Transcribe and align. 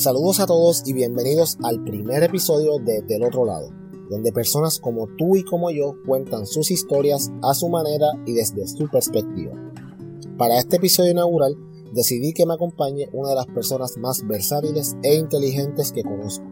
Saludos 0.00 0.40
a 0.40 0.46
todos 0.46 0.82
y 0.86 0.94
bienvenidos 0.94 1.58
al 1.62 1.84
primer 1.84 2.22
episodio 2.22 2.78
de 2.78 3.02
Del 3.02 3.22
otro 3.22 3.44
lado, 3.44 3.68
donde 4.08 4.32
personas 4.32 4.78
como 4.78 5.06
tú 5.18 5.36
y 5.36 5.44
como 5.44 5.70
yo 5.70 5.94
cuentan 6.06 6.46
sus 6.46 6.70
historias 6.70 7.30
a 7.42 7.52
su 7.52 7.68
manera 7.68 8.06
y 8.24 8.32
desde 8.32 8.66
su 8.66 8.88
perspectiva. 8.88 9.52
Para 10.38 10.58
este 10.58 10.76
episodio 10.76 11.10
inaugural 11.10 11.54
decidí 11.92 12.32
que 12.32 12.46
me 12.46 12.54
acompañe 12.54 13.10
una 13.12 13.28
de 13.28 13.34
las 13.34 13.46
personas 13.48 13.98
más 13.98 14.26
versátiles 14.26 14.96
e 15.02 15.16
inteligentes 15.16 15.92
que 15.92 16.02
conozco. 16.02 16.46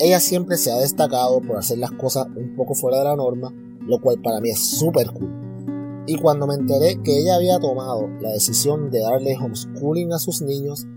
Ella 0.00 0.18
siempre 0.18 0.56
se 0.56 0.72
ha 0.72 0.78
destacado 0.78 1.40
por 1.40 1.58
hacer 1.58 1.78
las 1.78 1.92
cosas 1.92 2.26
un 2.34 2.56
poco 2.56 2.74
fuera 2.74 2.98
de 2.98 3.04
la 3.04 3.14
norma, 3.14 3.54
lo 3.86 4.00
cual 4.00 4.20
para 4.20 4.40
mí 4.40 4.50
es 4.50 4.78
súper 4.80 5.12
cool. 5.12 6.02
Y 6.08 6.16
cuando 6.16 6.48
me 6.48 6.54
enteré 6.54 7.00
que 7.04 7.20
ella 7.20 7.36
había 7.36 7.60
tomado 7.60 8.08
la 8.20 8.32
decisión 8.32 8.90
de 8.90 8.98
darle 8.98 9.36
homeschooling 9.36 10.12
a 10.12 10.18
sus 10.18 10.42
niños, 10.42 10.88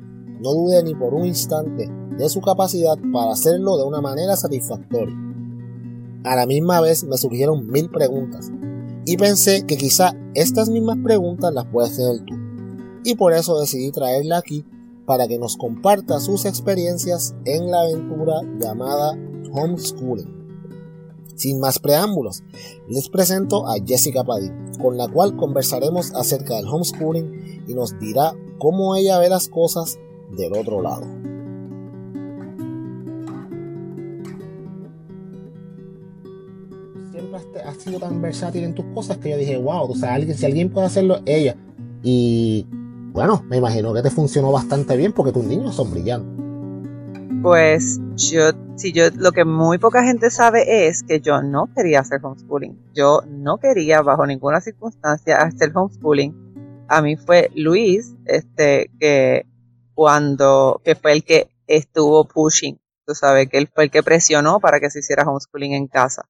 no 0.41 0.53
dudé 0.53 0.83
ni 0.83 0.95
por 0.95 1.13
un 1.13 1.25
instante 1.25 1.89
de 2.17 2.29
su 2.29 2.41
capacidad 2.41 2.97
para 3.13 3.31
hacerlo 3.31 3.77
de 3.77 3.83
una 3.83 4.01
manera 4.01 4.35
satisfactoria. 4.35 5.15
A 6.23 6.35
la 6.35 6.45
misma 6.45 6.81
vez 6.81 7.03
me 7.03 7.17
surgieron 7.17 7.67
mil 7.67 7.89
preguntas 7.89 8.51
y 9.05 9.17
pensé 9.17 9.65
que 9.65 9.77
quizá 9.77 10.13
estas 10.33 10.69
mismas 10.69 10.97
preguntas 11.03 11.53
las 11.53 11.65
puedes 11.65 11.95
tener 11.95 12.25
tú. 12.25 12.35
Y 13.03 13.15
por 13.15 13.33
eso 13.33 13.59
decidí 13.59 13.91
traerla 13.91 14.37
aquí 14.37 14.65
para 15.05 15.27
que 15.27 15.39
nos 15.39 15.57
comparta 15.57 16.19
sus 16.19 16.45
experiencias 16.45 17.35
en 17.45 17.71
la 17.71 17.81
aventura 17.81 18.41
llamada 18.59 19.17
homeschooling. 19.51 20.41
Sin 21.35 21.59
más 21.59 21.79
preámbulos, 21.79 22.43
les 22.87 23.09
presento 23.09 23.67
a 23.67 23.75
Jessica 23.83 24.23
Padilla, 24.23 24.53
con 24.79 24.97
la 24.97 25.07
cual 25.07 25.35
conversaremos 25.35 26.13
acerca 26.13 26.55
del 26.55 26.67
homeschooling 26.67 27.63
y 27.67 27.73
nos 27.73 27.97
dirá 27.99 28.33
cómo 28.59 28.95
ella 28.95 29.17
ve 29.17 29.29
las 29.29 29.47
cosas 29.47 29.97
del 30.35 30.53
otro 30.53 30.81
lado. 30.81 31.05
Siempre 37.11 37.39
has 37.65 37.77
sido 37.77 37.99
tan 37.99 38.21
versátil 38.21 38.63
en 38.63 38.75
tus 38.75 38.85
cosas 38.93 39.17
que 39.17 39.29
yo 39.29 39.37
dije, 39.37 39.57
wow, 39.57 39.89
o 39.89 39.95
sea, 39.95 40.13
alguien, 40.13 40.37
si 40.37 40.45
alguien 40.45 40.69
puede 40.69 40.87
hacerlo, 40.87 41.19
ella. 41.25 41.55
Y 42.03 42.65
bueno, 43.11 43.43
me 43.47 43.57
imagino 43.57 43.93
que 43.93 44.01
te 44.01 44.09
funcionó 44.09 44.51
bastante 44.51 44.95
bien 44.95 45.11
porque 45.11 45.31
tus 45.31 45.43
niños 45.43 45.75
son 45.75 45.91
brillantes. 45.91 46.41
Pues 47.41 47.99
yo, 48.17 48.51
si 48.75 48.93
yo, 48.93 49.05
lo 49.15 49.31
que 49.31 49.45
muy 49.45 49.79
poca 49.79 50.03
gente 50.03 50.29
sabe 50.29 50.87
es 50.87 51.01
que 51.01 51.21
yo 51.21 51.41
no 51.41 51.69
quería 51.75 52.01
hacer 52.01 52.19
homeschooling. 52.23 52.77
Yo 52.93 53.21
no 53.27 53.57
quería 53.57 54.01
bajo 54.01 54.27
ninguna 54.27 54.61
circunstancia 54.61 55.37
hacer 55.37 55.71
homeschooling. 55.73 56.35
A 56.87 57.01
mí 57.01 57.15
fue 57.15 57.49
Luis, 57.55 58.13
este, 58.25 58.91
que 58.99 59.47
cuando, 60.01 60.81
que 60.83 60.95
fue 60.95 61.11
el 61.11 61.23
que 61.23 61.51
estuvo 61.67 62.25
pushing, 62.25 62.81
tú 63.05 63.13
sabes, 63.13 63.47
que 63.47 63.59
él 63.59 63.69
fue 63.71 63.83
el 63.83 63.91
que 63.91 64.01
presionó 64.01 64.59
para 64.59 64.79
que 64.79 64.89
se 64.89 64.97
hiciera 64.97 65.29
homeschooling 65.29 65.73
en 65.73 65.87
casa. 65.87 66.27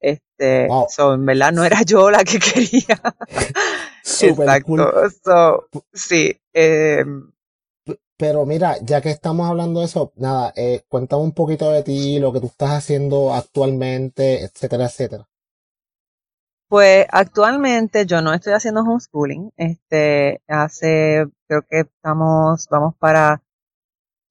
Este, 0.00 0.66
en 0.66 1.26
verdad 1.26 1.52
no 1.52 1.64
era 1.64 1.82
yo 1.82 2.10
la 2.10 2.24
que 2.24 2.38
quería. 2.54 3.02
Exacto. 4.02 5.68
sí. 5.92 6.34
Em, 6.54 7.30
pero 8.16 8.46
mira, 8.46 8.78
ya 8.80 9.02
que 9.02 9.10
estamos 9.10 9.50
hablando 9.50 9.80
de 9.80 9.84
eso, 9.86 10.14
nada, 10.16 10.54
eh, 10.56 10.80
cuéntame 10.88 11.24
un 11.24 11.32
poquito 11.32 11.70
de 11.70 11.82
ti, 11.82 12.18
lo 12.18 12.32
que 12.32 12.40
tú 12.40 12.46
estás 12.46 12.70
haciendo 12.70 13.34
actualmente, 13.34 14.44
etcétera, 14.44 14.86
etcétera. 14.86 15.28
Pues 16.74 17.06
actualmente 17.12 18.04
yo 18.04 18.20
no 18.20 18.34
estoy 18.34 18.52
haciendo 18.52 18.80
homeschooling. 18.80 19.52
Este, 19.56 20.42
hace, 20.48 21.24
creo 21.46 21.62
que 21.62 21.80
estamos, 21.82 22.66
vamos 22.68 22.96
para 22.98 23.44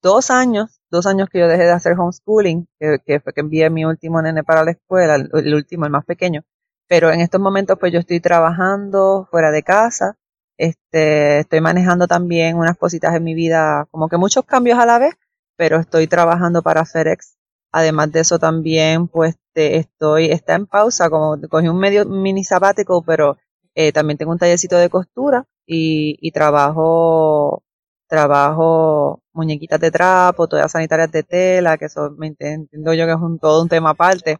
dos 0.02 0.30
años, 0.30 0.78
dos 0.90 1.06
años 1.06 1.30
que 1.30 1.38
yo 1.38 1.48
dejé 1.48 1.62
de 1.62 1.72
hacer 1.72 1.98
homeschooling, 1.98 2.68
que, 2.78 3.20
fue 3.20 3.32
que 3.32 3.40
envié 3.40 3.70
mi 3.70 3.86
último 3.86 4.20
nene 4.20 4.44
para 4.44 4.62
la 4.62 4.72
escuela, 4.72 5.14
el, 5.14 5.54
último, 5.54 5.86
el 5.86 5.90
más 5.90 6.04
pequeño. 6.04 6.42
Pero 6.86 7.10
en 7.10 7.22
estos 7.22 7.40
momentos 7.40 7.78
pues 7.80 7.94
yo 7.94 8.00
estoy 8.00 8.20
trabajando 8.20 9.26
fuera 9.30 9.50
de 9.50 9.62
casa, 9.62 10.18
este, 10.58 11.38
estoy 11.38 11.62
manejando 11.62 12.06
también 12.08 12.58
unas 12.58 12.76
cositas 12.76 13.14
en 13.14 13.24
mi 13.24 13.34
vida, 13.34 13.86
como 13.90 14.10
que 14.10 14.18
muchos 14.18 14.44
cambios 14.44 14.78
a 14.78 14.84
la 14.84 14.98
vez, 14.98 15.14
pero 15.56 15.78
estoy 15.78 16.08
trabajando 16.08 16.60
para 16.60 16.84
FedEx. 16.84 17.38
Además 17.76 18.12
de 18.12 18.20
eso 18.20 18.38
también, 18.38 19.08
pues 19.08 19.34
estoy, 19.54 20.30
está 20.30 20.54
en 20.54 20.66
pausa, 20.66 21.10
como 21.10 21.36
cogí 21.50 21.66
un 21.68 21.78
medio 21.78 22.04
mini 22.06 22.44
sabático, 22.44 23.02
pero 23.04 23.36
eh, 23.74 23.90
también 23.90 24.16
tengo 24.16 24.30
un 24.30 24.38
tallercito 24.38 24.76
de 24.76 24.88
costura 24.88 25.44
y, 25.66 26.16
y 26.20 26.30
trabajo 26.30 27.64
trabajo 28.06 29.22
muñequitas 29.32 29.80
de 29.80 29.90
trapo, 29.90 30.46
todas 30.46 30.70
sanitarias 30.70 31.10
de 31.10 31.24
tela, 31.24 31.76
que 31.78 31.86
eso 31.86 32.12
me 32.16 32.28
entiendo 32.28 32.94
yo 32.94 33.06
que 33.06 33.12
es 33.12 33.18
un, 33.20 33.38
todo 33.40 33.62
un 33.62 33.68
tema 33.68 33.90
aparte. 33.90 34.38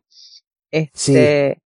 Este, 0.71 1.59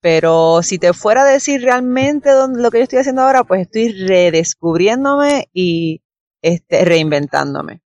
Pero 0.00 0.62
si 0.62 0.78
te 0.78 0.92
fuera 0.94 1.22
a 1.22 1.26
decir 1.26 1.62
realmente 1.62 2.30
lo 2.56 2.70
que 2.70 2.78
yo 2.78 2.84
estoy 2.84 3.00
haciendo 3.00 3.22
ahora, 3.22 3.44
pues 3.44 3.62
estoy 3.62 3.92
redescubriéndome 3.92 5.48
y 5.52 6.02
este, 6.42 6.84
reinventándome. 6.84 7.82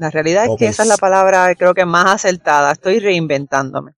La 0.00 0.08
realidad 0.08 0.46
es 0.46 0.56
que 0.56 0.66
esa 0.66 0.84
es 0.84 0.88
la 0.88 0.96
palabra 0.96 1.54
creo 1.54 1.74
que 1.74 1.84
más 1.84 2.06
acertada, 2.06 2.72
estoy 2.72 3.00
reinventándome. 3.00 3.92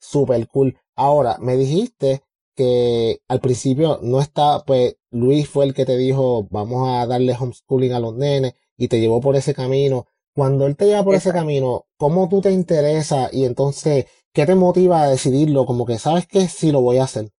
Super 0.00 0.48
cool. 0.48 0.78
Ahora, 0.96 1.36
me 1.40 1.58
dijiste 1.58 2.22
que 2.56 3.20
al 3.28 3.40
principio 3.40 3.98
no 4.00 4.18
está, 4.18 4.64
pues 4.64 4.96
Luis 5.10 5.46
fue 5.46 5.66
el 5.66 5.74
que 5.74 5.84
te 5.84 5.98
dijo, 5.98 6.48
vamos 6.50 6.88
a 6.88 7.06
darle 7.06 7.36
homeschooling 7.38 7.92
a 7.92 8.00
los 8.00 8.14
nenes 8.14 8.54
y 8.78 8.88
te 8.88 8.98
llevó 8.98 9.20
por 9.20 9.36
ese 9.36 9.52
camino. 9.52 10.06
Cuando 10.34 10.66
él 10.66 10.74
te 10.74 10.86
lleva 10.86 11.04
por 11.04 11.14
ese 11.14 11.32
camino, 11.32 11.84
¿cómo 11.98 12.26
tú 12.30 12.40
te 12.40 12.50
interesa 12.50 13.28
y 13.30 13.44
entonces 13.44 14.06
qué 14.32 14.46
te 14.46 14.54
motiva 14.54 15.02
a 15.02 15.10
decidirlo? 15.10 15.66
Como 15.66 15.84
que 15.84 15.98
sabes 15.98 16.26
que 16.26 16.48
sí 16.48 16.72
lo 16.72 16.80
voy 16.80 16.96
a 16.96 17.04
hacer. 17.04 17.30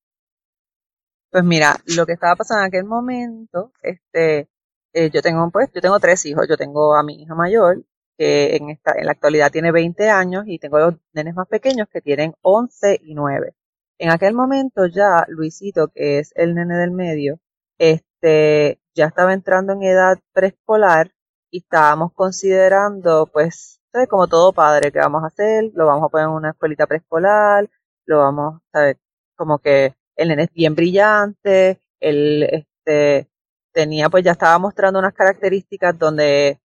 Pues 1.31 1.43
mira, 1.43 1.77
lo 1.87 2.05
que 2.05 2.13
estaba 2.13 2.35
pasando 2.35 2.61
en 2.61 2.67
aquel 2.67 2.85
momento, 2.85 3.71
este, 3.81 4.49
eh, 4.95 5.09
yo 5.11 5.22
tengo, 5.22 5.50
pues, 5.51 5.69
yo 5.73 5.81
tengo 5.81 6.00
tres 6.00 6.25
hijos. 6.25 6.47
Yo 6.50 6.57
tengo 6.57 6.95
a 6.95 7.03
mi 7.03 7.22
hija 7.22 7.35
mayor, 7.35 7.83
que 8.17 8.56
en 8.56 8.69
esta, 8.69 8.94
en 8.97 9.06
la 9.06 9.11
actualidad 9.11 9.51
tiene 9.51 9.72
20 9.72 10.09
años, 10.09 10.45
y 10.47 10.59
tengo 10.59 10.79
dos 10.79 10.95
nenes 11.13 11.35
más 11.35 11.47
pequeños 11.47 11.88
que 11.91 12.01
tienen 12.01 12.33
11 12.41 13.01
y 13.03 13.13
9. 13.16 13.53
En 14.00 14.11
aquel 14.11 14.33
momento 14.33 14.85
ya 14.88 15.25
Luisito, 15.28 15.89
que 15.89 16.19
es 16.19 16.31
el 16.35 16.56
nene 16.56 16.78
del 16.78 16.91
medio, 16.91 17.39
este, 17.78 18.79
ya 18.95 19.07
estaba 19.07 19.33
entrando 19.33 19.73
en 19.73 19.83
edad 19.83 20.17
preescolar 20.33 21.12
y 21.51 21.59
estábamos 21.59 22.13
considerando, 22.13 23.27
pues, 23.27 23.81
como 24.09 24.27
todo 24.27 24.53
padre, 24.53 24.91
¿qué 24.91 25.00
vamos 25.00 25.23
a 25.23 25.27
hacer? 25.27 25.72
Lo 25.73 25.85
vamos 25.88 26.06
a 26.06 26.09
poner 26.09 26.27
en 26.27 26.33
una 26.33 26.50
escuelita 26.51 26.88
preescolar, 26.88 27.69
lo 28.06 28.19
vamos, 28.19 28.62
¿sabes? 28.72 28.97
Como 29.35 29.59
que 29.59 29.95
el 30.16 30.29
nene 30.29 30.44
es 30.44 30.53
bien 30.53 30.75
brillante, 30.75 31.81
él, 32.00 32.44
este, 32.44 33.29
tenía, 33.75 34.09
pues 34.09 34.24
ya 34.24 34.31
estaba 34.31 34.58
mostrando 34.59 35.00
unas 35.00 35.13
características 35.13 35.97
donde 36.00 36.59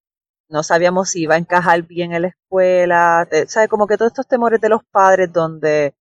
no 0.50 0.64
sabíamos 0.64 1.12
si 1.12 1.24
iba 1.24 1.36
a 1.36 1.40
encajar 1.40 1.84
bien 1.84 2.14
en 2.14 2.24
la 2.24 2.30
escuela, 2.30 3.28
¿sabes? 3.48 3.70
Como 3.70 3.88
que 3.88 3.98
todos 3.98 4.12
estos 4.12 4.28
temores 4.28 4.62
de 4.62 4.70
los 4.70 4.82
padres 4.92 5.32
donde 5.34 5.96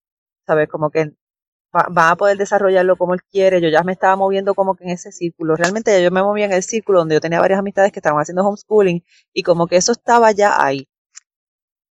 ¿sabes? 0.46 0.68
Como 0.68 0.90
que 0.90 1.12
va, 1.74 2.10
a 2.10 2.16
poder 2.16 2.38
desarrollarlo 2.38 2.96
como 2.96 3.14
él 3.14 3.22
quiere. 3.24 3.60
Yo 3.60 3.68
ya 3.68 3.82
me 3.82 3.92
estaba 3.92 4.16
moviendo 4.16 4.54
como 4.54 4.76
que 4.76 4.84
en 4.84 4.90
ese 4.90 5.12
círculo. 5.12 5.56
Realmente 5.56 6.02
yo 6.02 6.10
me 6.10 6.22
movía 6.22 6.46
en 6.46 6.52
el 6.52 6.62
círculo 6.62 7.00
donde 7.00 7.16
yo 7.16 7.20
tenía 7.20 7.40
varias 7.40 7.58
amistades 7.60 7.92
que 7.92 7.98
estaban 8.00 8.20
haciendo 8.20 8.46
homeschooling 8.46 9.04
y 9.32 9.42
como 9.42 9.66
que 9.66 9.76
eso 9.76 9.92
estaba 9.92 10.32
ya 10.32 10.62
ahí. 10.62 10.88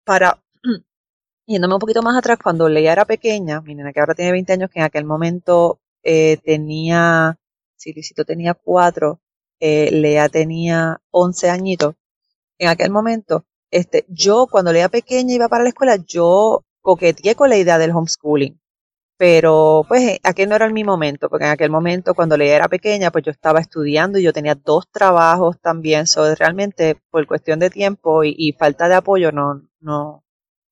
Para, 0.05 0.41
yéndome 1.47 1.75
un 1.75 1.79
poquito 1.79 2.01
más 2.01 2.17
atrás, 2.17 2.39
cuando 2.41 2.69
Leia 2.69 2.93
era 2.93 3.05
pequeña, 3.05 3.61
mi 3.61 3.75
nena 3.75 3.93
que 3.93 3.99
ahora 3.99 4.15
tiene 4.15 4.31
20 4.31 4.53
años, 4.53 4.69
que 4.71 4.79
en 4.79 4.85
aquel 4.85 5.05
momento 5.05 5.79
eh, 6.03 6.37
tenía, 6.43 7.37
si 7.75 7.93
Luisito 7.93 8.25
tenía 8.25 8.53
4, 8.53 9.19
eh, 9.59 9.89
Lea 9.91 10.29
tenía 10.29 11.01
11 11.11 11.49
añitos. 11.49 11.95
En 12.57 12.69
aquel 12.69 12.91
momento, 12.91 13.45
este, 13.71 14.05
yo 14.09 14.47
cuando 14.49 14.73
Lea 14.73 14.89
pequeña 14.89 15.35
iba 15.35 15.49
para 15.49 15.63
la 15.63 15.69
escuela, 15.69 15.97
yo 15.97 16.63
coqueteé 16.81 17.35
con 17.35 17.49
la 17.49 17.57
idea 17.57 17.77
del 17.77 17.91
homeschooling. 17.91 18.59
Pero 19.17 19.85
pues 19.87 20.01
eh, 20.03 20.19
aquel 20.23 20.49
no 20.49 20.55
era 20.55 20.69
mi 20.69 20.83
momento, 20.83 21.29
porque 21.29 21.45
en 21.45 21.51
aquel 21.51 21.69
momento 21.69 22.13
cuando 22.13 22.35
Leia 22.37 22.55
era 22.57 22.67
pequeña, 22.67 23.11
pues 23.11 23.23
yo 23.23 23.31
estaba 23.31 23.59
estudiando 23.61 24.19
y 24.19 24.23
yo 24.23 24.33
tenía 24.33 24.55
dos 24.55 24.89
trabajos 24.91 25.59
también, 25.61 26.05
so 26.05 26.35
realmente 26.35 26.97
por 27.11 27.25
cuestión 27.25 27.59
de 27.59 27.69
tiempo 27.69 28.23
y, 28.25 28.53
falta 28.59 28.89
de 28.89 28.95
apoyo 28.95 29.31
no, 29.31 29.61
no, 29.79 30.23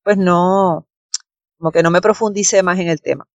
pues 0.03 0.17
no, 0.17 0.88
como 1.57 1.71
que 1.71 1.83
no 1.83 1.91
me 1.91 2.01
profundicé 2.01 2.63
más 2.63 2.79
en 2.79 2.89
el 2.89 3.01
tema. 3.01 3.27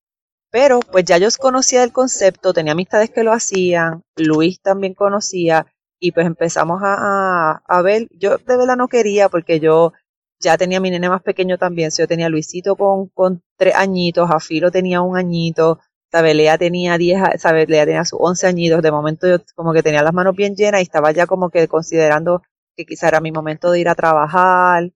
Pero 0.50 0.80
pues 0.80 1.04
ya 1.04 1.18
yo 1.18 1.28
conocía 1.38 1.84
el 1.84 1.92
concepto, 1.92 2.52
tenía 2.52 2.72
amistades 2.72 3.10
que 3.10 3.22
lo 3.22 3.32
hacían, 3.32 4.02
Luis 4.16 4.60
también 4.60 4.94
conocía 4.94 5.66
y 6.00 6.12
pues 6.12 6.26
empezamos 6.26 6.80
a, 6.82 7.60
a 7.66 7.82
ver, 7.82 8.08
yo 8.12 8.38
de 8.38 8.56
verdad 8.56 8.76
no 8.76 8.88
quería 8.88 9.28
porque 9.28 9.60
yo 9.60 9.92
ya 10.40 10.56
tenía 10.56 10.80
mi 10.80 10.90
nene 10.90 11.08
más 11.08 11.22
pequeño 11.22 11.58
también, 11.58 11.90
yo 11.96 12.06
tenía 12.06 12.28
Luisito 12.28 12.76
con, 12.76 13.08
con 13.08 13.42
tres 13.56 13.74
añitos, 13.74 14.30
Afiro 14.30 14.70
tenía 14.70 15.02
un 15.02 15.16
añito, 15.16 15.80
Sabelea 16.10 16.56
tenía 16.58 16.96
diez, 16.96 17.20
Sabelea 17.38 17.84
tenía 17.84 18.04
sus 18.04 18.18
once 18.22 18.46
añitos, 18.46 18.82
de 18.82 18.92
momento 18.92 19.28
yo 19.28 19.38
como 19.54 19.72
que 19.72 19.82
tenía 19.82 20.02
las 20.02 20.14
manos 20.14 20.34
bien 20.36 20.54
llenas 20.54 20.80
y 20.80 20.84
estaba 20.84 21.10
ya 21.12 21.26
como 21.26 21.50
que 21.50 21.68
considerando 21.68 22.42
que 22.76 22.86
quizá 22.86 23.08
era 23.08 23.20
mi 23.20 23.32
momento 23.32 23.70
de 23.70 23.80
ir 23.80 23.88
a 23.88 23.94
trabajar. 23.94 24.92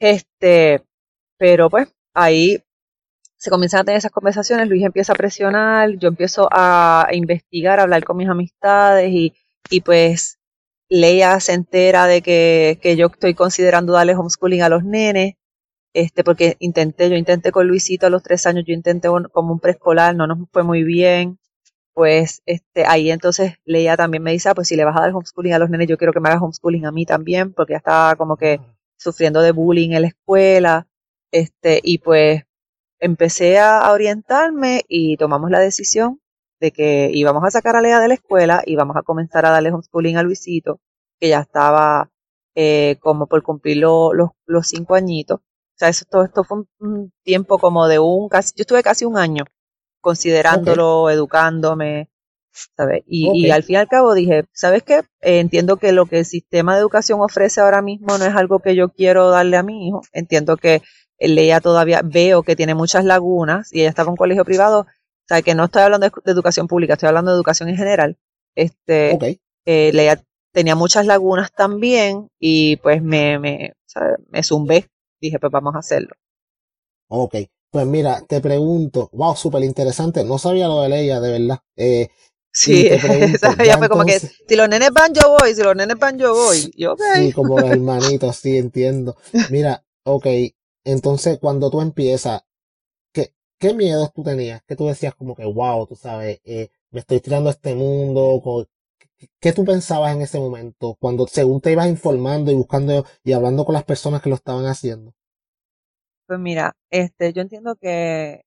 Este, 0.00 0.82
pero 1.38 1.70
pues 1.70 1.88
ahí 2.14 2.62
se 3.40 3.50
comienzan 3.50 3.80
a 3.80 3.84
tener 3.84 3.98
esas 3.98 4.12
conversaciones, 4.12 4.68
Luis 4.68 4.84
empieza 4.84 5.14
a 5.14 5.16
presionar, 5.16 5.96
yo 5.96 6.08
empiezo 6.08 6.48
a, 6.52 7.08
investigar, 7.12 7.80
a 7.80 7.84
hablar 7.84 8.04
con 8.04 8.18
mis 8.18 8.28
amistades 8.28 9.10
y, 9.10 9.34
y 9.70 9.80
pues 9.80 10.38
Leia 10.90 11.40
se 11.40 11.54
entera 11.54 12.06
de 12.06 12.20
que, 12.20 12.78
que, 12.82 12.96
yo 12.96 13.06
estoy 13.06 13.34
considerando 13.34 13.94
darle 13.94 14.14
homeschooling 14.14 14.62
a 14.62 14.68
los 14.68 14.84
nenes, 14.84 15.36
este, 15.94 16.22
porque 16.22 16.56
intenté, 16.58 17.08
yo 17.08 17.16
intenté 17.16 17.50
con 17.50 17.66
Luisito 17.66 18.06
a 18.06 18.10
los 18.10 18.22
tres 18.22 18.46
años, 18.46 18.64
yo 18.66 18.74
intenté 18.74 19.08
como 19.32 19.52
un 19.54 19.60
preescolar, 19.60 20.14
no 20.14 20.26
nos 20.26 20.38
fue 20.52 20.62
muy 20.62 20.84
bien, 20.84 21.38
pues 21.94 22.42
este, 22.44 22.84
ahí 22.84 23.10
entonces 23.10 23.54
Leia 23.64 23.96
también 23.96 24.22
me 24.22 24.32
dice, 24.32 24.50
ah, 24.50 24.54
pues 24.54 24.68
si 24.68 24.76
le 24.76 24.84
vas 24.84 24.96
a 24.98 25.00
dar 25.00 25.14
homeschooling 25.14 25.54
a 25.54 25.58
los 25.58 25.70
nenes, 25.70 25.88
yo 25.88 25.96
quiero 25.96 26.12
que 26.12 26.20
me 26.20 26.28
hagas 26.28 26.42
homeschooling 26.42 26.84
a 26.84 26.92
mí 26.92 27.06
también, 27.06 27.54
porque 27.54 27.72
ya 27.72 27.78
estaba 27.78 28.16
como 28.16 28.36
que 28.36 28.60
sufriendo 28.98 29.40
de 29.40 29.52
bullying 29.52 29.92
en 29.92 30.02
la 30.02 30.08
escuela, 30.08 30.86
este, 31.32 31.80
y 31.82 31.98
pues 31.98 32.44
empecé 33.00 33.58
a 33.58 33.90
orientarme 33.90 34.84
y 34.88 35.16
tomamos 35.16 35.50
la 35.50 35.58
decisión 35.58 36.20
de 36.60 36.70
que 36.70 37.10
íbamos 37.12 37.42
a 37.44 37.50
sacar 37.50 37.74
a 37.74 37.80
Lea 37.80 37.98
de 38.00 38.08
la 38.08 38.14
escuela 38.14 38.62
y 38.64 38.76
vamos 38.76 38.96
a 38.96 39.02
comenzar 39.02 39.46
a 39.46 39.50
darle 39.50 39.72
homeschooling 39.72 40.18
a 40.18 40.22
Luisito, 40.22 40.80
que 41.18 41.30
ya 41.30 41.40
estaba 41.40 42.10
eh, 42.54 42.98
como 43.00 43.26
por 43.26 43.42
cumplir 43.42 43.78
los, 43.78 44.12
los 44.46 44.68
cinco 44.68 44.94
añitos. 44.94 45.40
O 45.40 45.76
sea, 45.76 45.88
eso, 45.88 46.04
todo 46.10 46.24
esto 46.24 46.44
fue 46.44 46.64
un, 46.78 47.12
tiempo 47.24 47.58
como 47.58 47.88
de 47.88 47.98
un, 47.98 48.28
casi, 48.28 48.52
yo 48.54 48.62
estuve 48.62 48.82
casi 48.82 49.06
un 49.06 49.16
año 49.16 49.44
considerándolo, 50.02 51.08
educándome, 51.08 52.10
¿sabes? 52.76 53.02
Y, 53.06 53.46
y, 53.46 53.50
al 53.50 53.62
fin 53.62 53.76
y 53.76 53.78
al 53.78 53.88
cabo 53.88 54.12
dije, 54.12 54.44
¿sabes 54.52 54.82
qué? 54.82 54.98
Eh, 55.22 55.40
entiendo 55.40 55.78
que 55.78 55.92
lo 55.92 56.04
que 56.06 56.18
el 56.18 56.24
sistema 56.26 56.74
de 56.74 56.80
educación 56.80 57.20
ofrece 57.20 57.62
ahora 57.62 57.80
mismo 57.80 58.18
no 58.18 58.24
es 58.24 58.34
algo 58.34 58.58
que 58.58 58.74
yo 58.74 58.90
quiero 58.90 59.30
darle 59.30 59.56
a 59.56 59.62
mi 59.62 59.88
hijo. 59.88 60.02
Entiendo 60.12 60.58
que 60.58 60.82
ella 61.20 61.60
todavía 61.60 62.00
veo 62.02 62.42
que 62.42 62.56
tiene 62.56 62.74
muchas 62.74 63.04
lagunas 63.04 63.72
y 63.72 63.80
ella 63.80 63.90
estaba 63.90 64.08
en 64.08 64.12
un 64.12 64.16
colegio 64.16 64.44
privado. 64.44 64.80
O 64.80 65.26
sea, 65.28 65.42
que 65.42 65.54
no 65.54 65.66
estoy 65.66 65.82
hablando 65.82 66.08
de, 66.08 66.32
educación 66.32 66.66
pública, 66.66 66.94
estoy 66.94 67.08
hablando 67.08 67.30
de 67.30 67.36
educación 67.36 67.68
en 67.68 67.76
general. 67.76 68.18
Este, 68.56 69.38
eh, 69.66 69.92
Leia 69.92 70.22
tenía 70.52 70.74
muchas 70.74 71.06
lagunas 71.06 71.52
también 71.52 72.28
y 72.40 72.76
pues 72.76 73.02
me, 73.02 73.38
me, 73.38 73.74
me 74.28 74.42
zumbé. 74.42 74.88
Dije, 75.20 75.38
pues 75.38 75.52
vamos 75.52 75.74
a 75.74 75.80
hacerlo. 75.80 76.14
Ok. 77.08 77.36
Pues 77.70 77.86
mira, 77.86 78.20
te 78.26 78.40
pregunto, 78.40 79.10
wow, 79.12 79.36
súper 79.36 79.62
interesante. 79.62 80.24
No 80.24 80.38
sabía 80.38 80.66
lo 80.66 80.82
de 80.82 80.88
Leia, 80.88 81.20
de 81.20 81.30
verdad. 81.30 81.58
Eh, 81.76 82.08
sí, 82.52 82.88
ella 83.58 83.78
fue 83.78 83.88
como 83.88 84.04
que, 84.04 84.18
si 84.18 84.56
los 84.56 84.68
nenes 84.68 84.90
van, 84.90 85.14
yo 85.14 85.36
voy, 85.38 85.54
si 85.54 85.62
los 85.62 85.76
nenes 85.76 85.96
van, 85.96 86.18
yo 86.18 86.34
voy. 86.34 86.72
Yo, 86.76 86.94
okay. 86.94 87.26
Sí, 87.26 87.32
como 87.32 87.60
hermanito, 87.60 88.32
sí, 88.32 88.56
entiendo. 88.56 89.16
Mira, 89.50 89.84
ok, 90.04 90.26
entonces, 90.84 91.38
cuando 91.38 91.70
tú 91.70 91.80
empiezas, 91.80 92.42
¿qué, 93.12 93.74
miedos 93.74 94.12
tú 94.14 94.22
tenías? 94.22 94.62
¿Qué 94.66 94.76
tú 94.76 94.86
decías 94.86 95.14
como 95.14 95.34
que, 95.34 95.44
wow, 95.44 95.86
tú 95.86 95.94
sabes, 95.94 96.40
eh, 96.44 96.70
me 96.90 97.00
estoy 97.00 97.20
tirando 97.20 97.50
a 97.50 97.52
este 97.52 97.74
mundo? 97.74 98.66
¿Qué 99.38 99.52
tú 99.52 99.64
pensabas 99.64 100.14
en 100.14 100.22
ese 100.22 100.38
momento? 100.38 100.96
Cuando 100.98 101.26
según 101.26 101.60
te 101.60 101.72
ibas 101.72 101.88
informando 101.88 102.50
y 102.50 102.54
buscando 102.54 103.04
y 103.22 103.32
hablando 103.32 103.64
con 103.64 103.74
las 103.74 103.84
personas 103.84 104.22
que 104.22 104.30
lo 104.30 104.36
estaban 104.36 104.64
haciendo. 104.64 105.12
Pues 106.26 106.40
mira, 106.40 106.74
este, 106.90 107.32
yo 107.32 107.42
entiendo 107.42 107.76
que, 107.76 108.44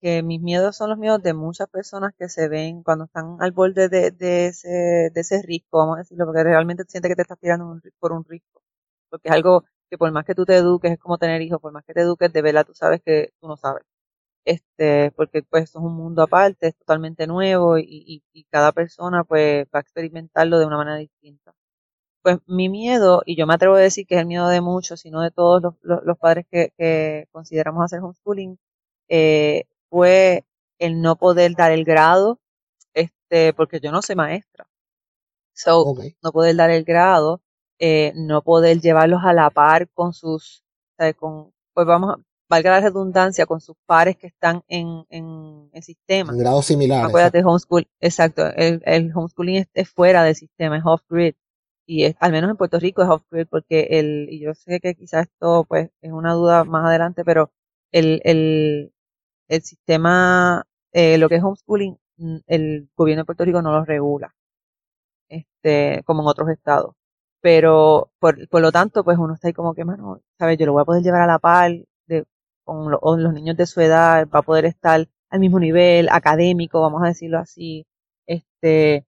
que 0.00 0.22
mis 0.22 0.40
miedos 0.40 0.76
son 0.76 0.90
los 0.90 0.98
miedos 0.98 1.22
de 1.22 1.34
muchas 1.34 1.68
personas 1.68 2.12
que 2.18 2.28
se 2.28 2.48
ven 2.48 2.82
cuando 2.82 3.04
están 3.04 3.36
al 3.40 3.52
borde 3.52 3.88
de, 3.88 4.10
de 4.10 4.46
ese, 4.48 4.68
de 4.68 5.20
ese 5.20 5.42
risco, 5.42 5.78
vamos 5.78 5.96
a 5.96 5.98
decirlo, 6.00 6.26
porque 6.26 6.44
realmente 6.44 6.84
te 6.84 6.90
sientes 6.90 7.10
que 7.10 7.16
te 7.16 7.22
estás 7.22 7.38
tirando 7.38 7.80
por 8.00 8.12
un 8.12 8.24
risco. 8.24 8.62
Porque 9.10 9.28
es 9.28 9.34
algo 9.34 9.64
que 9.90 9.98
por 9.98 10.10
más 10.12 10.24
que 10.24 10.34
tú 10.34 10.46
te 10.46 10.56
eduques, 10.56 10.92
es 10.92 10.98
como 10.98 11.18
tener 11.18 11.42
hijos, 11.42 11.60
por 11.60 11.72
más 11.72 11.84
que 11.84 11.94
te 11.94 12.02
eduques, 12.02 12.32
de 12.32 12.42
verdad 12.42 12.66
tú 12.66 12.74
sabes 12.74 13.02
que 13.02 13.32
tú 13.40 13.48
no 13.48 13.56
sabes. 13.56 13.84
Este, 14.44 15.12
porque 15.12 15.42
pues 15.42 15.64
esto 15.64 15.78
es 15.80 15.84
un 15.84 15.94
mundo 15.96 16.22
aparte, 16.22 16.68
es 16.68 16.76
totalmente 16.76 17.26
nuevo 17.26 17.78
y, 17.78 18.22
y, 18.32 18.44
cada 18.50 18.72
persona 18.72 19.24
pues 19.24 19.66
va 19.66 19.80
a 19.80 19.82
experimentarlo 19.82 20.58
de 20.58 20.66
una 20.66 20.78
manera 20.78 20.96
distinta. 20.96 21.54
Pues 22.22 22.38
mi 22.46 22.68
miedo, 22.68 23.22
y 23.26 23.36
yo 23.36 23.46
me 23.46 23.54
atrevo 23.54 23.76
a 23.76 23.80
decir 23.80 24.06
que 24.06 24.16
es 24.16 24.20
el 24.22 24.26
miedo 24.26 24.48
de 24.48 24.60
muchos, 24.60 25.00
sino 25.00 25.22
de 25.22 25.30
todos 25.30 25.62
los, 25.62 25.74
los, 25.82 26.18
padres 26.18 26.46
que, 26.50 26.72
que, 26.78 27.28
consideramos 27.32 27.84
hacer 27.84 28.00
homeschooling, 28.00 28.58
eh, 29.08 29.64
fue 29.90 30.44
el 30.78 31.02
no 31.02 31.16
poder 31.16 31.54
dar 31.56 31.72
el 31.72 31.84
grado, 31.84 32.40
este, 32.94 33.54
porque 33.54 33.80
yo 33.80 33.92
no 33.92 34.02
soy 34.02 34.16
maestra. 34.16 34.66
So, 35.54 35.94
no 36.22 36.32
poder 36.32 36.56
dar 36.56 36.70
el 36.70 36.84
grado, 36.84 37.42
eh, 37.80 38.12
no 38.14 38.42
poder 38.42 38.80
llevarlos 38.80 39.22
a 39.24 39.32
la 39.32 39.50
par 39.50 39.88
con 39.94 40.12
sus, 40.12 40.62
con, 41.16 41.52
pues 41.72 41.86
vamos, 41.86 42.16
valga 42.48 42.72
la 42.72 42.80
redundancia, 42.80 43.46
con 43.46 43.60
sus 43.60 43.76
pares 43.86 44.18
que 44.18 44.26
están 44.26 44.62
en, 44.68 45.06
en 45.08 45.70
el 45.72 45.82
sistema. 45.82 46.32
En 46.32 46.38
grados 46.38 46.66
similares. 46.66 47.08
Acuérdate, 47.08 47.42
homeschool, 47.42 47.88
exacto, 48.00 48.46
el, 48.54 48.82
el 48.84 49.10
homeschooling 49.14 49.66
es, 49.72 49.88
fuera 49.88 50.22
del 50.24 50.34
sistema, 50.34 50.76
es 50.76 50.82
off-grid. 50.84 51.34
Y 51.86 52.04
es, 52.04 52.14
al 52.20 52.32
menos 52.32 52.50
en 52.50 52.56
Puerto 52.56 52.78
Rico 52.78 53.02
es 53.02 53.08
off-grid 53.08 53.46
porque 53.48 53.88
el, 53.92 54.28
y 54.30 54.40
yo 54.40 54.52
sé 54.54 54.78
que 54.78 54.94
quizás 54.94 55.26
esto 55.26 55.64
pues 55.64 55.90
es 56.02 56.12
una 56.12 56.34
duda 56.34 56.64
más 56.64 56.84
adelante, 56.84 57.24
pero 57.24 57.50
el, 57.92 58.20
el, 58.24 58.92
el 59.48 59.62
sistema, 59.62 60.66
eh, 60.92 61.16
lo 61.16 61.28
que 61.28 61.36
es 61.36 61.42
homeschooling, 61.42 61.98
el 62.46 62.90
gobierno 62.94 63.22
de 63.22 63.26
Puerto 63.26 63.44
Rico 63.44 63.62
no 63.62 63.72
lo 63.72 63.84
regula, 63.86 64.34
este, 65.28 66.02
como 66.04 66.22
en 66.22 66.28
otros 66.28 66.50
estados 66.50 66.94
pero 67.40 68.10
por, 68.18 68.48
por 68.48 68.62
lo 68.62 68.72
tanto, 68.72 69.04
pues 69.04 69.18
uno 69.18 69.34
está 69.34 69.48
ahí 69.48 69.54
como 69.54 69.74
que, 69.74 69.84
mano, 69.84 70.20
¿sabes? 70.38 70.58
Yo 70.58 70.66
lo 70.66 70.72
voy 70.72 70.82
a 70.82 70.84
poder 70.84 71.02
llevar 71.02 71.22
a 71.22 71.26
la 71.26 71.38
par 71.38 71.72
de, 72.06 72.26
con, 72.64 72.90
los 72.90 73.32
niños 73.34 73.56
de 73.56 73.66
su 73.66 73.80
edad, 73.80 74.28
va 74.28 74.40
a 74.40 74.42
poder 74.42 74.66
estar 74.66 75.08
al 75.30 75.40
mismo 75.40 75.60
nivel 75.60 76.08
académico, 76.10 76.80
vamos 76.80 77.02
a 77.02 77.08
decirlo 77.08 77.38
así, 77.38 77.86
este, 78.26 79.06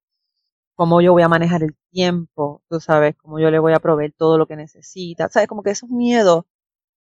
cómo 0.76 1.00
yo 1.00 1.12
voy 1.12 1.22
a 1.22 1.28
manejar 1.28 1.62
el 1.64 1.76
tiempo, 1.90 2.62
tú 2.68 2.80
sabes, 2.80 3.16
cómo 3.16 3.38
yo 3.40 3.50
le 3.50 3.58
voy 3.58 3.74
a 3.74 3.80
proveer 3.80 4.12
todo 4.16 4.38
lo 4.38 4.46
que 4.46 4.56
necesita, 4.56 5.28
sabes, 5.28 5.48
como 5.48 5.62
que 5.62 5.70
esos 5.70 5.90
miedos, 5.90 6.44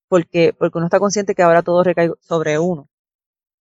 porque, 0.08 0.54
porque 0.58 0.78
uno 0.78 0.86
está 0.88 1.00
consciente 1.00 1.34
que 1.34 1.42
ahora 1.42 1.62
todo 1.62 1.84
recae 1.84 2.12
sobre 2.20 2.58
uno. 2.58 2.88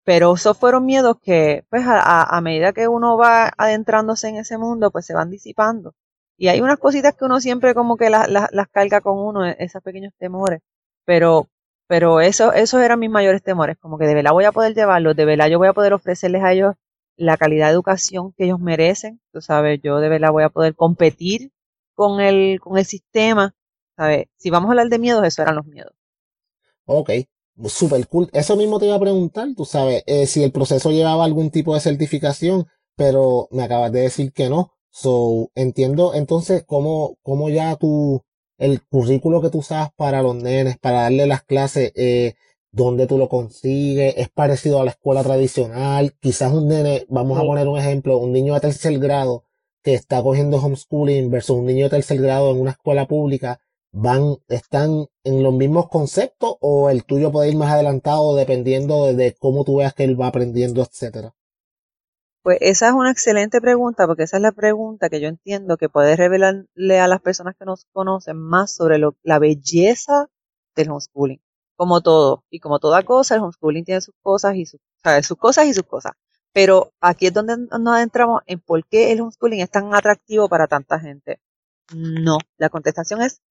Pero 0.05 0.33
esos 0.33 0.57
fueron 0.57 0.85
miedos 0.85 1.17
que, 1.21 1.65
pues, 1.69 1.83
a, 1.87 2.23
a 2.23 2.41
medida 2.41 2.73
que 2.73 2.87
uno 2.87 3.17
va 3.17 3.51
adentrándose 3.57 4.29
en 4.29 4.37
ese 4.37 4.57
mundo, 4.57 4.91
pues 4.91 5.05
se 5.05 5.13
van 5.13 5.29
disipando. 5.29 5.95
Y 6.39 6.47
hay 6.47 6.61
unas 6.61 6.79
cositas 6.79 7.15
que 7.15 7.25
uno 7.25 7.41
siempre 7.41 7.75
como 7.75 7.97
que 7.97 8.09
las, 8.09 8.29
las, 8.29 8.67
carga 8.71 9.01
con 9.01 9.19
uno, 9.19 9.45
e-, 9.45 9.57
esos 9.59 9.83
pequeños 9.83 10.13
temores. 10.17 10.61
Pero, 11.05 11.49
pero 11.85 12.21
eso, 12.21 12.53
esos 12.53 12.81
eran 12.81 12.99
mis 12.99 13.09
mayores 13.09 13.43
temores, 13.43 13.77
como 13.77 13.97
que 13.97 14.05
de 14.07 14.15
verdad 14.15 14.31
voy 14.31 14.45
a 14.45 14.53
poder 14.53 14.73
llevarlos, 14.73 15.15
de 15.17 15.25
verdad 15.25 15.49
yo 15.49 15.57
voy 15.59 15.67
a 15.67 15.73
poder 15.73 15.93
ofrecerles 15.93 16.41
a 16.43 16.53
ellos 16.53 16.75
la 17.17 17.35
calidad 17.35 17.67
de 17.67 17.73
educación 17.73 18.31
que 18.37 18.45
ellos 18.45 18.59
merecen. 18.61 19.19
Tú 19.33 19.41
sabes, 19.41 19.81
yo 19.83 19.99
de 19.99 20.07
verdad 20.07 20.31
voy 20.31 20.43
a 20.43 20.49
poder 20.49 20.75
competir 20.75 21.51
con 21.93 22.21
el, 22.21 22.61
con 22.61 22.77
el 22.77 22.85
sistema. 22.85 23.53
¿Sabes? 23.97 24.27
Si 24.37 24.49
vamos 24.49 24.69
a 24.69 24.71
hablar 24.71 24.87
de 24.87 24.97
miedos, 24.97 25.25
eso 25.25 25.41
eran 25.41 25.57
los 25.57 25.65
miedos. 25.65 25.91
Ok, 26.85 27.09
super 27.67 28.07
cool. 28.07 28.29
Eso 28.31 28.55
mismo 28.55 28.79
te 28.79 28.85
iba 28.85 28.95
a 28.95 28.99
preguntar, 28.99 29.49
tú 29.57 29.65
sabes, 29.65 30.03
eh, 30.07 30.25
si 30.25 30.41
el 30.41 30.53
proceso 30.53 30.91
llevaba 30.91 31.25
algún 31.25 31.51
tipo 31.51 31.75
de 31.75 31.81
certificación, 31.81 32.65
pero 32.95 33.49
me 33.51 33.63
acabas 33.63 33.91
de 33.91 34.01
decir 34.01 34.31
que 34.31 34.49
no. 34.49 34.78
So, 34.91 35.51
entiendo 35.55 36.13
entonces 36.13 36.63
cómo, 36.65 37.17
cómo 37.21 37.49
ya 37.49 37.75
tú, 37.75 38.23
el 38.57 38.81
currículo 38.87 39.41
que 39.41 39.49
tú 39.49 39.59
usas 39.59 39.89
para 39.95 40.21
los 40.21 40.35
nenes, 40.35 40.77
para 40.77 41.03
darle 41.03 41.27
las 41.27 41.43
clases, 41.43 41.91
eh, 41.95 42.35
dónde 42.71 43.07
tú 43.07 43.17
lo 43.17 43.29
consigues, 43.29 44.15
es 44.17 44.29
parecido 44.29 44.81
a 44.81 44.85
la 44.85 44.91
escuela 44.91 45.23
tradicional. 45.23 46.13
Quizás 46.19 46.53
un 46.53 46.67
nene, 46.67 47.05
vamos 47.09 47.39
a 47.39 47.43
poner 47.43 47.67
un 47.67 47.79
ejemplo, 47.79 48.17
un 48.17 48.31
niño 48.31 48.53
de 48.53 48.61
tercer 48.61 48.97
grado 48.99 49.43
que 49.83 49.93
está 49.93 50.21
cogiendo 50.21 50.57
homeschooling 50.57 51.31
versus 51.31 51.57
un 51.57 51.65
niño 51.65 51.85
de 51.85 51.91
tercer 51.91 52.21
grado 52.21 52.51
en 52.51 52.59
una 52.59 52.71
escuela 52.71 53.07
pública, 53.07 53.59
van, 53.91 54.37
están 54.49 55.07
en 55.23 55.43
los 55.43 55.53
mismos 55.53 55.87
conceptos 55.89 56.55
o 56.61 56.89
el 56.89 57.05
tuyo 57.05 57.31
puede 57.31 57.49
ir 57.49 57.55
más 57.55 57.71
adelantado 57.71 58.35
dependiendo 58.35 59.05
de, 59.05 59.15
de 59.15 59.33
cómo 59.33 59.63
tú 59.63 59.77
veas 59.77 59.93
que 59.93 60.03
él 60.03 60.19
va 60.19 60.27
aprendiendo, 60.27 60.81
etcétera. 60.81 61.33
Pues 62.41 62.57
esa 62.61 62.87
es 62.87 62.93
una 62.93 63.11
excelente 63.11 63.59
pregunta, 63.61 64.07
porque 64.07 64.23
esa 64.23 64.37
es 64.37 64.43
la 64.43 64.51
pregunta 64.51 65.09
que 65.09 65.19
yo 65.19 65.27
entiendo 65.27 65.77
que 65.77 65.89
puede 65.89 66.15
revelarle 66.15 66.99
a 66.99 67.07
las 67.07 67.21
personas 67.21 67.55
que 67.57 67.65
nos 67.65 67.85
conocen 67.91 68.37
más 68.37 68.73
sobre 68.73 68.97
lo, 68.97 69.15
la 69.23 69.39
belleza 69.39 70.29
del 70.75 70.89
homeschooling. 70.89 71.41
Como 71.75 72.01
todo, 72.01 72.43
y 72.49 72.59
como 72.59 72.79
toda 72.79 73.03
cosa, 73.03 73.35
el 73.35 73.41
homeschooling 73.41 73.85
tiene 73.85 74.01
sus 74.01 74.15
cosas 74.21 74.55
y 74.55 74.65
sus, 74.65 74.79
sus 75.23 75.37
cosas 75.37 75.67
y 75.67 75.73
sus 75.73 75.83
cosas. 75.83 76.13
Pero 76.53 76.93
aquí 77.01 77.27
es 77.27 77.33
donde 77.33 77.57
nos 77.57 77.95
adentramos 77.95 78.41
en 78.47 78.59
por 78.59 78.85
qué 78.85 79.11
el 79.11 79.21
homeschooling 79.21 79.61
es 79.61 79.69
tan 79.69 79.93
atractivo 79.93 80.49
para 80.49 80.67
tanta 80.67 80.99
gente. 80.99 81.39
No, 81.93 82.37
la 82.57 82.69
contestación 82.69 83.21
es 83.21 83.41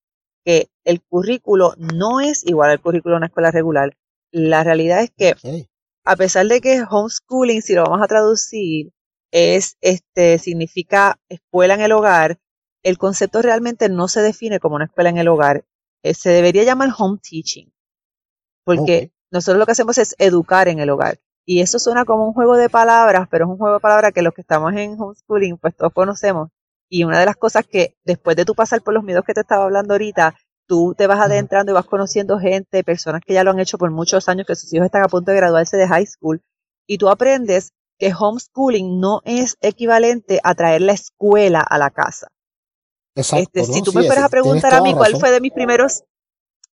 que 0.45 0.71
el 0.85 1.03
currículo 1.03 1.75
no 1.77 2.21
es 2.21 2.47
igual 2.47 2.71
al 2.71 2.81
currículo 2.81 3.15
de 3.15 3.19
una 3.19 3.27
escuela 3.27 3.51
regular. 3.51 3.97
La 4.31 4.65
realidad 4.65 5.03
es 5.03 5.11
que 5.11 5.68
a 6.09 6.17
pesar 6.17 6.47
de 6.47 6.63
que 6.63 6.83
homeschooling, 6.89 7.61
si 7.61 7.75
lo 7.75 7.83
vamos 7.83 8.01
a 8.01 8.07
traducir, 8.09 8.95
es, 9.31 9.77
este, 9.83 10.39
significa 10.39 11.21
escuela 11.29 11.75
en 11.75 11.83
el 11.83 11.93
hogar, 11.93 12.39
el 12.83 12.97
concepto 12.97 13.43
realmente 13.43 13.91
no 13.91 14.09
se 14.09 14.23
define 14.23 14.59
como 14.59 14.77
una 14.77 14.87
escuela 14.87 15.11
en 15.11 15.19
el 15.19 15.29
hogar. 15.29 15.67
Eh, 16.03 16.15
se 16.15 16.31
debería 16.31 16.65
llamar 16.65 16.95
home 16.97 17.19
teaching, 17.23 17.67
porque 18.65 19.13
nosotros 19.31 19.59
lo 19.59 19.67
que 19.67 19.73
hacemos 19.73 19.99
es 19.99 20.15
educar 20.17 20.69
en 20.69 20.79
el 20.79 20.89
hogar. 20.89 21.21
Y 21.45 21.61
eso 21.61 21.79
suena 21.79 22.07
como 22.07 22.27
un 22.27 22.33
juego 22.33 22.57
de 22.57 22.71
palabras, 22.71 23.29
pero 23.31 23.45
es 23.45 23.51
un 23.51 23.59
juego 23.59 23.75
de 23.75 23.81
palabras 23.81 24.15
que 24.15 24.23
los 24.23 24.33
que 24.33 24.41
estamos 24.41 24.73
en 24.73 24.99
homeschooling, 24.99 25.59
pues 25.59 25.77
todos 25.77 25.93
conocemos. 25.93 26.49
Y 26.89 27.05
una 27.05 27.21
de 27.21 27.27
las 27.27 27.37
cosas 27.37 27.67
que 27.67 27.99
después 28.05 28.35
de 28.35 28.47
tú 28.47 28.55
pasar 28.55 28.81
por 28.81 28.95
los 28.95 29.05
miedos 29.05 29.25
que 29.27 29.35
te 29.35 29.43
estaba 29.43 29.65
hablando 29.65 29.93
ahorita, 29.93 30.37
tú 30.69 30.95
te 30.97 31.07
vas 31.07 31.21
adentrando 31.21 31.73
y 31.73 31.75
vas 31.75 31.87
conociendo 31.87 32.39
gente, 32.39 32.85
personas 32.85 33.23
que 33.27 33.35
ya 33.35 33.43
lo 33.43 33.51
han 33.51 33.59
hecho 33.59 33.79
por 33.79 33.91
muchos 33.91 34.29
años, 34.29 34.47
que 34.47 34.55
sus 34.55 34.73
hijos 34.73 34.87
están 34.87 35.03
a 35.03 35.09
punto 35.09 35.33
de 35.33 35.39
graduarse 35.39 35.77
de 35.77 35.89
high 35.89 36.07
school, 36.07 36.43
y 36.87 36.99
tú 36.99 37.09
aprendes 37.09 37.73
que 37.99 38.13
homeschooling 38.17 39.01
no 39.01 39.23
es 39.25 39.57
equivalente 39.61 40.41
a 40.45 40.55
traer 40.55 40.83
la 40.83 40.93
escuela 40.93 41.61
a 41.61 41.79
la 41.79 41.91
casa. 41.91 42.29
Exacto, 43.17 43.61
este, 43.61 43.73
Si 43.73 43.83
tú 43.83 43.93
me 43.93 44.05
fueras 44.05 44.25
a 44.25 44.29
preguntar 44.29 44.75
a 44.75 44.83
mí 44.83 44.95
cuál 44.95 45.17
fue 45.17 45.33
de 45.33 45.41
mis 45.41 45.53
primeros, 45.53 46.05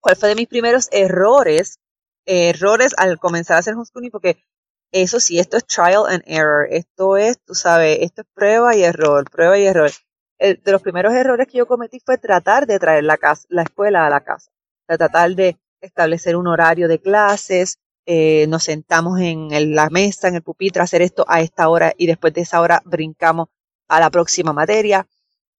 cuál 0.02 0.18
fue 0.18 0.30
de 0.30 0.36
mis 0.36 0.48
primeros 0.48 0.90
errores, 0.92 1.80
errores 2.26 2.94
al 2.98 3.20
comenzar 3.20 3.56
a 3.56 3.60
hacer 3.60 3.76
homeschooling, 3.76 4.12
porque 4.12 4.44
eso 4.92 5.20
sí, 5.20 5.40
esto 5.40 5.58
es 5.58 5.66
trial 5.66 6.06
and 6.08 6.24
error. 6.26 6.68
Esto 6.70 7.16
es, 7.18 7.40
tú 7.46 7.56
sabes, 7.56 8.00
esto 8.02 8.22
es 8.22 8.28
prueba 8.34 8.76
y 8.76 8.84
error, 8.84 9.30
prueba 9.30 9.58
y 9.58 9.66
error. 9.66 9.92
De 10.40 10.72
los 10.72 10.82
primeros 10.82 11.14
errores 11.14 11.48
que 11.48 11.58
yo 11.58 11.68
cometí 11.68 12.00
fue 12.00 12.18
tratar 12.18 12.68
de 12.68 12.80
traer 12.80 13.04
la, 13.04 13.18
casa, 13.18 13.46
la 13.50 13.64
escuela 13.64 14.06
a 14.06 14.10
la 14.10 14.22
casa. 14.22 14.52
tratar 14.88 15.36
de 15.36 15.58
establecer 15.82 16.36
un 16.36 16.48
horario 16.48 16.88
de 16.88 17.00
clases, 17.00 17.80
eh, 18.06 18.46
nos 18.48 18.64
sentamos 18.64 19.20
en 19.20 19.76
la 19.76 19.90
mesa, 19.90 20.28
en 20.28 20.36
el 20.36 20.42
pupitre, 20.42 20.82
hacer 20.82 21.02
esto 21.02 21.26
a 21.28 21.42
esta 21.42 21.70
hora 21.70 21.94
y 21.98 22.08
después 22.08 22.34
de 22.34 22.42
esa 22.42 22.62
hora 22.62 22.82
brincamos 22.86 23.48
a 23.88 24.00
la 24.00 24.10
próxima 24.10 24.54
materia. 24.54 25.08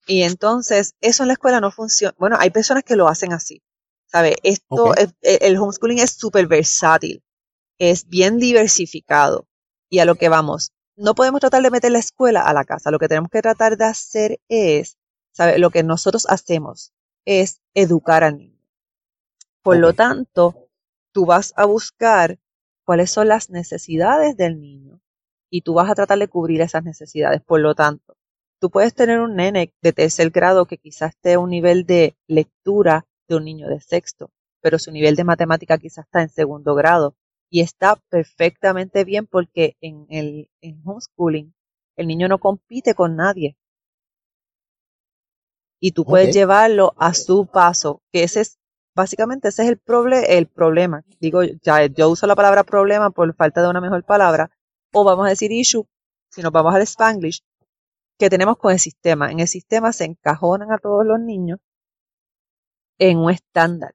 Y 0.06 0.22
entonces, 0.22 0.94
eso 1.00 1.22
en 1.22 1.28
la 1.28 1.32
escuela 1.34 1.60
no 1.60 1.70
funciona. 1.70 2.14
Bueno, 2.18 2.36
hay 2.38 2.50
personas 2.50 2.84
que 2.84 2.96
lo 2.96 3.08
hacen 3.08 3.32
así. 3.32 3.62
¿Sabe? 4.06 4.36
Esto, 4.42 4.94
el 5.22 5.56
homeschooling 5.56 5.98
es 5.98 6.10
súper 6.10 6.46
versátil 6.46 7.22
es 7.78 8.08
bien 8.08 8.38
diversificado 8.38 9.46
y 9.88 9.98
a 9.98 10.04
lo 10.04 10.14
que 10.16 10.28
vamos. 10.28 10.72
No 10.96 11.14
podemos 11.14 11.40
tratar 11.40 11.62
de 11.62 11.70
meter 11.70 11.90
la 11.90 11.98
escuela 11.98 12.42
a 12.42 12.52
la 12.52 12.64
casa. 12.64 12.90
Lo 12.90 12.98
que 12.98 13.08
tenemos 13.08 13.30
que 13.30 13.42
tratar 13.42 13.76
de 13.76 13.84
hacer 13.84 14.40
es, 14.48 14.96
¿sabe? 15.32 15.58
Lo 15.58 15.70
que 15.70 15.82
nosotros 15.82 16.26
hacemos 16.28 16.92
es 17.24 17.60
educar 17.74 18.22
al 18.22 18.38
niño. 18.38 18.60
Por 19.62 19.78
lo 19.78 19.92
tanto, 19.92 20.68
tú 21.12 21.26
vas 21.26 21.52
a 21.56 21.64
buscar 21.64 22.38
cuáles 22.84 23.10
son 23.10 23.28
las 23.28 23.50
necesidades 23.50 24.36
del 24.36 24.60
niño 24.60 25.00
y 25.50 25.62
tú 25.62 25.74
vas 25.74 25.90
a 25.90 25.94
tratar 25.94 26.18
de 26.18 26.28
cubrir 26.28 26.60
esas 26.60 26.84
necesidades. 26.84 27.42
Por 27.42 27.60
lo 27.60 27.74
tanto, 27.74 28.16
tú 28.60 28.70
puedes 28.70 28.94
tener 28.94 29.20
un 29.20 29.36
nene 29.36 29.74
de 29.82 29.92
tercer 29.92 30.30
grado 30.30 30.66
que 30.66 30.78
quizás 30.78 31.10
esté 31.10 31.34
a 31.34 31.38
un 31.38 31.50
nivel 31.50 31.86
de 31.86 32.16
lectura 32.28 33.06
de 33.26 33.36
un 33.36 33.44
niño 33.44 33.68
de 33.68 33.80
sexto, 33.80 34.30
pero 34.60 34.78
su 34.78 34.92
nivel 34.92 35.16
de 35.16 35.24
matemática 35.24 35.78
quizás 35.78 36.04
está 36.04 36.22
en 36.22 36.28
segundo 36.28 36.74
grado 36.74 37.16
y 37.50 37.60
está 37.60 37.96
perfectamente 38.08 39.04
bien 39.04 39.26
porque 39.26 39.76
en 39.80 40.06
el 40.08 40.50
en 40.60 40.82
homeschooling 40.84 41.54
el 41.96 42.06
niño 42.06 42.28
no 42.28 42.38
compite 42.38 42.94
con 42.94 43.16
nadie. 43.16 43.56
Y 45.80 45.92
tú 45.92 46.04
puedes 46.04 46.34
llevarlo 46.34 46.94
a 46.96 47.12
su 47.12 47.46
paso, 47.46 48.02
que 48.10 48.22
ese 48.22 48.40
es, 48.40 48.58
básicamente 48.94 49.48
ese 49.48 49.64
es 49.64 49.68
el, 49.68 49.80
el 50.28 50.46
problema. 50.46 51.04
Digo, 51.20 51.42
ya 51.42 51.86
yo 51.86 52.08
uso 52.08 52.26
la 52.26 52.34
palabra 52.34 52.64
problema 52.64 53.10
por 53.10 53.34
falta 53.36 53.60
de 53.62 53.68
una 53.68 53.80
mejor 53.80 54.04
palabra, 54.04 54.50
o 54.92 55.04
vamos 55.04 55.26
a 55.26 55.30
decir 55.30 55.52
issue, 55.52 55.86
si 56.30 56.40
nos 56.40 56.52
vamos 56.52 56.74
al 56.74 56.82
spanglish, 56.82 57.44
que 58.18 58.30
tenemos 58.30 58.56
con 58.56 58.72
el 58.72 58.78
sistema. 58.78 59.30
En 59.30 59.40
el 59.40 59.48
sistema 59.48 59.92
se 59.92 60.04
encajonan 60.04 60.72
a 60.72 60.78
todos 60.78 61.04
los 61.04 61.20
niños 61.20 61.60
en 62.98 63.18
un 63.18 63.30
estándar. 63.30 63.94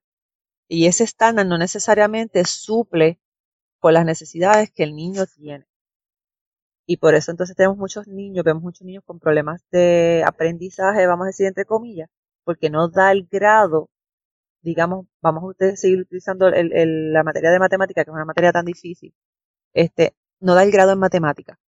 Y 0.68 0.86
ese 0.86 1.04
estándar 1.04 1.48
no 1.48 1.58
necesariamente 1.58 2.46
suple 2.46 3.20
con 3.80 3.94
las 3.94 4.06
necesidades 4.06 4.72
que 4.72 4.84
el 4.84 4.96
niño 4.96 5.26
tiene. 5.26 5.66
Y 6.86 6.98
por 6.98 7.16
eso 7.16 7.32
entonces 7.32 7.56
tenemos 7.56 7.78
muchos 7.78 8.08
niños, 8.08 8.44
vemos 8.44 8.64
muchos 8.64 8.86
niños 8.86 9.04
con 9.06 9.20
problemas 9.20 9.62
de 9.72 10.24
aprendizaje, 10.26 11.06
vamos 11.08 11.26
a 11.26 11.28
decir 11.28 11.46
entre 11.48 11.66
comillas, 11.66 12.10
porque 12.44 12.70
no 12.70 12.90
da 12.90 13.12
el 13.12 13.28
grado, 13.32 13.90
digamos, 14.62 15.08
vamos 15.22 15.56
a 15.60 15.76
seguir 15.76 16.00
utilizando 16.02 16.50
la 16.52 17.24
materia 17.24 17.52
de 17.52 17.60
matemática, 17.60 18.04
que 18.04 18.12
es 18.12 18.16
una 18.16 18.26
materia 18.26 18.52
tan 18.52 18.66
difícil, 18.66 19.14
este, 19.74 20.16
no 20.40 20.56
da 20.56 20.64
el 20.64 20.72
grado 20.72 20.94
en 20.94 21.00
matemática 21.00 21.60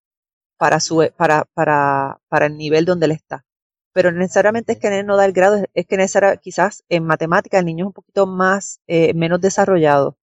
para 0.57 0.79
su, 0.79 1.09
para, 1.17 1.45
para, 1.53 2.21
para 2.29 2.47
el 2.47 2.57
nivel 2.57 2.85
donde 2.85 3.07
él 3.07 3.11
está. 3.13 3.45
Pero 3.93 4.11
necesariamente 4.11 4.73
es 4.73 4.79
que 4.79 4.87
él 4.99 5.05
no 5.05 5.17
da 5.17 5.25
el 5.25 5.33
grado, 5.33 5.63
es 5.73 5.87
que 5.87 5.97
necesariamente, 5.97 6.41
quizás 6.43 6.83
en 6.89 7.05
matemática 7.05 7.59
el 7.59 7.65
niño 7.65 7.85
es 7.85 7.87
un 7.87 7.93
poquito 7.93 8.27
más, 8.27 8.81
eh, 8.87 9.13
menos 9.13 9.41
desarrollado 9.41 10.17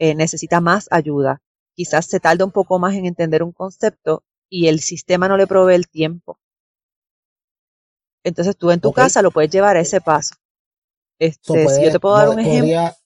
eh, 0.00 0.14
necesita 0.14 0.60
más 0.60 0.88
ayuda. 0.90 1.42
Quizás 1.74 2.06
se 2.06 2.20
tarda 2.20 2.44
un 2.44 2.50
poco 2.50 2.78
más 2.78 2.94
en 2.94 3.04
entender 3.04 3.42
un 3.42 3.52
concepto 3.52 4.24
y 4.48 4.66
el 4.66 4.80
sistema 4.80 5.28
no 5.28 5.36
le 5.36 5.46
provee 5.46 5.74
el 5.74 5.88
tiempo. 5.88 6.40
Entonces 8.24 8.56
tú 8.56 8.70
en 8.70 8.80
tu 8.80 8.92
casa 8.92 9.20
lo 9.20 9.30
puedes 9.30 9.50
llevar 9.50 9.76
a 9.76 9.80
ese 9.80 10.00
paso. 10.00 10.34
Este, 11.18 11.68
si 11.68 11.84
yo 11.84 11.92
te 11.92 12.00
puedo 12.00 12.16
dar 12.16 12.30
un 12.30 12.40
ejemplo. 12.40 12.96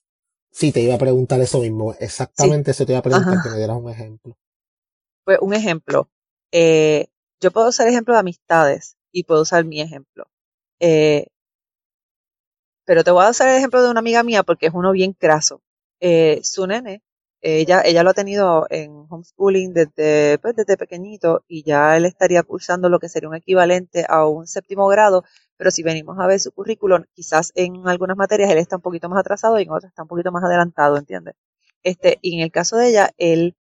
Sí, 0.51 0.71
te 0.71 0.79
iba 0.79 0.95
a 0.95 0.97
preguntar 0.97 1.41
eso 1.41 1.59
mismo. 1.59 1.93
Exactamente 1.99 2.71
eso 2.71 2.85
te 2.85 2.93
iba 2.93 2.99
a 2.99 3.03
preguntar, 3.03 3.43
que 3.43 3.49
me 3.49 3.57
dieras 3.57 3.77
un 3.77 3.89
ejemplo. 3.89 4.37
Pues 5.25 5.37
un 5.41 5.53
ejemplo. 5.53 6.09
Eh, 6.53 7.09
yo 7.41 7.51
puedo 7.51 7.67
usar 7.67 7.89
ejemplo 7.89 8.13
de 8.13 8.21
amistades 8.21 8.95
y 9.11 9.25
puedo 9.25 9.41
usar 9.41 9.65
mi 9.65 9.81
ejemplo. 9.81 10.27
Eh, 10.79 11.27
pero 12.85 13.03
te 13.03 13.11
voy 13.11 13.25
a 13.25 13.31
usar 13.31 13.49
el 13.49 13.57
ejemplo 13.57 13.83
de 13.83 13.89
una 13.89 13.99
amiga 13.99 14.23
mía 14.23 14.43
porque 14.43 14.67
es 14.67 14.73
uno 14.73 14.93
bien 14.93 15.11
craso 15.11 15.61
eh, 16.07 16.39
su 16.43 16.67
nene, 16.67 17.01
ella, 17.41 17.81
ella 17.83 18.03
lo 18.03 18.11
ha 18.11 18.13
tenido 18.13 18.67
en 18.69 19.07
homeschooling 19.09 19.73
desde, 19.73 20.37
pues, 20.37 20.55
desde 20.55 20.77
pequeñito 20.77 21.43
y 21.47 21.63
ya 21.63 21.97
él 21.97 22.05
estaría 22.05 22.43
cursando 22.43 22.89
lo 22.89 22.99
que 22.99 23.09
sería 23.09 23.27
un 23.29 23.35
equivalente 23.35 24.05
a 24.07 24.27
un 24.27 24.45
séptimo 24.45 24.87
grado, 24.87 25.23
pero 25.57 25.71
si 25.71 25.81
venimos 25.81 26.19
a 26.19 26.27
ver 26.27 26.39
su 26.39 26.51
currículum, 26.51 27.05
quizás 27.15 27.51
en 27.55 27.87
algunas 27.87 28.17
materias 28.17 28.51
él 28.51 28.59
está 28.59 28.75
un 28.75 28.83
poquito 28.83 29.09
más 29.09 29.19
atrasado 29.19 29.59
y 29.59 29.63
en 29.63 29.71
otras 29.71 29.89
está 29.89 30.03
un 30.03 30.07
poquito 30.07 30.31
más 30.31 30.43
adelantado, 30.43 30.97
¿entiendes? 30.97 31.33
Este, 31.83 32.19
y 32.21 32.35
en 32.35 32.41
el 32.41 32.51
caso 32.51 32.77
de 32.77 32.89
ella, 32.89 33.11
él, 33.17 33.55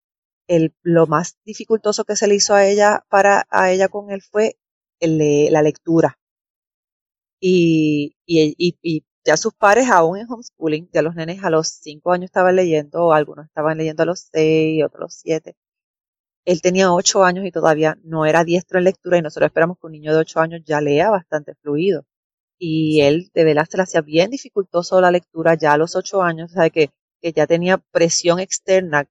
lo 0.83 1.07
más 1.07 1.37
dificultoso 1.45 2.03
que 2.03 2.17
se 2.17 2.27
le 2.27 2.35
hizo 2.35 2.53
a 2.55 2.65
ella, 2.65 3.05
para, 3.09 3.47
a 3.49 3.71
ella 3.71 3.87
con 3.87 4.11
él 4.11 4.21
fue 4.21 4.57
el, 4.99 5.51
la 5.51 5.61
lectura. 5.61 6.17
Y, 7.39 8.15
y, 8.25 8.55
y, 8.57 9.03
ya 9.25 9.37
sus 9.37 9.53
pares 9.53 9.89
aún 9.89 10.17
en 10.17 10.27
homeschooling, 10.31 10.89
ya 10.93 11.01
los 11.01 11.15
nenes 11.15 11.43
a 11.43 11.49
los 11.49 11.67
cinco 11.69 12.11
años 12.11 12.25
estaban 12.25 12.55
leyendo, 12.55 13.05
o 13.05 13.13
algunos 13.13 13.45
estaban 13.45 13.77
leyendo 13.77 14.03
a 14.03 14.05
los 14.07 14.29
seis, 14.31 14.83
otros 14.83 14.99
a 15.01 15.03
los 15.05 15.13
siete. 15.15 15.55
Él 16.45 16.61
tenía 16.61 16.93
ocho 16.93 17.23
años 17.23 17.45
y 17.45 17.51
todavía 17.51 17.97
no 18.03 18.25
era 18.25 18.43
diestro 18.43 18.77
en 18.79 18.85
lectura 18.85 19.17
y 19.17 19.21
nosotros 19.21 19.47
esperamos 19.47 19.77
que 19.79 19.87
un 19.87 19.93
niño 19.93 20.13
de 20.13 20.19
ocho 20.19 20.39
años 20.39 20.61
ya 20.65 20.81
lea 20.81 21.09
bastante 21.09 21.55
fluido. 21.55 22.05
Y 22.59 23.01
él 23.01 23.31
de 23.33 23.45
verdad 23.45 23.67
se 23.69 23.77
le 23.77 23.83
hacía 23.83 24.01
bien 24.01 24.31
dificultoso 24.31 25.01
la 25.01 25.11
lectura 25.11 25.55
ya 25.55 25.73
a 25.73 25.77
los 25.77 25.95
ocho 25.95 26.21
años, 26.23 26.51
o 26.51 26.55
sea, 26.55 26.69
que, 26.69 26.91
que 27.21 27.33
ya 27.33 27.47
tenía 27.47 27.77
presión 27.79 28.39
externa, 28.39 29.05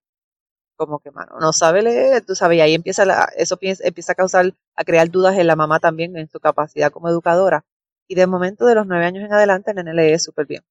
como 0.75 0.99
que, 0.99 1.11
mano, 1.11 1.39
no 1.39 1.53
sabe 1.53 1.81
leer, 1.83 2.25
tú 2.25 2.35
sabes, 2.35 2.57
y 2.59 2.61
ahí 2.61 2.73
empieza 2.75 3.05
la, 3.05 3.29
eso 3.37 3.57
empieza 3.61 4.13
a 4.13 4.15
causar, 4.15 4.53
a 4.75 4.83
crear 4.85 5.09
dudas 5.11 5.37
en 5.37 5.47
la 5.47 5.55
mamá 5.55 5.79
también 5.79 6.17
en 6.17 6.29
su 6.29 6.39
capacidad 6.39 6.91
como 6.91 7.09
educadora 7.09 7.65
y 8.07 8.15
de 8.15 8.27
momento, 8.27 8.65
de 8.65 8.75
los 8.75 8.85
nueve 8.87 9.05
años 9.05 9.23
en 9.23 9.33
adelante, 9.33 9.71
el 9.71 9.77
nene 9.77 9.93
lee 9.93 10.19
súper 10.19 10.45
bien. 10.45 10.63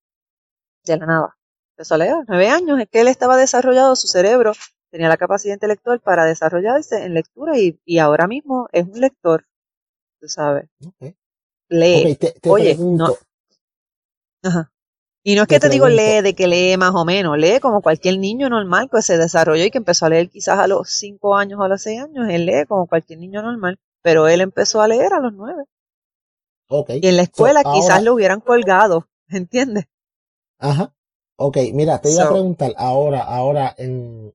De 0.85 0.97
la 0.97 1.07
nada. 1.07 1.37
Empezó 1.77 1.95
a 1.95 1.99
leer. 1.99 2.17
Nueve 2.29 2.49
años 2.49 2.81
es 2.81 2.89
que 2.89 3.01
él 3.01 3.09
estaba 3.09 3.37
desarrollado, 3.37 3.97
su 3.97 4.07
cerebro 4.07 4.53
tenía 4.91 5.09
la 5.09 5.17
capacidad 5.17 5.55
intelectual 5.55 6.01
para 6.01 6.27
desarrollarse 6.27 7.03
en 7.03 7.15
lectura 7.15 7.59
y, 7.59 7.81
y 7.85 7.99
ahora 7.99 8.27
mismo 8.27 8.69
es 8.73 8.85
un 8.85 9.01
lector. 9.01 9.47
Tú 10.21 10.29
sabes. 10.29 10.69
Lee. 11.69 12.19
Oye, 12.47 12.77
no. 12.79 13.17
Ajá. 14.43 14.71
Y 15.25 15.37
no 15.37 15.43
es 15.43 15.49
que 15.49 15.61
te, 15.61 15.69
digo 15.69 15.89
lee 15.89 16.21
de 16.21 16.35
que 16.35 16.49
lee 16.49 16.77
más 16.77 16.93
o 16.95 17.05
menos, 17.05 17.39
lee 17.39 17.61
como 17.61 17.81
cualquier 17.81 18.19
niño 18.19 18.49
normal 18.49 18.91
que 18.91 19.03
se 19.03 19.17
desarrolló 19.17 19.65
y 19.65 19.71
que 19.71 19.79
empezó 19.79 20.07
a 20.07 20.09
leer 20.09 20.29
quizás 20.29 20.59
a 20.59 20.67
los 20.67 20.91
cinco 20.91 21.37
años 21.37 21.61
o 21.61 21.63
a 21.63 21.69
los 21.69 21.81
seis 21.81 22.03
años, 22.03 22.29
él 22.29 22.45
lee 22.45 22.67
como 22.67 22.89
cualquier 22.89 23.21
niño 23.21 23.41
normal, 23.41 23.79
pero 24.03 24.27
él 24.27 24.41
empezó 24.41 24.83
a 24.83 24.89
leer 24.89 25.15
a 25.15 25.21
los 25.21 25.33
Y 26.89 27.07
en 27.07 27.17
la 27.17 27.23
escuela 27.23 27.63
quizás 27.63 28.03
lo 28.03 28.15
hubieran 28.15 28.41
colgado, 28.41 29.09
¿entiendes? 29.29 29.85
Ajá. 30.59 30.95
Ok, 31.37 31.59
mira, 31.73 32.01
te 32.01 32.13
iba 32.13 32.25
a 32.25 32.31
preguntar 32.31 32.73
ahora, 32.77 33.21
ahora 33.23 33.75
en 33.77 34.33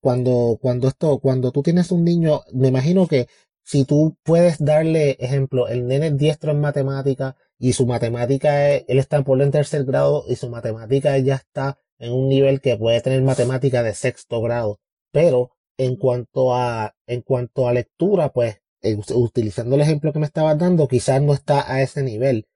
cuando, 0.00 0.58
cuando 0.60 0.88
esto, 0.88 1.18
cuando 1.18 1.52
tú 1.52 1.62
tienes 1.62 1.92
un 1.92 2.04
niño, 2.04 2.42
me 2.52 2.68
imagino 2.68 3.06
que 3.06 3.28
si 3.62 3.84
tú 3.84 4.16
puedes 4.22 4.64
darle, 4.64 5.16
ejemplo, 5.20 5.68
el 5.68 5.86
nene 5.86 6.08
es 6.08 6.16
diestro 6.16 6.52
en 6.52 6.60
matemática 6.60 7.36
y 7.58 7.74
su 7.74 7.86
matemática 7.86 8.70
es, 8.70 8.84
él 8.88 8.98
está 8.98 9.22
por 9.22 9.40
el 9.42 9.50
tercer 9.50 9.84
grado 9.84 10.24
y 10.26 10.36
su 10.36 10.48
matemática 10.48 11.18
ya 11.18 11.34
está 11.34 11.78
en 11.98 12.12
un 12.12 12.28
nivel 12.28 12.60
que 12.60 12.76
puede 12.76 13.00
tener 13.02 13.20
matemática 13.22 13.82
de 13.82 13.94
sexto 13.94 14.40
grado. 14.40 14.80
Pero 15.12 15.50
en 15.76 15.96
cuanto 15.96 16.54
a, 16.54 16.94
en 17.06 17.22
cuanto 17.22 17.68
a 17.68 17.72
lectura, 17.72 18.30
pues 18.32 18.60
eh, 18.82 18.96
utilizando 19.14 19.74
el 19.76 19.82
ejemplo 19.82 20.12
que 20.12 20.18
me 20.20 20.26
estabas 20.26 20.58
dando, 20.58 20.88
quizás 20.88 21.22
no 21.22 21.34
está 21.34 21.70
a 21.72 21.82
ese 21.82 22.02
nivel. 22.02 22.46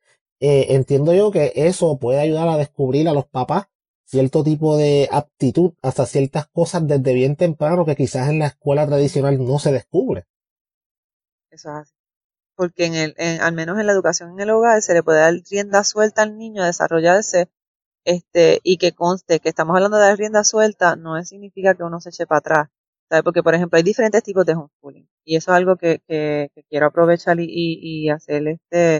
eh, 0.40 0.66
entiendo 0.74 1.14
yo 1.14 1.30
que 1.30 1.52
eso 1.56 1.98
puede 1.98 2.20
ayudar 2.20 2.48
a 2.48 2.56
descubrir 2.58 3.08
a 3.08 3.12
los 3.14 3.26
papás 3.26 3.66
cierto 4.04 4.44
tipo 4.44 4.76
de 4.76 5.08
aptitud 5.12 5.74
hasta 5.82 6.06
ciertas 6.06 6.46
cosas 6.48 6.86
desde 6.86 7.14
bien 7.14 7.36
temprano 7.36 7.84
que 7.86 7.96
quizás 7.96 8.28
en 8.28 8.40
la 8.40 8.46
escuela 8.48 8.86
tradicional 8.86 9.38
no 9.44 9.58
se 9.58 9.72
descubre. 9.72 10.26
Eso 11.50 11.68
es 11.70 11.74
así. 11.76 11.92
Porque 12.56 12.86
en 12.86 12.94
el, 12.94 13.14
al 13.40 13.52
menos 13.54 13.78
en 13.78 13.86
la 13.86 13.92
educación 13.92 14.32
en 14.32 14.40
el 14.40 14.50
hogar 14.50 14.82
se 14.82 14.94
le 14.94 15.02
puede 15.02 15.20
dar 15.20 15.34
rienda 15.50 15.84
suelta 15.84 16.22
al 16.22 16.38
niño 16.38 16.62
a 16.62 16.66
desarrollarse 16.66 17.50
este, 18.04 18.60
y 18.64 18.78
que 18.78 18.92
conste 18.92 19.40
que 19.40 19.50
estamos 19.50 19.76
hablando 19.76 19.98
de 19.98 20.16
rienda 20.16 20.44
suelta, 20.44 20.96
no 20.96 21.22
significa 21.24 21.74
que 21.74 21.84
uno 21.84 22.00
se 22.00 22.10
eche 22.10 22.26
para 22.26 22.38
atrás. 22.40 22.68
Porque, 23.22 23.42
por 23.42 23.54
ejemplo, 23.54 23.76
hay 23.76 23.82
diferentes 23.82 24.22
tipos 24.22 24.46
de 24.46 24.54
homeschooling. 24.54 25.08
Y 25.24 25.36
eso 25.36 25.52
es 25.52 25.56
algo 25.56 25.76
que, 25.76 26.00
que, 26.08 26.50
quiero 26.70 26.86
aprovechar 26.86 27.38
y, 27.40 27.46
y, 27.48 28.08
hacer 28.10 28.48
este, 28.48 28.96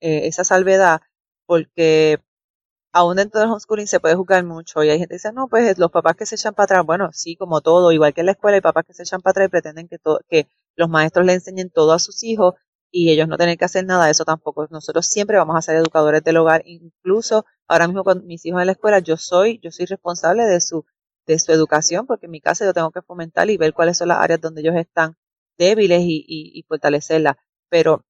eh, 0.00 0.26
esa 0.26 0.44
salvedad, 0.44 1.00
porque 1.46 2.20
aún 2.92 3.16
dentro 3.16 3.40
del 3.40 3.50
homeschooling 3.50 3.86
se 3.86 4.00
puede 4.00 4.14
jugar 4.16 4.44
mucho. 4.44 4.82
Y 4.84 4.90
hay 4.90 4.98
gente 4.98 5.14
que 5.14 5.16
dice, 5.16 5.32
no, 5.32 5.48
pues 5.48 5.78
los 5.78 5.90
papás 5.90 6.16
que 6.16 6.26
se 6.26 6.34
echan 6.36 6.54
para 6.54 6.64
atrás, 6.64 6.86
bueno, 6.86 7.10
sí, 7.12 7.36
como 7.36 7.60
todo, 7.60 7.92
igual 7.92 8.14
que 8.14 8.20
en 8.22 8.26
la 8.26 8.32
escuela, 8.32 8.56
hay 8.56 8.60
papás 8.62 8.84
que 8.86 8.94
se 8.94 9.02
echan 9.04 9.20
para 9.20 9.32
atrás 9.32 9.46
y 9.48 9.50
pretenden 9.50 9.88
que, 9.88 9.98
que 10.28 10.48
los 10.76 10.88
maestros 10.88 11.26
le 11.26 11.34
enseñen 11.34 11.70
todo 11.70 11.92
a 11.92 11.98
sus 11.98 12.24
hijos 12.24 12.54
y 12.90 13.10
ellos 13.10 13.28
no 13.28 13.36
tener 13.36 13.58
que 13.58 13.64
hacer 13.64 13.84
nada, 13.84 14.10
eso 14.10 14.24
tampoco. 14.24 14.66
Nosotros 14.70 15.06
siempre 15.06 15.36
vamos 15.36 15.56
a 15.56 15.62
ser 15.62 15.76
educadores 15.76 16.22
del 16.24 16.38
hogar, 16.38 16.62
incluso 16.66 17.44
ahora 17.68 17.86
mismo 17.88 18.04
con 18.04 18.26
mis 18.26 18.44
hijos 18.46 18.60
en 18.60 18.66
la 18.66 18.72
escuela, 18.72 19.00
yo 19.00 19.16
soy, 19.16 19.60
yo 19.62 19.70
soy 19.70 19.86
responsable 19.86 20.44
de 20.44 20.60
su, 20.60 20.86
de 21.26 21.38
su 21.38 21.52
educación, 21.52 22.06
porque 22.06 22.26
en 22.26 22.32
mi 22.32 22.40
casa 22.40 22.64
yo 22.64 22.74
tengo 22.74 22.90
que 22.90 23.02
fomentar 23.02 23.50
y 23.50 23.56
ver 23.56 23.74
cuáles 23.74 23.98
son 23.98 24.08
las 24.08 24.18
áreas 24.18 24.40
donde 24.40 24.60
ellos 24.62 24.76
están 24.76 25.16
débiles 25.58 26.02
y, 26.02 26.24
y, 26.26 26.62
fortalecerlas. 26.68 27.36
Pero 27.68 28.04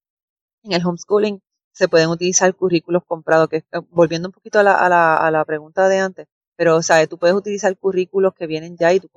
en 0.65 0.73
el 0.73 0.87
homeschooling 0.87 1.41
se 1.73 1.89
pueden 1.89 2.09
utilizar 2.11 2.55
currículos 2.55 3.03
comprados, 3.07 3.49
que 3.49 3.59
eh, 3.59 3.65
volviendo 3.91 4.29
un 4.29 4.33
poquito 4.33 4.59
a 4.61 4.63
la, 4.63 4.75
a 4.75 4.89
la, 4.89 5.17
a 5.17 5.31
la 5.31 5.45
pregunta 5.45 5.89
de 5.89 5.99
antes, 5.99 6.29
pero, 6.57 6.77
o 6.77 6.83
sea, 6.83 7.07
tú 7.07 7.19
puedes 7.19 7.37
utilizar 7.37 7.77
currículos 7.79 8.35
que 8.35 8.47
vienen 8.47 8.77
ya 8.79 8.93
y 8.93 9.01
tú 9.01 9.11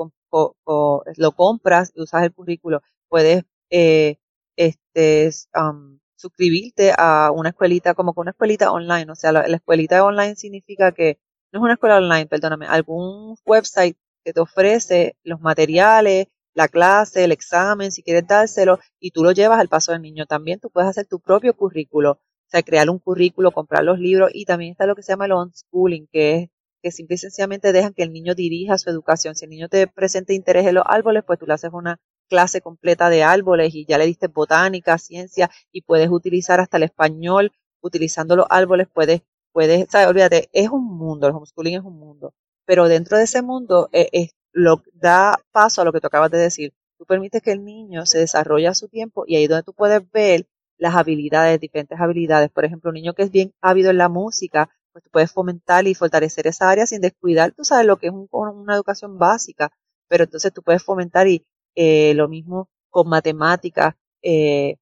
lo 1.18 1.32
compras 1.36 1.92
y 1.96 2.02
usas 2.02 2.24
el 2.24 2.34
currículo. 2.34 2.82
Puedes 3.08 3.44
eh, 3.70 4.18
este, 4.58 5.30
um, 5.56 6.00
suscribirte 6.16 6.94
a 6.98 7.32
una 7.34 7.50
escuelita 7.50 7.94
como 7.94 8.14
con 8.14 8.24
una 8.24 8.32
escuelita 8.32 8.72
online. 8.72 9.12
O 9.12 9.16
sea, 9.16 9.32
la, 9.32 9.42
escuelita 9.42 10.04
online 10.04 10.36
significa 10.36 10.92
que 10.92 11.20
no 11.52 11.60
es 11.60 11.64
una 11.64 11.74
escuela 11.74 11.98
online, 11.98 12.28
perdóname, 12.28 12.68
algún 12.68 13.36
website 13.46 13.98
que 14.24 14.34
te 14.34 14.40
ofrece 14.40 15.16
los 15.24 15.42
materiales, 15.42 16.28
la 16.54 16.68
clase, 16.68 17.24
el 17.24 17.32
examen, 17.32 17.92
si 17.92 18.04
quieres 18.04 18.28
dárselo, 18.28 18.80
y 19.00 19.12
tú 19.12 19.24
lo 19.24 19.32
llevas 19.32 19.60
al 19.60 19.70
paso 19.70 19.92
del 19.92 20.02
niño. 20.02 20.26
También 20.26 20.60
tú 20.60 20.70
puedes 20.70 20.90
hacer 20.90 21.06
tu 21.08 21.20
propio 21.20 21.56
currículo, 21.56 22.12
o 22.12 22.20
sea, 22.48 22.64
crear 22.64 22.90
un 22.90 23.00
currículo, 23.00 23.52
comprar 23.52 23.84
los 23.84 24.00
libros, 24.00 24.32
y 24.34 24.46
también 24.46 24.72
está 24.72 24.86
lo 24.86 24.96
que 24.96 25.04
se 25.04 25.14
llama 25.14 25.26
el 25.26 25.34
unschooling, 25.34 26.08
que 26.12 26.36
es 26.36 26.50
que 26.82 26.92
simple 26.92 27.16
y 27.16 27.18
sencillamente 27.18 27.72
dejan 27.74 27.94
que 27.94 28.04
el 28.04 28.14
niño 28.14 28.36
dirija 28.36 28.78
su 28.78 28.90
educación. 28.90 29.36
Si 29.36 29.46
el 29.46 29.52
niño 29.52 29.70
te 29.70 29.88
presenta 29.88 30.34
interés 30.34 30.66
en 30.66 30.76
los 30.76 30.84
árboles, 30.88 31.24
pues 31.26 31.40
tú 31.40 31.46
le 31.46 31.54
haces 31.54 31.72
una 31.74 32.00
clase 32.30 32.62
completa 32.62 33.10
de 33.10 33.24
árboles 33.24 33.74
y 33.76 33.86
ya 33.86 33.98
le 33.98 34.06
diste 34.06 34.28
botánica, 34.28 34.98
ciencia 34.98 35.50
y 35.72 35.82
puedes 35.82 36.10
utilizar 36.10 36.60
hasta 36.60 36.78
el 36.78 36.84
español 36.84 37.52
utilizando 37.82 38.36
los 38.36 38.46
árboles, 38.50 38.88
puedes, 38.94 39.22
puedes, 39.52 39.88
¿sabes? 39.90 40.08
olvídate, 40.08 40.50
es 40.54 40.70
un 40.70 40.86
mundo, 40.86 41.28
el 41.28 41.34
homeschooling 41.34 41.76
es 41.80 41.84
un 41.84 41.98
mundo, 42.00 42.34
pero 42.66 42.88
dentro 42.88 43.18
de 43.18 43.24
ese 43.24 43.42
mundo 43.42 43.90
eh, 43.92 44.10
es, 44.12 44.32
lo 44.52 44.84
da 44.94 45.38
paso 45.52 45.82
a 45.82 45.86
lo 45.86 45.94
que 45.94 46.02
tú 46.02 46.08
acabas 46.08 46.32
de 46.32 46.38
decir. 46.40 46.74
Tú 46.98 47.06
permites 47.06 47.42
que 47.42 47.52
el 47.52 47.64
niño 47.64 48.06
se 48.06 48.20
desarrolle 48.20 48.68
a 48.68 48.76
su 48.76 48.90
tiempo 48.90 49.24
y 49.26 49.36
ahí 49.36 49.44
es 49.44 49.50
donde 49.50 49.64
tú 49.64 49.74
puedes 49.74 50.10
ver 50.12 50.48
las 50.78 50.96
habilidades, 50.96 51.60
diferentes 51.60 52.00
habilidades. 52.00 52.50
Por 52.52 52.66
ejemplo, 52.66 52.90
un 52.90 52.96
niño 52.96 53.14
que 53.14 53.24
es 53.24 53.32
bien 53.32 53.54
ávido 53.62 53.90
en 53.90 53.98
la 53.98 54.10
música, 54.10 54.70
pues 54.92 55.04
tú 55.04 55.10
puedes 55.12 55.32
fomentar 55.32 55.88
y 55.88 55.96
fortalecer 55.96 56.48
esa 56.48 56.70
área 56.70 56.86
sin 56.88 57.02
descuidar, 57.02 57.54
tú 57.54 57.64
sabes 57.64 57.86
lo 57.86 57.98
que 57.98 58.08
es 58.08 58.14
una 58.32 58.76
educación 58.76 59.18
básica, 59.18 59.72
pero 60.08 60.24
entonces 60.26 60.54
tú 60.54 60.64
puedes 60.64 60.84
fomentar 60.84 61.28
y 61.28 61.46
eh, 61.76 62.14
lo 62.16 62.28
mismo 62.28 62.70
con 62.90 63.08
matemáticas, 63.10 63.96
eh, 64.22 64.78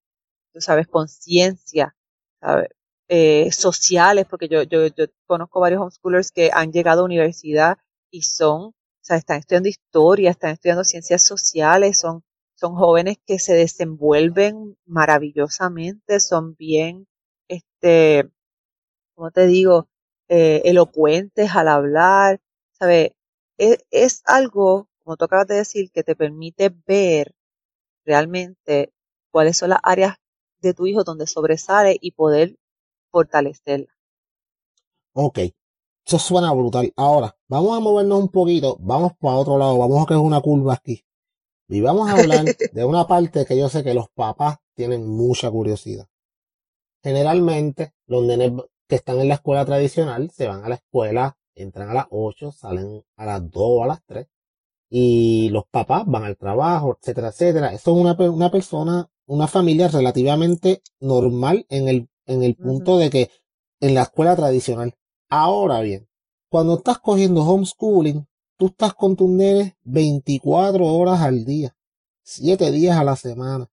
tú 0.54 0.62
sabes, 0.62 0.88
con 0.88 1.08
ciencia, 1.08 1.96
¿sabes? 2.42 2.70
Eh, 3.10 3.52
sociales, 3.54 4.26
porque 4.30 4.50
yo, 4.50 4.64
yo, 4.64 4.88
yo 4.88 5.06
conozco 5.26 5.62
varios 5.62 5.82
homeschoolers 5.82 6.32
que 6.32 6.50
han 6.54 6.74
llegado 6.74 7.02
a 7.02 7.06
universidad 7.06 7.78
y 8.12 8.24
son, 8.24 8.62
o 8.68 8.74
sea, 9.02 9.16
están 9.18 9.40
estudiando 9.40 9.70
historia, 9.70 10.32
están 10.32 10.52
estudiando 10.52 10.84
ciencias 10.84 11.22
sociales, 11.22 12.00
son, 12.00 12.24
son 12.56 12.76
jóvenes 12.76 13.18
que 13.26 13.40
se 13.40 13.54
desenvuelven 13.54 14.78
maravillosamente, 14.86 16.20
son 16.20 16.56
bien, 16.56 17.08
este, 17.48 18.30
como 19.16 19.32
te 19.32 19.48
digo, 19.48 19.88
eh, 20.30 20.62
elocuentes 20.66 21.56
al 21.56 21.70
hablar, 21.70 22.42
¿sabes? 22.74 23.12
Es, 23.58 23.86
es 23.92 24.22
algo 24.26 24.90
como 25.08 25.16
tú 25.16 25.24
acabas 25.24 25.48
de 25.48 25.56
decir, 25.56 25.90
que 25.92 26.04
te 26.04 26.18
permite 26.18 26.70
ver 26.86 27.34
realmente 28.06 28.92
cuáles 29.32 29.58
son 29.58 29.70
las 29.70 29.80
áreas 29.84 30.18
de 30.62 30.74
tu 30.74 30.86
hijo 30.86 31.06
donde 31.06 31.28
sobresale 31.28 31.98
y 32.02 32.12
poder 32.12 32.58
fortalecerla. 33.12 33.88
Ok, 35.14 35.40
eso 36.06 36.20
suena 36.20 36.54
brutal. 36.54 36.94
Ahora, 36.96 37.36
vamos 37.48 37.78
a 37.78 37.80
movernos 37.80 38.20
un 38.20 38.30
poquito, 38.30 38.78
vamos 38.80 39.14
para 39.20 39.36
otro 39.36 39.58
lado, 39.58 39.78
vamos 39.78 40.04
a 40.04 40.06
coger 40.06 40.18
una 40.18 40.42
curva 40.42 40.74
aquí. 40.74 41.04
Y 41.68 41.82
vamos 41.82 42.10
a 42.10 42.14
hablar 42.14 42.46
de 42.72 42.86
una 42.86 43.08
parte 43.08 43.46
que 43.46 43.58
yo 43.58 43.68
sé 43.70 43.84
que 43.84 43.94
los 43.94 44.10
papás 44.10 44.58
tienen 44.74 45.08
mucha 45.08 45.52
curiosidad. 45.52 46.08
Generalmente, 47.04 47.94
los 48.06 48.24
nenes 48.24 48.54
que 48.88 48.96
están 48.96 49.20
en 49.20 49.28
la 49.28 49.36
escuela 49.36 49.66
tradicional 49.66 50.32
se 50.32 50.48
van 50.48 50.64
a 50.64 50.70
la 50.70 50.76
escuela, 50.76 51.38
entran 51.56 51.90
a 51.90 51.94
las 51.94 52.08
8, 52.10 52.52
salen 52.52 53.04
a 53.16 53.26
las 53.26 53.52
2 53.52 53.64
o 53.64 53.84
a 53.84 53.88
las 53.88 54.04
3 54.06 54.28
y 54.90 55.50
los 55.50 55.66
papás 55.66 56.04
van 56.06 56.24
al 56.24 56.38
trabajo, 56.38 56.98
etcétera, 57.00 57.30
etcétera. 57.30 57.74
Eso 57.74 57.92
es 57.92 57.98
una, 57.98 58.14
una 58.30 58.52
persona, 58.52 59.10
una 59.26 59.48
familia 59.48 59.88
relativamente 59.90 60.82
normal 61.00 61.66
en 61.70 61.88
el, 61.88 62.10
en 62.28 62.44
el 62.44 62.56
punto 62.56 62.98
de 62.98 63.10
que 63.10 63.32
en 63.80 63.96
la 63.96 64.04
escuela 64.04 64.36
tradicional. 64.36 64.94
Ahora 65.30 65.82
bien, 65.82 66.08
cuando 66.50 66.76
estás 66.76 67.00
cogiendo 67.00 67.42
homeschooling, 67.42 68.28
tú 68.58 68.68
estás 68.68 68.94
con 68.94 69.16
tus 69.16 69.30
nenes 69.30 69.74
24 69.84 70.86
horas 70.86 71.22
al 71.22 71.46
día, 71.46 71.76
7 72.24 72.72
días 72.72 72.98
a 72.98 73.04
la 73.04 73.16
semana. 73.16 73.70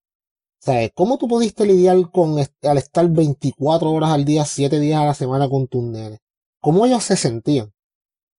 ¿Sabes? 0.59 0.93
¿Cómo 0.95 1.19
tú 1.19 1.29
pudiste 1.29 1.67
lidiar 1.67 2.11
con 2.11 2.39
al 2.39 2.79
estar 2.79 3.09
24 3.09 3.91
horas 3.91 4.11
al 4.11 4.25
día, 4.25 4.45
7 4.47 4.81
días 4.81 5.01
a 5.01 5.05
la 5.05 5.15
semana 5.15 5.49
con 5.49 5.69
tus 5.69 5.85
nenes? 5.85 6.21
¿Cómo 6.61 6.87
ellos 6.87 7.05
se 7.05 7.17
sentían? 7.17 7.73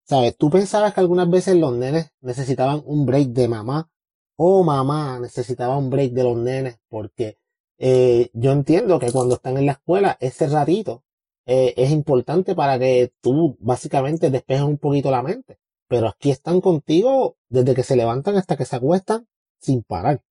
¿Sabes? 0.07 0.35
Tú 0.35 0.49
pensabas 0.49 0.93
que 0.93 0.99
algunas 1.01 1.29
veces 1.29 1.55
los 1.55 1.73
nenes 1.73 2.11
necesitaban 2.21 2.81
un 2.85 3.05
break 3.05 3.27
de 3.29 3.47
mamá 3.47 3.89
o 4.37 4.63
mamá 4.63 5.19
necesitaba 5.19 5.77
un 5.77 5.89
break 5.89 6.11
de 6.11 6.23
los 6.23 6.37
nenes 6.37 6.77
porque 6.89 7.37
eh, 7.77 8.29
yo 8.33 8.51
entiendo 8.51 8.99
que 8.99 9.11
cuando 9.11 9.35
están 9.35 9.57
en 9.57 9.65
la 9.65 9.73
escuela 9.73 10.17
ese 10.19 10.47
ratito 10.47 11.03
eh, 11.45 11.73
es 11.77 11.91
importante 11.91 12.55
para 12.55 12.79
que 12.79 13.13
tú 13.21 13.57
básicamente 13.59 14.29
despejes 14.29 14.63
un 14.63 14.77
poquito 14.77 15.11
la 15.11 15.21
mente. 15.21 15.59
Pero 15.87 16.07
aquí 16.07 16.31
están 16.31 16.61
contigo 16.61 17.37
desde 17.49 17.75
que 17.75 17.83
se 17.83 17.95
levantan 17.95 18.37
hasta 18.37 18.57
que 18.57 18.65
se 18.65 18.75
acuestan 18.75 19.27
sin 19.59 19.83
parar. 19.83 20.21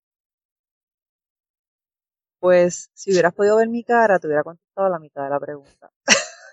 Pues 2.40 2.90
si 2.92 3.12
hubieras 3.12 3.33
podido 3.33 3.57
ver 3.57 3.68
mi 3.68 3.85
cara, 3.85 4.18
te 4.18 4.26
hubiera 4.26 4.42
contestado 4.42 4.88
la 4.88 4.98
mitad 4.98 5.22
de 5.22 5.30
la 5.30 5.40
pregunta. 5.40 5.90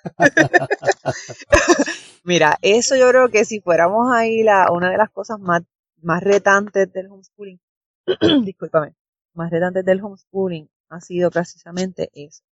Mira, 2.24 2.58
eso 2.62 2.96
yo 2.96 3.10
creo 3.10 3.30
que 3.30 3.46
si 3.46 3.60
fuéramos 3.60 4.12
ahí, 4.14 4.44
la, 4.44 4.72
una 4.72 4.92
de 4.92 4.98
las 4.98 5.10
cosas 5.10 5.40
más, 5.40 5.64
más 6.02 6.24
retantes 6.24 6.94
del 6.94 7.08
homeschooling, 7.08 7.60
discúlpame, 8.46 8.94
más 9.34 9.52
retantes 9.52 9.84
del 9.84 10.02
homeschooling 10.02 10.70
ha 10.96 11.02
sido 11.02 11.32
precisamente 11.32 12.10
eso. 12.14 12.44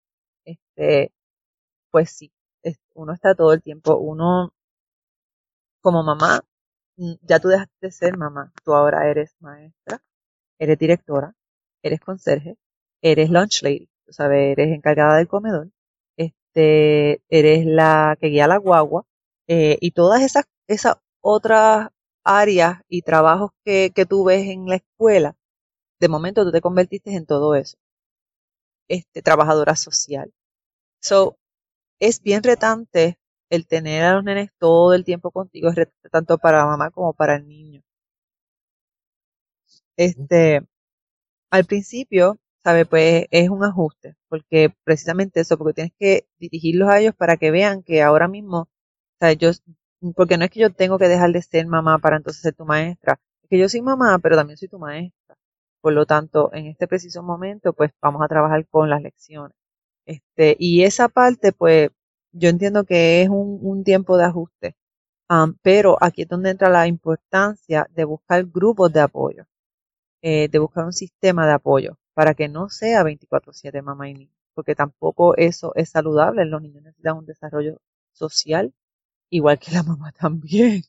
Este, 0.45 1.13
pues 1.91 2.11
sí, 2.13 2.33
uno 2.95 3.13
está 3.15 3.35
todo 3.35 3.53
el 3.55 3.63
tiempo, 3.63 3.97
uno 3.99 4.53
como 5.81 6.03
mamá, 6.03 6.41
mm, 6.97 7.15
ya 7.23 7.39
tú 7.41 7.49
dejaste 7.49 7.75
de 7.81 7.91
ser 7.93 8.17
mamá, 8.17 8.53
tú 8.65 8.75
ahora 8.75 9.09
eres 9.11 9.35
maestra, 9.41 10.03
eres 10.59 10.79
directora, 10.79 11.35
eres 11.83 12.01
conserje, 12.01 12.57
eres 13.03 13.31
lunch 13.31 13.63
lady, 13.63 13.89
tú 14.07 14.13
sabes, 14.15 14.53
eres 14.53 14.71
encargada 14.75 15.19
del 15.19 15.29
comedor, 15.29 15.71
este, 16.17 17.23
eres 17.31 17.67
la 17.67 18.17
que 18.21 18.29
guía 18.29 18.47
la 18.49 18.59
guagua, 18.59 19.07
eh, 19.49 19.79
y 19.81 19.93
todas 19.93 20.23
esas, 20.23 20.45
esas 20.69 20.97
otras 21.23 21.91
áreas 22.25 22.83
y 22.89 23.03
trabajos 23.03 23.53
que, 23.65 23.93
que 23.95 24.07
tú 24.07 24.25
ves 24.25 24.49
en 24.49 24.67
la 24.67 24.77
escuela, 24.77 25.37
de 26.01 26.09
momento 26.09 26.45
tú 26.45 26.53
te 26.53 26.63
convertiste 26.63 27.15
en 27.15 27.27
todo 27.27 27.55
eso. 27.57 27.79
Este, 28.89 29.23
trabajadora 29.23 29.77
social. 29.77 30.33
So, 31.01 31.39
es 32.01 32.23
bien 32.23 32.43
retante 32.45 33.19
el 33.51 33.67
tener 33.69 34.05
a 34.05 34.15
los 34.15 34.25
nenes 34.25 34.51
todo 34.59 34.95
el 34.95 35.05
tiempo 35.05 35.31
contigo, 35.33 35.71
es 35.71 35.89
tanto 36.13 36.39
para 36.39 36.59
la 36.61 36.67
mamá 36.67 36.91
como 36.91 37.13
para 37.15 37.37
el 37.37 37.47
niño. 37.49 37.83
Este, 39.97 40.63
al 41.51 41.67
principio, 41.67 42.39
¿sabe? 42.65 42.87
Pues 42.87 43.27
es 43.31 43.51
un 43.51 43.65
ajuste, 43.65 44.17
porque 44.29 44.75
precisamente 44.85 45.41
eso, 45.41 45.59
porque 45.59 45.75
tienes 45.75 45.95
que 45.99 46.29
dirigirlos 46.39 46.91
a 46.91 47.01
ellos 47.01 47.15
para 47.17 47.37
que 47.39 47.51
vean 47.53 47.83
que 47.85 48.03
ahora 48.03 48.29
mismo, 48.29 48.69
¿sabe? 49.21 49.37
Yo, 49.39 49.51
porque 50.17 50.39
no 50.39 50.47
es 50.47 50.53
que 50.53 50.61
yo 50.61 50.73
tengo 50.73 50.99
que 50.99 51.09
dejar 51.09 51.33
de 51.33 51.43
ser 51.43 51.67
mamá 51.69 51.99
para 52.01 52.19
entonces 52.19 52.43
ser 52.43 52.55
tu 52.55 52.67
maestra, 52.67 53.21
es 53.45 53.51
que 53.51 53.59
yo 53.59 53.69
soy 53.71 53.83
mamá, 53.83 54.19
pero 54.21 54.37
también 54.37 54.59
soy 54.59 54.69
tu 54.69 54.79
maestra. 54.81 55.18
Por 55.81 55.93
lo 55.93 56.07
tanto, 56.07 56.51
en 56.53 56.67
este 56.67 56.89
preciso 56.89 57.23
momento, 57.23 57.73
pues 57.73 57.93
vamos 58.03 58.23
a 58.23 58.29
trabajar 58.29 58.67
con 58.69 58.91
las 58.91 59.03
lecciones. 59.03 59.57
Este, 60.07 60.57
y 60.59 60.85
esa 60.85 61.09
parte, 61.09 61.53
pues, 61.53 61.91
yo 62.33 62.49
entiendo 62.49 62.85
que 62.85 63.23
es 63.23 63.29
un, 63.31 63.85
tiempo 63.85 64.17
de 64.17 64.25
ajuste. 64.25 64.77
pero 65.63 65.97
aquí 66.01 66.23
es 66.23 66.29
donde 66.29 66.51
entra 66.51 66.69
la 66.71 66.87
importancia 66.87 67.87
de 67.95 68.05
buscar 68.05 68.45
grupos 68.47 68.93
de 68.93 69.01
apoyo, 69.01 69.47
eh, 70.23 70.49
de 70.49 70.59
buscar 70.59 70.85
un 70.87 70.93
sistema 70.93 71.47
de 71.47 71.55
apoyo 71.55 71.99
para 72.15 72.35
que 72.35 72.49
no 72.49 72.69
sea 72.71 73.05
24/7 73.05 73.83
mamá 73.83 74.09
y 74.11 74.15
niño, 74.15 74.33
porque 74.55 74.75
tampoco 74.75 75.37
eso 75.37 75.73
es 75.77 75.91
saludable. 75.91 76.45
Los 76.47 76.63
niños 76.63 76.83
necesitan 76.85 77.19
un 77.19 77.27
desarrollo 77.27 77.81
social, 78.13 78.75
igual 79.31 79.59
que 79.59 79.73
la 79.73 79.83
mamá 79.85 80.13
también. 80.13 80.83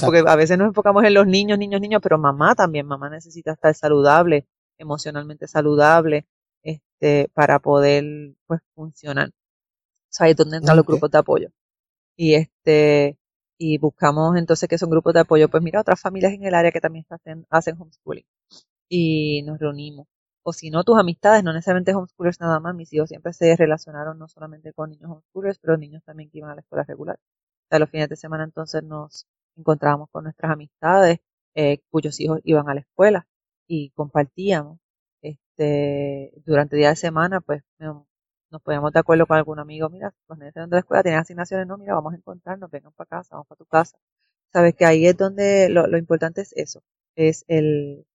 Porque 0.00 0.22
a 0.26 0.36
veces 0.36 0.58
nos 0.58 0.68
enfocamos 0.68 1.04
en 1.04 1.14
los 1.14 1.26
niños, 1.26 1.58
niños, 1.58 1.80
niños, 1.80 2.00
pero 2.02 2.18
mamá 2.18 2.54
también, 2.54 2.86
mamá 2.86 3.10
necesita 3.10 3.52
estar 3.52 3.74
saludable, 3.74 4.46
emocionalmente 4.78 5.46
saludable, 5.48 6.26
este, 6.62 7.30
para 7.34 7.58
poder 7.58 8.04
pues 8.46 8.60
funcionar. 8.74 9.28
O 9.28 10.12
sea, 10.12 10.26
ahí 10.26 10.32
es 10.32 10.36
donde 10.36 10.58
entran 10.58 10.76
los 10.76 10.86
grupos 10.86 11.10
de 11.10 11.18
apoyo. 11.18 11.50
Y 12.16 12.34
este, 12.34 13.18
y 13.58 13.78
buscamos 13.78 14.36
entonces 14.36 14.68
que 14.68 14.78
son 14.78 14.90
grupos 14.90 15.14
de 15.14 15.20
apoyo, 15.20 15.48
pues 15.50 15.62
mira, 15.62 15.80
otras 15.80 16.00
familias 16.00 16.32
en 16.32 16.44
el 16.44 16.54
área 16.54 16.72
que 16.72 16.80
también 16.80 17.04
hacen, 17.10 17.46
hacen 17.50 17.76
homeschooling. 17.78 18.24
Y 18.88 19.42
nos 19.44 19.58
reunimos. 19.58 20.08
O 20.42 20.52
si 20.52 20.70
no, 20.70 20.84
tus 20.84 20.98
amistades, 20.98 21.44
no 21.44 21.52
necesariamente 21.52 21.94
homeschoolers 21.94 22.40
nada 22.40 22.60
más, 22.60 22.74
mis 22.74 22.92
hijos 22.92 23.10
siempre 23.10 23.32
se 23.34 23.54
relacionaron 23.56 24.18
no 24.18 24.28
solamente 24.28 24.72
con 24.72 24.90
niños 24.90 25.10
homeschoolers, 25.10 25.58
pero 25.58 25.76
niños 25.76 26.02
también 26.04 26.30
que 26.30 26.38
iban 26.38 26.50
a 26.50 26.54
la 26.54 26.62
escuela 26.62 26.84
regular. 26.84 27.18
O 27.20 27.68
sea, 27.68 27.78
los 27.78 27.90
fines 27.90 28.08
de 28.08 28.16
semana 28.16 28.44
entonces 28.44 28.82
nos 28.82 29.26
encontrábamos 29.56 30.08
con 30.10 30.24
nuestras 30.24 30.52
amistades, 30.52 31.18
eh, 31.54 31.80
cuyos 31.90 32.20
hijos 32.20 32.40
iban 32.44 32.68
a 32.68 32.74
la 32.74 32.80
escuela 32.80 33.26
y 33.66 33.90
compartíamos 33.90 34.78
este, 35.22 36.32
durante 36.44 36.76
el 36.76 36.80
día 36.80 36.90
de 36.90 36.96
semana, 36.96 37.40
pues 37.40 37.62
nos 37.78 38.62
poníamos 38.62 38.92
de 38.92 39.00
acuerdo 39.00 39.26
con 39.26 39.36
algún 39.36 39.58
amigo, 39.58 39.88
mira, 39.88 40.12
los 40.28 40.38
niños 40.38 40.54
de 40.54 40.66
la 40.68 40.78
escuela 40.78 41.02
tienen 41.02 41.20
asignaciones, 41.20 41.66
no, 41.66 41.78
mira, 41.78 41.94
vamos 41.94 42.12
a 42.14 42.16
encontrarnos, 42.16 42.70
vengan 42.70 42.92
para 42.92 43.08
casa, 43.08 43.36
vamos 43.36 43.46
para 43.48 43.58
tu 43.58 43.66
casa. 43.66 43.98
Sabes 44.52 44.74
que 44.74 44.84
ahí 44.84 45.06
es 45.06 45.16
donde 45.16 45.68
lo, 45.70 45.96
importante 45.98 46.40
es 46.42 46.52
eso, 46.56 46.82
es 47.16 47.44
el, 47.48 48.06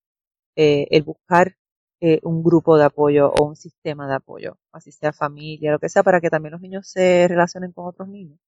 eh, 0.56 0.86
el 0.90 1.02
buscar 1.04 1.56
eh, 2.00 2.20
un 2.24 2.42
grupo 2.42 2.76
de 2.78 2.84
apoyo 2.84 3.32
o 3.32 3.46
un 3.46 3.56
sistema 3.56 4.06
de 4.08 4.14
apoyo, 4.16 4.58
así 4.72 4.92
sea 4.92 5.12
familia, 5.12 5.72
lo 5.72 5.78
que 5.78 5.88
sea, 5.88 6.02
para 6.02 6.20
que 6.20 6.30
también 6.30 6.52
los 6.52 6.60
niños 6.60 6.88
se 6.88 7.26
relacionen 7.28 7.72
con 7.72 7.86
otros 7.86 8.08
niños 8.08 8.38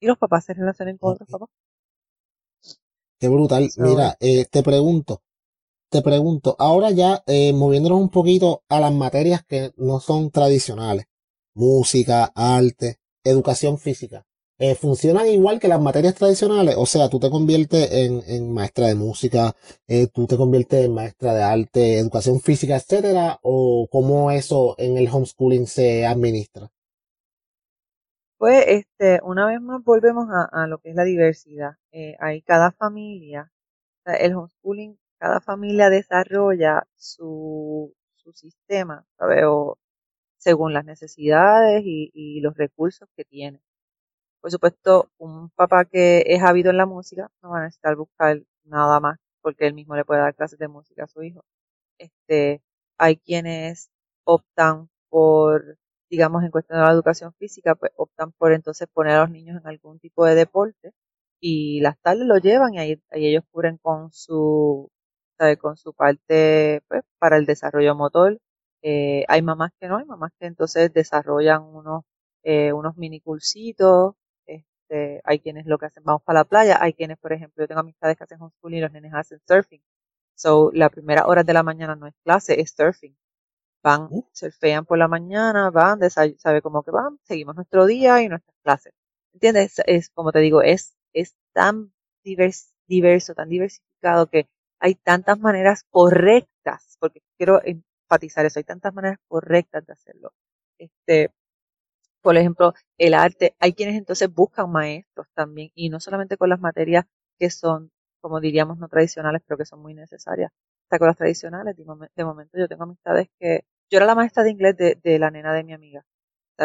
y 0.00 0.06
los 0.06 0.18
papás 0.18 0.44
se 0.46 0.54
relacionen 0.54 0.98
con 0.98 1.14
otros 1.14 1.28
papás. 1.28 1.50
Qué 3.18 3.28
brutal. 3.28 3.70
Mira, 3.76 4.16
eh, 4.20 4.44
te 4.50 4.62
pregunto, 4.62 5.22
te 5.90 6.02
pregunto, 6.02 6.56
ahora 6.58 6.90
ya 6.90 7.22
eh, 7.26 7.52
moviéndonos 7.52 8.00
un 8.00 8.10
poquito 8.10 8.62
a 8.68 8.80
las 8.80 8.92
materias 8.92 9.44
que 9.46 9.72
no 9.76 10.00
son 10.00 10.30
tradicionales, 10.30 11.06
música, 11.54 12.32
arte, 12.34 12.98
educación 13.24 13.78
física, 13.78 14.26
eh, 14.58 14.74
funcionan 14.74 15.28
igual 15.28 15.60
que 15.60 15.68
las 15.68 15.80
materias 15.80 16.14
tradicionales, 16.14 16.76
o 16.78 16.86
sea, 16.86 17.08
tú 17.08 17.20
te 17.20 17.30
conviertes 17.30 17.92
en, 17.92 18.22
en 18.26 18.52
maestra 18.52 18.86
de 18.88 18.94
música, 18.94 19.54
eh, 19.86 20.08
tú 20.08 20.26
te 20.26 20.36
conviertes 20.36 20.84
en 20.84 20.94
maestra 20.94 21.34
de 21.34 21.42
arte, 21.42 21.98
educación 21.98 22.40
física, 22.40 22.76
etcétera, 22.76 23.38
o 23.42 23.86
cómo 23.90 24.30
eso 24.30 24.74
en 24.78 24.96
el 24.98 25.08
homeschooling 25.08 25.66
se 25.66 26.06
administra. 26.06 26.70
Pues, 28.38 28.64
este, 28.68 29.20
una 29.22 29.46
vez 29.46 29.60
más 29.60 29.82
volvemos 29.82 30.28
a, 30.30 30.66
lo 30.66 30.78
que 30.78 30.90
es 30.90 30.96
la 30.96 31.04
diversidad. 31.04 31.76
Eh, 31.92 32.16
hay 32.20 32.42
cada 32.42 32.70
familia, 32.72 33.50
el 34.04 34.34
homeschooling 34.34 34.98
cada 35.18 35.40
familia 35.40 35.90
desarrolla 35.90 36.86
su, 36.96 37.94
su 38.16 38.32
sistema, 38.32 39.06
¿sabes? 39.18 39.44
O 39.46 39.78
según 40.38 40.72
las 40.74 40.84
necesidades 40.84 41.82
y, 41.84 42.40
los 42.40 42.56
recursos 42.56 43.08
que 43.16 43.24
tiene. 43.24 43.60
Por 44.40 44.50
supuesto, 44.52 45.10
un 45.18 45.50
papá 45.50 45.84
que 45.86 46.24
es 46.26 46.42
ávido 46.42 46.70
en 46.70 46.78
la 46.78 46.86
música 46.86 47.30
no 47.42 47.50
va 47.50 47.60
a 47.60 47.62
necesitar 47.64 47.96
buscar 47.96 48.42
nada 48.64 49.00
más 49.00 49.18
porque 49.42 49.66
él 49.66 49.74
mismo 49.74 49.96
le 49.96 50.04
puede 50.04 50.20
dar 50.20 50.34
clases 50.34 50.58
de 50.58 50.68
música 50.68 51.04
a 51.04 51.08
su 51.08 51.22
hijo. 51.22 51.44
Este, 51.98 52.62
hay 52.98 53.16
quienes 53.18 53.90
optan 54.24 54.90
por, 55.10 55.78
digamos, 56.10 56.42
en 56.44 56.50
cuestión 56.50 56.78
de 56.78 56.84
la 56.86 56.92
educación 56.92 57.32
física, 57.34 57.74
pues 57.74 57.92
optan 57.96 58.32
por 58.32 58.52
entonces 58.52 58.88
poner 58.92 59.14
a 59.14 59.20
los 59.22 59.30
niños 59.30 59.60
en 59.60 59.66
algún 59.68 59.98
tipo 60.00 60.24
de 60.26 60.34
deporte 60.34 60.92
y 61.40 61.80
las 61.80 61.98
tardes 62.00 62.26
lo 62.26 62.38
llevan 62.38 62.74
y 62.74 62.78
ahí 62.78 63.02
ellos 63.12 63.44
cubren 63.50 63.78
con 63.78 64.10
su 64.12 64.90
con 65.60 65.76
su 65.76 65.92
parte 65.94 66.82
pues, 66.88 67.02
para 67.18 67.36
el 67.36 67.46
desarrollo 67.46 67.94
motor. 67.94 68.38
Eh, 68.82 69.24
hay 69.28 69.42
mamás 69.42 69.72
que 69.80 69.88
no, 69.88 69.98
hay 69.98 70.04
mamás 70.04 70.32
que 70.38 70.46
entonces 70.46 70.92
desarrollan 70.92 71.62
unos, 71.62 72.04
eh, 72.42 72.72
unos 72.72 72.96
mini 72.96 73.20
cursitos. 73.20 74.14
Este, 74.46 75.20
hay 75.24 75.40
quienes 75.40 75.66
lo 75.66 75.78
que 75.78 75.86
hacen, 75.86 76.04
vamos 76.04 76.22
para 76.22 76.40
la 76.40 76.44
playa. 76.44 76.78
Hay 76.80 76.94
quienes, 76.94 77.18
por 77.18 77.32
ejemplo, 77.32 77.62
yo 77.64 77.68
tengo 77.68 77.80
amistades 77.80 78.16
que 78.16 78.24
hacen 78.24 78.40
homeschooling 78.40 78.78
y 78.78 78.80
los 78.82 78.92
nenes 78.92 79.12
hacen 79.14 79.40
surfing. 79.46 79.82
So, 80.34 80.70
la 80.72 80.90
primera 80.90 81.26
hora 81.26 81.44
de 81.44 81.52
la 81.54 81.62
mañana 81.62 81.96
no 81.96 82.06
es 82.06 82.14
clase, 82.24 82.60
es 82.60 82.72
surfing. 82.76 83.16
Van, 83.86 84.08
surfean 84.32 84.84
por 84.84 84.98
la 84.98 85.06
mañana, 85.06 85.70
van, 85.70 86.00
sabe 86.10 86.60
cómo 86.60 86.82
que 86.82 86.90
van, 86.90 87.20
seguimos 87.22 87.54
nuestro 87.54 87.86
día 87.86 88.20
y 88.20 88.28
nuestras 88.28 88.56
clases. 88.64 88.92
¿Entiendes? 89.32 89.80
Es, 89.86 90.10
como 90.10 90.32
te 90.32 90.40
digo, 90.40 90.60
es, 90.62 90.96
es 91.12 91.36
tan 91.52 91.92
diverso, 92.24 93.34
tan 93.34 93.48
diversificado 93.48 94.26
que 94.26 94.48
hay 94.80 94.96
tantas 94.96 95.38
maneras 95.38 95.84
correctas, 95.90 96.96
porque 96.98 97.22
quiero 97.38 97.60
enfatizar 97.64 98.44
eso, 98.44 98.58
hay 98.58 98.64
tantas 98.64 98.92
maneras 98.92 99.18
correctas 99.28 99.86
de 99.86 99.92
hacerlo. 99.92 100.32
Este, 100.78 101.30
por 102.22 102.36
ejemplo, 102.36 102.74
el 102.98 103.14
arte, 103.14 103.54
hay 103.60 103.72
quienes 103.74 103.96
entonces 103.96 104.32
buscan 104.32 104.70
maestros 104.72 105.28
también, 105.34 105.70
y 105.76 105.90
no 105.90 106.00
solamente 106.00 106.36
con 106.36 106.48
las 106.50 106.60
materias 106.60 107.06
que 107.38 107.50
son, 107.50 107.92
como 108.20 108.40
diríamos, 108.40 108.78
no 108.78 108.88
tradicionales, 108.88 109.42
pero 109.46 109.58
que 109.58 109.64
son 109.64 109.80
muy 109.80 109.94
necesarias, 109.94 110.50
hasta 110.84 110.98
con 110.98 111.08
las 111.08 111.16
tradicionales. 111.16 111.76
De, 111.76 112.24
momento 112.24 112.58
yo 112.58 112.68
tengo 112.68 112.84
amistades 112.84 113.28
que, 113.38 113.64
yo 113.90 113.98
era 113.98 114.06
la 114.06 114.14
maestra 114.14 114.42
de 114.42 114.50
inglés 114.50 114.76
de, 114.76 115.18
la 115.18 115.30
nena 115.30 115.52
de 115.52 115.64
mi 115.64 115.72
amiga, 115.72 116.04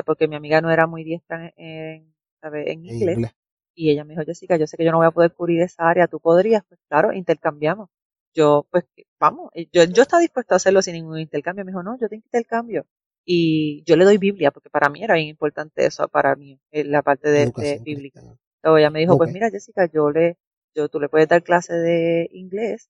porque 0.05 0.27
mi 0.27 0.36
amiga 0.36 0.62
no 0.62 0.71
era 0.71 0.88
muy 0.88 1.03
diestra 1.03 1.53
en, 1.55 2.13
en 2.41 2.86
inglés. 2.86 3.34
Y 3.73 3.89
ella 3.91 4.03
me 4.03 4.13
dijo, 4.13 4.25
Jessica, 4.25 4.57
yo 4.57 4.67
sé 4.67 4.77
que 4.77 4.84
yo 4.86 4.91
no 4.91 4.97
voy 4.97 5.07
a 5.07 5.12
poder 5.12 5.34
cubrir 5.34 5.62
esa 5.62 5.89
área, 5.89 6.07
tú 6.07 6.19
podrías, 6.19 6.63
pues 6.67 6.79
claro, 6.89 7.13
intercambiamos 7.13 7.89
yo, 8.34 8.67
pues, 8.71 8.86
vamos, 9.19 9.51
yo, 9.71 9.84
yo 9.84 10.01
estaba 10.03 10.21
dispuesto 10.21 10.53
a 10.53 10.57
hacerlo 10.57 10.81
sin 10.81 10.93
ningún 10.93 11.19
intercambio. 11.19 11.65
Me 11.65 11.71
dijo, 11.71 11.84
no, 11.84 11.97
yo 11.99 12.07
tengo 12.07 12.23
intercambio. 12.25 12.86
Y 13.25 13.84
yo 13.86 13.95
le 13.95 14.05
doy 14.05 14.17
Biblia, 14.17 14.51
porque 14.51 14.69
para 14.69 14.89
mí 14.89 15.03
era 15.03 15.15
bien 15.15 15.27
importante 15.27 15.86
eso, 15.86 16.07
para 16.07 16.36
mí, 16.36 16.60
eh, 16.71 16.84
la 16.84 17.01
parte 17.03 17.29
de, 17.29 17.51
de 17.55 17.79
bíblica. 17.84 18.21
Luego 18.63 18.77
ella 18.77 18.89
me 18.89 18.99
dijo, 18.99 19.17
pues 19.17 19.31
mira, 19.31 19.49
Jessica, 19.49 19.89
yo 19.91 20.10
le, 20.12 20.38
yo, 20.75 20.89
tú 20.89 20.99
le 20.99 21.10
puedes 21.10 21.27
dar 21.27 21.43
clase 21.43 21.73
de 21.73 22.29
inglés 22.31 22.89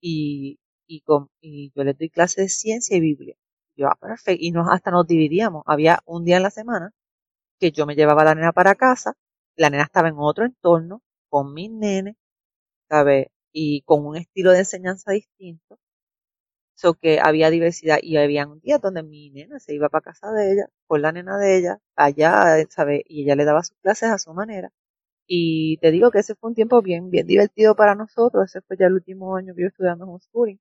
y, 0.00 0.58
y, 0.86 1.00
con, 1.02 1.28
y 1.40 1.72
yo 1.74 1.84
le 1.84 1.94
doy 1.94 2.10
clase 2.10 2.42
de 2.42 2.48
ciencia 2.48 2.96
y 2.96 3.00
Biblia. 3.00 3.36
Yo, 3.76 3.88
ah, 3.88 3.96
perfecto. 4.00 4.44
Y 4.44 4.50
nos, 4.52 4.68
hasta 4.70 4.90
nos 4.90 5.06
dividíamos. 5.06 5.62
Había 5.66 6.00
un 6.06 6.24
día 6.24 6.36
en 6.38 6.42
la 6.44 6.50
semana 6.50 6.92
que 7.60 7.72
yo 7.72 7.86
me 7.86 7.96
llevaba 7.96 8.24
la 8.24 8.34
nena 8.34 8.52
para 8.52 8.74
casa, 8.76 9.14
la 9.56 9.70
nena 9.70 9.84
estaba 9.84 10.08
en 10.08 10.16
otro 10.18 10.44
entorno, 10.46 11.02
con 11.30 11.54
mis 11.54 11.70
nenes, 11.70 12.16
¿sabes? 12.90 13.28
y 13.52 13.82
con 13.82 14.06
un 14.06 14.16
estilo 14.16 14.52
de 14.52 14.60
enseñanza 14.60 15.12
distinto. 15.12 15.78
So 16.76 16.94
que 16.94 17.20
había 17.20 17.50
diversidad 17.50 17.98
y 18.02 18.16
había 18.16 18.46
un 18.46 18.60
día 18.60 18.78
donde 18.78 19.02
mi 19.02 19.30
nena 19.30 19.58
se 19.60 19.74
iba 19.74 19.88
para 19.88 20.02
casa 20.02 20.30
de 20.32 20.52
ella, 20.52 20.66
con 20.86 21.02
la 21.02 21.12
nena 21.12 21.38
de 21.38 21.56
ella, 21.58 21.78
allá, 21.96 22.56
¿sabes? 22.70 23.02
Y 23.06 23.22
ella 23.24 23.36
le 23.36 23.44
daba 23.44 23.62
sus 23.64 23.76
clases 23.82 24.10
a 24.10 24.18
su 24.18 24.32
manera. 24.34 24.70
Y 25.26 25.78
te 25.78 25.90
digo 25.92 26.10
que 26.12 26.20
ese 26.20 26.34
fue 26.36 26.50
un 26.50 26.54
tiempo 26.56 26.82
bien, 26.82 27.10
bien 27.10 27.26
divertido 27.26 27.76
para 27.76 27.94
nosotros. 27.96 28.44
Ese 28.46 28.62
fue 28.62 28.76
ya 28.78 28.86
el 28.88 28.94
último 28.94 29.36
año 29.36 29.54
que 29.54 29.62
yo 29.62 29.68
estudiando 29.68 30.06
homeschooling. 30.06 30.60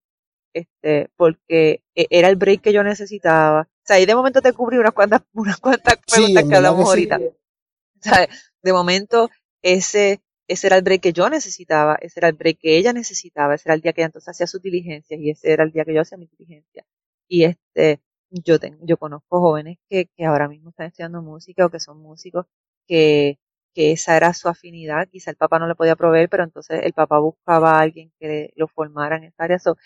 Este, 0.54 1.10
porque 1.18 1.84
e, 1.96 2.08
era 2.10 2.30
el 2.30 2.36
break 2.36 2.62
que 2.62 2.74
yo 2.74 2.84
necesitaba. 2.84 3.62
O 3.62 3.86
sea, 3.86 4.00
y 4.00 4.06
de 4.06 4.16
momento 4.16 4.42
te 4.42 4.54
cubrí 4.54 4.78
unas 4.78 4.94
cuantas, 4.94 5.22
unas 5.34 5.60
cuantas 5.60 5.98
preguntas 5.98 6.44
que 6.48 6.56
hablamos 6.56 6.88
ahorita. 6.88 7.18
O 7.20 8.02
sea, 8.02 8.28
de 8.62 8.74
momento, 8.74 9.30
ese, 9.62 10.22
ese 10.48 10.68
era 10.68 10.78
el 10.78 10.84
break 10.84 11.02
que 11.02 11.14
yo 11.14 11.30
necesitaba, 11.30 11.96
ese 12.02 12.20
era 12.20 12.30
el 12.30 12.36
break 12.36 12.60
que 12.60 12.78
ella 12.78 12.94
necesitaba, 12.94 13.56
ese 13.56 13.70
era 13.70 13.76
el 13.76 13.82
día 13.82 13.94
que 13.94 14.02
ella 14.02 14.08
entonces 14.08 14.30
hacía 14.30 14.48
sus 14.48 14.62
diligencias 14.62 15.20
y 15.20 15.30
ese 15.32 15.52
era 15.52 15.64
el 15.64 15.72
día 15.72 15.86
que 15.86 15.94
yo 15.94 16.02
hacía 16.02 16.18
mi 16.18 16.28
diligencia. 16.28 16.86
Y 17.28 17.46
este, 17.46 18.02
yo 18.30 18.60
tengo, 18.60 18.80
yo 18.86 18.98
conozco 18.98 19.40
jóvenes 19.40 19.78
que, 19.90 20.08
que 20.16 20.26
ahora 20.26 20.48
mismo 20.50 20.70
están 20.70 20.88
estudiando 20.88 21.22
música 21.22 21.66
o 21.66 21.70
que 21.70 21.80
son 21.80 22.00
músicos 22.02 22.46
que, 22.88 23.40
que 23.74 23.92
esa 23.92 24.18
era 24.18 24.34
su 24.34 24.48
afinidad, 24.50 25.08
quizá 25.10 25.32
el 25.32 25.38
papá 25.38 25.60
no 25.60 25.68
le 25.68 25.76
podía 25.76 25.96
proveer, 25.96 26.30
pero 26.30 26.44
entonces 26.44 26.82
el 26.84 26.94
papá 26.94 27.20
buscaba 27.20 27.72
a 27.74 27.80
alguien 27.82 28.12
que 28.20 28.52
lo 28.56 28.68
formara 28.68 29.18
en 29.18 29.26
esa 29.26 29.44
área. 29.44 29.60
So, 29.60 29.78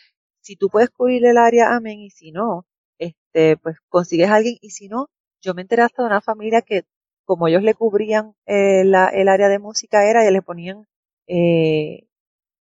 si 0.48 0.56
tú 0.56 0.70
puedes 0.70 0.90
cubrir 0.90 1.26
el 1.26 1.38
área, 1.38 1.76
amén, 1.76 2.00
y 2.00 2.10
si 2.10 2.32
no, 2.32 2.66
este, 3.00 3.58
pues 3.58 3.78
consigues 3.90 4.30
a 4.30 4.36
alguien 4.36 4.58
y 4.62 4.72
si 4.72 4.88
no, 4.88 5.10
yo 5.42 5.54
me 5.54 5.62
enteré 5.64 5.84
hasta 5.84 6.04
de 6.04 6.08
una 6.08 6.22
familia 6.22 6.62
que 6.62 6.86
como 7.26 7.48
ellos 7.50 7.64
le 7.64 7.74
cubrían 7.76 8.34
eh, 8.46 8.86
la, 8.86 9.10
el 9.10 9.28
área 9.28 9.50
de 9.50 9.60
música 9.60 10.10
era 10.10 10.28
y 10.28 10.32
le 10.32 10.42
ponían 10.42 10.88
eh, 11.28 12.08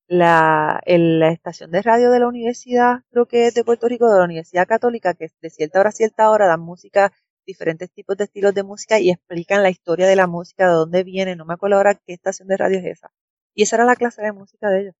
la, 0.08 0.80
estación 0.86 1.70
de 1.70 1.82
radio 1.82 2.10
de 2.10 2.20
la 2.20 2.28
universidad, 2.28 3.02
creo 3.10 3.26
que 3.26 3.48
es 3.48 3.54
de 3.54 3.64
Puerto 3.64 3.88
Rico, 3.88 4.10
de 4.10 4.18
la 4.18 4.24
Universidad 4.24 4.66
Católica, 4.66 5.14
que 5.14 5.30
de 5.42 5.50
cierta 5.50 5.80
hora 5.80 5.90
a 5.90 5.92
cierta 5.92 6.30
hora 6.30 6.46
dan 6.46 6.60
música, 6.60 7.12
diferentes 7.46 7.90
tipos 7.92 8.16
de 8.16 8.24
estilos 8.24 8.54
de 8.54 8.62
música 8.62 8.98
y 8.98 9.10
explican 9.10 9.62
la 9.62 9.70
historia 9.70 10.06
de 10.06 10.16
la 10.16 10.26
música, 10.26 10.68
de 10.68 10.74
dónde 10.74 11.04
viene, 11.04 11.36
no 11.36 11.44
me 11.44 11.54
acuerdo 11.54 11.76
ahora 11.76 11.94
qué 11.94 12.14
estación 12.14 12.48
de 12.48 12.56
radio 12.56 12.78
es 12.78 12.86
esa. 12.86 13.10
Y 13.54 13.64
esa 13.64 13.76
era 13.76 13.84
la 13.84 13.96
clase 13.96 14.22
de 14.22 14.32
música 14.32 14.70
de 14.70 14.80
ellos. 14.82 14.94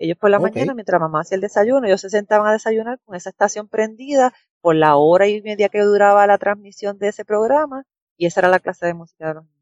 Ellos 0.00 0.16
por 0.16 0.30
la 0.30 0.38
mañana, 0.38 0.72
mientras 0.72 0.98
mamá 0.98 1.20
hacía 1.20 1.34
el 1.34 1.42
desayuno, 1.42 1.86
ellos 1.86 2.00
se 2.00 2.08
sentaban 2.08 2.48
a 2.48 2.52
desayunar 2.52 2.98
con 3.04 3.16
esa 3.16 3.28
estación 3.28 3.68
prendida 3.68 4.32
por 4.62 4.74
la 4.74 4.96
hora 4.96 5.28
y 5.28 5.42
media 5.42 5.68
que 5.68 5.80
duraba 5.80 6.26
la 6.26 6.38
transmisión 6.38 6.98
de 6.98 7.08
ese 7.08 7.26
programa, 7.26 7.84
y 8.16 8.24
esa 8.24 8.40
era 8.40 8.48
la 8.48 8.60
clase 8.60 8.86
de 8.86 8.94
música 8.94 9.28
de 9.28 9.34
los 9.34 9.44
niños. 9.44 9.60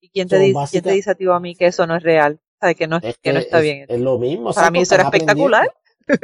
¿Y 0.00 0.10
quién 0.10 0.28
te, 0.28 0.38
dice, 0.38 0.58
¿quién 0.70 0.84
te 0.84 0.92
dice 0.92 1.10
a 1.10 1.14
ti 1.14 1.26
o 1.26 1.32
a 1.32 1.40
mí 1.40 1.56
que 1.56 1.66
eso 1.66 1.86
no 1.86 1.96
es 1.96 2.02
real? 2.02 2.40
que 2.76 2.86
no, 2.86 3.00
que, 3.00 3.32
no 3.32 3.38
está 3.38 3.60
bien. 3.60 3.86
Es 3.88 4.00
lo 4.00 4.18
mismo. 4.18 4.52
Para 4.52 4.70
mí 4.70 4.80
eso 4.80 4.94
era 4.94 5.04
espectacular. 5.04 5.70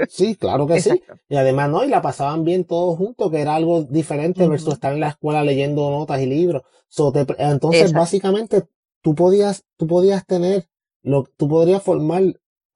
Sí, 0.08 0.36
claro 0.36 0.66
que 0.66 0.80
sí. 0.80 1.02
Y 1.30 1.36
además, 1.36 1.70
no, 1.70 1.82
y 1.82 1.88
la 1.88 2.02
pasaban 2.02 2.44
bien 2.44 2.64
todos 2.64 2.98
juntos, 2.98 3.30
que 3.30 3.40
era 3.40 3.54
algo 3.54 3.82
diferente 3.84 4.46
versus 4.46 4.74
estar 4.74 4.92
en 4.92 5.00
la 5.00 5.08
escuela 5.08 5.42
leyendo 5.42 5.90
notas 5.90 6.20
y 6.20 6.26
libros. 6.26 6.62
entonces, 7.38 7.94
básicamente, 7.94 8.64
tú 9.00 9.14
podías, 9.14 9.64
tú 9.78 9.86
podías 9.86 10.26
tener, 10.26 10.66
lo, 11.02 11.24
tú 11.38 11.48
podrías 11.48 11.82
formar 11.82 12.22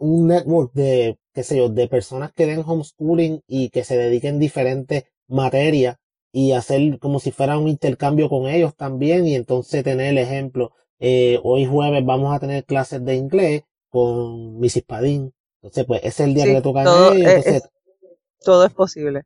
un 0.04 0.28
network 0.28 0.72
de, 0.74 1.18
qué 1.32 1.42
sé 1.42 1.56
yo, 1.56 1.68
de 1.68 1.88
personas 1.88 2.32
que 2.32 2.46
den 2.46 2.62
homeschooling 2.66 3.42
y 3.46 3.70
que 3.70 3.84
se 3.84 3.96
dediquen 3.96 4.38
diferentes 4.38 5.04
materias 5.28 5.96
y 6.30 6.52
hacer 6.52 6.98
como 6.98 7.20
si 7.20 7.30
fuera 7.30 7.58
un 7.58 7.68
intercambio 7.68 8.28
con 8.28 8.46
ellos 8.46 8.74
también 8.76 9.26
y 9.26 9.34
entonces 9.34 9.82
tener 9.82 10.08
el 10.08 10.18
ejemplo 10.18 10.72
eh, 10.98 11.40
hoy 11.42 11.64
jueves 11.64 12.04
vamos 12.04 12.34
a 12.34 12.38
tener 12.38 12.64
clases 12.64 13.04
de 13.04 13.14
inglés 13.14 13.62
con 13.88 14.58
Mrs. 14.58 14.82
Padín. 14.86 15.32
Entonces, 15.62 15.86
pues 15.86 16.00
ese 16.00 16.08
es 16.08 16.28
el 16.28 16.34
día 16.34 16.44
que 16.44 16.52
le 16.52 16.62
toca 16.62 16.84
todo, 16.84 17.12
a 17.12 17.14
Es, 17.16 17.62
todo 18.40 18.66
es 18.66 18.74
posible. 18.74 19.22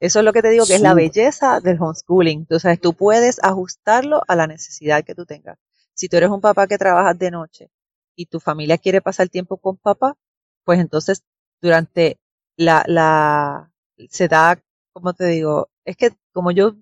Eso 0.00 0.18
es 0.18 0.24
lo 0.24 0.32
que 0.32 0.42
te 0.42 0.50
digo, 0.50 0.66
que 0.66 0.74
es 0.74 0.80
la 0.80 0.94
belleza 0.94 1.60
del 1.60 1.80
homeschooling. 1.80 2.40
Entonces, 2.40 2.80
tú 2.80 2.94
puedes 2.94 3.38
ajustarlo 3.42 4.22
a 4.26 4.34
la 4.34 4.46
necesidad 4.46 5.04
que 5.04 5.14
tú 5.14 5.26
tengas. 5.26 5.58
Si 5.94 6.08
tú 6.08 6.16
eres 6.16 6.30
un 6.30 6.40
papá 6.40 6.66
que 6.66 6.76
trabajas 6.76 7.18
de 7.18 7.30
noche 7.30 7.70
y 8.16 8.26
tu 8.26 8.40
familia 8.40 8.78
quiere 8.78 9.00
pasar 9.02 9.28
tiempo 9.28 9.58
con 9.58 9.76
papá, 9.76 10.16
pues 10.64 10.80
entonces 10.80 11.24
durante 11.60 12.18
la, 12.56 12.84
la, 12.86 13.72
se 14.10 14.28
da, 14.28 14.60
como 14.92 15.14
te 15.14 15.26
digo, 15.26 15.70
es 15.84 15.96
que 15.96 16.10
como 16.32 16.50
yo, 16.50 16.76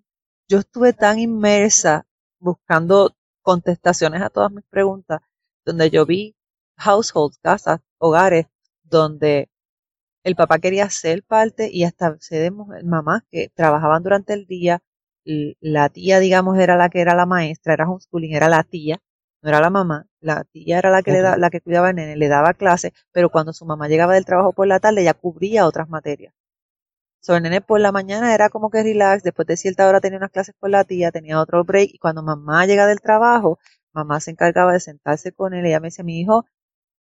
yo 0.48 0.58
estuve 0.58 0.92
tan 0.92 1.18
inmersa 1.18 2.06
buscando 2.38 3.16
contestaciones 3.42 4.22
a 4.22 4.30
todas 4.30 4.52
mis 4.52 4.64
preguntas, 4.66 5.20
donde 5.64 5.90
yo 5.90 6.06
vi 6.06 6.36
households, 6.76 7.38
casas, 7.38 7.80
hogares, 7.98 8.46
donde 8.82 9.50
el 10.24 10.36
papá 10.36 10.58
quería 10.58 10.88
ser 10.90 11.22
parte 11.22 11.70
y 11.72 11.84
hasta 11.84 12.16
se 12.20 12.36
de 12.38 12.50
mamás 12.50 13.22
que 13.30 13.50
trabajaban 13.54 14.02
durante 14.02 14.32
el 14.34 14.46
día, 14.46 14.82
la 15.24 15.88
tía, 15.90 16.18
digamos, 16.18 16.58
era 16.58 16.76
la 16.76 16.88
que 16.90 17.00
era 17.00 17.14
la 17.14 17.26
maestra, 17.26 17.74
era 17.74 17.88
homeschooling, 17.88 18.34
era 18.34 18.48
la 18.48 18.62
tía, 18.64 19.00
no 19.42 19.48
era 19.50 19.60
la 19.60 19.70
mamá, 19.70 20.06
la 20.24 20.44
tía 20.44 20.78
era 20.78 20.90
la 20.90 21.02
que, 21.02 21.12
le 21.12 21.20
da, 21.20 21.36
la 21.36 21.50
que 21.50 21.60
cuidaba 21.60 21.88
al 21.88 21.96
nene, 21.96 22.16
le 22.16 22.28
daba 22.28 22.54
clase, 22.54 22.92
pero 23.12 23.30
cuando 23.30 23.52
su 23.52 23.66
mamá 23.66 23.88
llegaba 23.88 24.14
del 24.14 24.24
trabajo 24.24 24.52
por 24.52 24.66
la 24.66 24.80
tarde, 24.80 25.02
ella 25.02 25.14
cubría 25.14 25.66
otras 25.66 25.88
materias. 25.88 26.34
So, 27.20 27.36
el 27.36 27.42
nene 27.42 27.60
por 27.60 27.80
la 27.80 27.92
mañana 27.92 28.34
era 28.34 28.50
como 28.50 28.70
que 28.70 28.82
relax, 28.82 29.22
después 29.22 29.46
de 29.46 29.56
cierta 29.56 29.88
hora 29.88 30.00
tenía 30.00 30.18
unas 30.18 30.30
clases 30.30 30.54
con 30.58 30.70
la 30.70 30.84
tía, 30.84 31.10
tenía 31.10 31.40
otro 31.40 31.64
break, 31.64 31.90
y 31.94 31.98
cuando 31.98 32.22
mamá 32.22 32.66
llega 32.66 32.86
del 32.86 33.00
trabajo, 33.00 33.58
mamá 33.92 34.20
se 34.20 34.30
encargaba 34.30 34.72
de 34.72 34.80
sentarse 34.80 35.32
con 35.32 35.54
él, 35.54 35.64
ella 35.66 35.80
me 35.80 35.88
decía, 35.88 36.04
mi 36.04 36.20
hijo, 36.20 36.46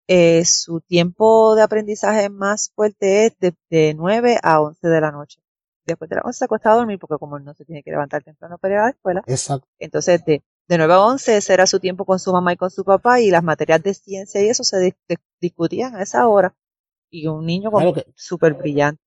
eh, 0.08 0.44
su 0.46 0.82
tiempo 0.82 1.56
de 1.56 1.62
aprendizaje 1.62 2.30
más 2.30 2.72
fuerte 2.76 3.28
es 3.28 3.40
de, 3.40 3.56
de 3.70 3.94
9 3.96 4.40
a 4.44 4.62
11 4.62 4.88
de 4.88 5.02
la 5.02 5.12
noche. 5.12 5.42
Después 5.86 6.10
de 6.10 6.18
la 6.18 6.22
11 6.24 6.38
se 6.38 6.46
acuesta 6.46 6.72
a 6.72 6.76
dormir 6.76 7.00
porque 7.00 7.18
como 7.18 7.38
él 7.38 7.44
no 7.44 7.54
se 7.54 7.66
tiene 7.66 7.84
que 7.84 7.92
levantar 7.92 8.24
temprano 8.24 8.58
para 8.58 8.74
ir 8.74 8.80
a 8.80 8.84
la 8.84 8.90
escuela. 8.90 9.24
Exacto. 9.26 9.68
Entonces 9.80 10.24
de, 10.26 10.44
de 10.72 10.78
9 10.78 10.94
a 10.94 11.02
11 11.02 11.38
ese 11.38 11.54
era 11.54 11.68
su 11.68 11.80
tiempo 11.80 12.06
con 12.06 12.18
su 12.18 12.32
mamá 12.32 12.54
y 12.54 12.56
con 12.56 12.72
su 12.72 12.86
papá 12.86 13.20
y 13.20 13.30
las 13.30 13.44
materias 13.44 13.84
de 13.84 13.94
ciencia 13.94 14.42
y 14.42 14.48
eso 14.48 14.64
se 14.64 14.96
discutían 15.42 15.96
a 15.96 16.02
esa 16.02 16.28
hora. 16.28 16.56
Y 17.10 17.28
un 17.28 17.46
niño 17.46 17.70
súper 18.16 18.54
brillante 18.54 19.02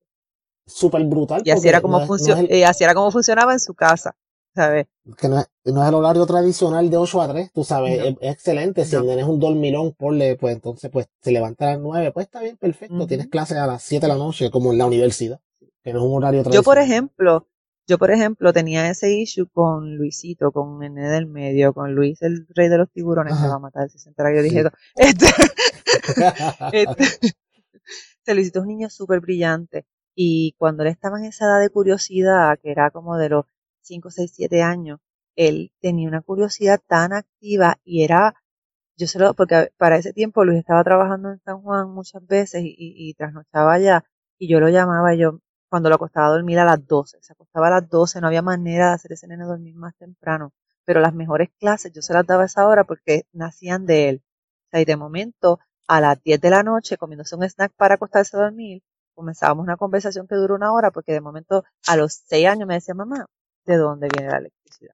súper 0.65 1.03
brutal. 1.05 1.41
Y 1.45 1.51
así 1.51 1.67
era, 1.67 1.81
como 1.81 1.99
eh, 1.99 2.65
así 2.65 2.83
era 2.83 2.93
como 2.93 3.11
funcionaba 3.11 3.53
en 3.53 3.59
su 3.59 3.73
casa, 3.73 4.15
¿sabes? 4.53 4.87
Que 5.17 5.27
no 5.27 5.39
es, 5.39 5.47
no 5.65 5.83
es 5.83 5.89
el 5.89 5.95
horario 5.95 6.25
tradicional 6.25 6.89
de 6.89 6.97
8 6.97 7.21
a 7.21 7.27
3, 7.29 7.51
tú 7.53 7.63
sabes, 7.63 7.99
es, 8.03 8.15
excelente. 8.21 8.85
Si 8.85 8.99
tienes 8.99 9.25
un 9.25 9.39
dormilón, 9.39 9.93
ponle, 9.93 10.35
pues 10.35 10.55
entonces 10.55 10.89
pues 10.91 11.07
se 11.21 11.31
levanta 11.31 11.65
a 11.65 11.71
las 11.73 11.79
9, 11.81 12.11
pues 12.11 12.25
está 12.25 12.41
bien, 12.41 12.57
perfecto. 12.57 13.07
Tienes 13.07 13.27
clases 13.27 13.57
a 13.57 13.67
las 13.67 13.83
7 13.83 14.05
de 14.05 14.13
la 14.13 14.17
noche, 14.17 14.49
como 14.49 14.71
en 14.71 14.77
la 14.77 14.85
universidad, 14.85 15.39
que 15.83 15.93
no 15.93 15.99
es 15.99 16.05
un 16.05 16.13
horario 16.13 16.41
tradicional. 16.41 16.63
Yo, 16.63 16.63
por 16.63 16.79
ejemplo, 16.79 17.47
yo, 17.87 17.97
por 17.99 18.11
ejemplo, 18.11 18.51
tenía 18.51 18.89
ese 18.89 19.13
issue 19.13 19.47
con 19.47 19.95
Luisito, 19.95 20.51
con 20.51 20.79
Nene 20.79 21.07
del 21.09 21.27
Medio, 21.27 21.73
con 21.73 21.93
Luis, 21.93 22.21
el 22.21 22.47
rey 22.55 22.67
de 22.67 22.77
los 22.77 22.91
tiburones, 22.91 23.35
que 23.37 23.47
va 23.47 23.55
a 23.55 23.59
matar 23.59 23.89
si 23.89 23.99
se 23.99 24.09
entera. 24.09 24.35
Yo 24.35 24.41
dije, 24.41 24.63
este, 26.71 27.05
este, 28.17 28.33
Luisito 28.33 28.59
es 28.59 28.63
un 28.63 28.69
niño 28.69 28.89
súper 28.89 29.19
brillante. 29.19 29.85
Y 30.15 30.55
cuando 30.57 30.83
él 30.83 30.89
estaba 30.89 31.19
en 31.19 31.25
esa 31.25 31.45
edad 31.45 31.59
de 31.61 31.69
curiosidad, 31.69 32.57
que 32.61 32.71
era 32.71 32.89
como 32.89 33.17
de 33.17 33.29
los 33.29 33.45
5, 33.81 34.09
6, 34.09 34.31
7 34.33 34.63
años, 34.63 34.99
él 35.35 35.71
tenía 35.81 36.07
una 36.07 36.21
curiosidad 36.21 36.81
tan 36.87 37.13
activa 37.13 37.79
y 37.83 38.03
era, 38.03 38.35
yo 38.97 39.07
sé 39.07 39.19
lo, 39.19 39.33
porque 39.33 39.71
para 39.77 39.97
ese 39.97 40.13
tiempo 40.13 40.45
Luis 40.45 40.59
estaba 40.59 40.83
trabajando 40.83 41.31
en 41.31 41.39
San 41.41 41.61
Juan 41.61 41.89
muchas 41.91 42.25
veces 42.25 42.63
y, 42.63 42.75
y, 42.77 43.13
trasnochaba 43.13 43.73
allá, 43.73 44.05
y 44.39 44.47
yo 44.47 44.59
lo 44.59 44.69
llamaba, 44.69 45.13
yo, 45.15 45.41
cuando 45.69 45.89
lo 45.89 45.95
acostaba 45.95 46.27
a 46.27 46.31
dormir 46.31 46.59
a 46.59 46.65
las 46.65 46.85
12, 46.85 47.19
se 47.21 47.33
acostaba 47.33 47.67
a 47.67 47.81
las 47.81 47.89
12, 47.89 48.21
no 48.21 48.27
había 48.27 48.41
manera 48.41 48.89
de 48.89 48.93
hacer 48.95 49.13
ese 49.13 49.27
nene 49.27 49.45
dormir 49.45 49.75
más 49.75 49.95
temprano, 49.95 50.53
pero 50.85 50.99
las 50.99 51.13
mejores 51.13 51.49
clases 51.59 51.91
yo 51.93 52.01
se 52.01 52.13
las 52.13 52.25
daba 52.25 52.43
a 52.43 52.45
esa 52.45 52.67
hora 52.67 52.83
porque 52.83 53.25
nacían 53.33 53.85
de 53.85 54.09
él. 54.09 54.23
O 54.67 54.69
sea, 54.71 54.81
y 54.81 54.85
de 54.85 54.95
momento, 54.95 55.59
a 55.87 56.01
las 56.01 56.21
10 56.23 56.39
de 56.41 56.49
la 56.49 56.63
noche, 56.63 56.97
comiéndose 56.97 57.35
un 57.35 57.43
snack 57.43 57.73
para 57.75 57.95
acostarse 57.95 58.37
a 58.37 58.41
dormir, 58.41 58.83
comenzábamos 59.15 59.63
una 59.63 59.77
conversación 59.77 60.27
que 60.27 60.35
duró 60.35 60.55
una 60.55 60.73
hora 60.73 60.91
porque 60.91 61.13
de 61.13 61.21
momento 61.21 61.63
a 61.87 61.95
los 61.95 62.13
seis 62.13 62.47
años 62.47 62.67
me 62.67 62.75
decía 62.75 62.93
mamá, 62.93 63.25
¿de 63.65 63.77
dónde 63.77 64.07
viene 64.13 64.31
la 64.31 64.37
electricidad? 64.37 64.93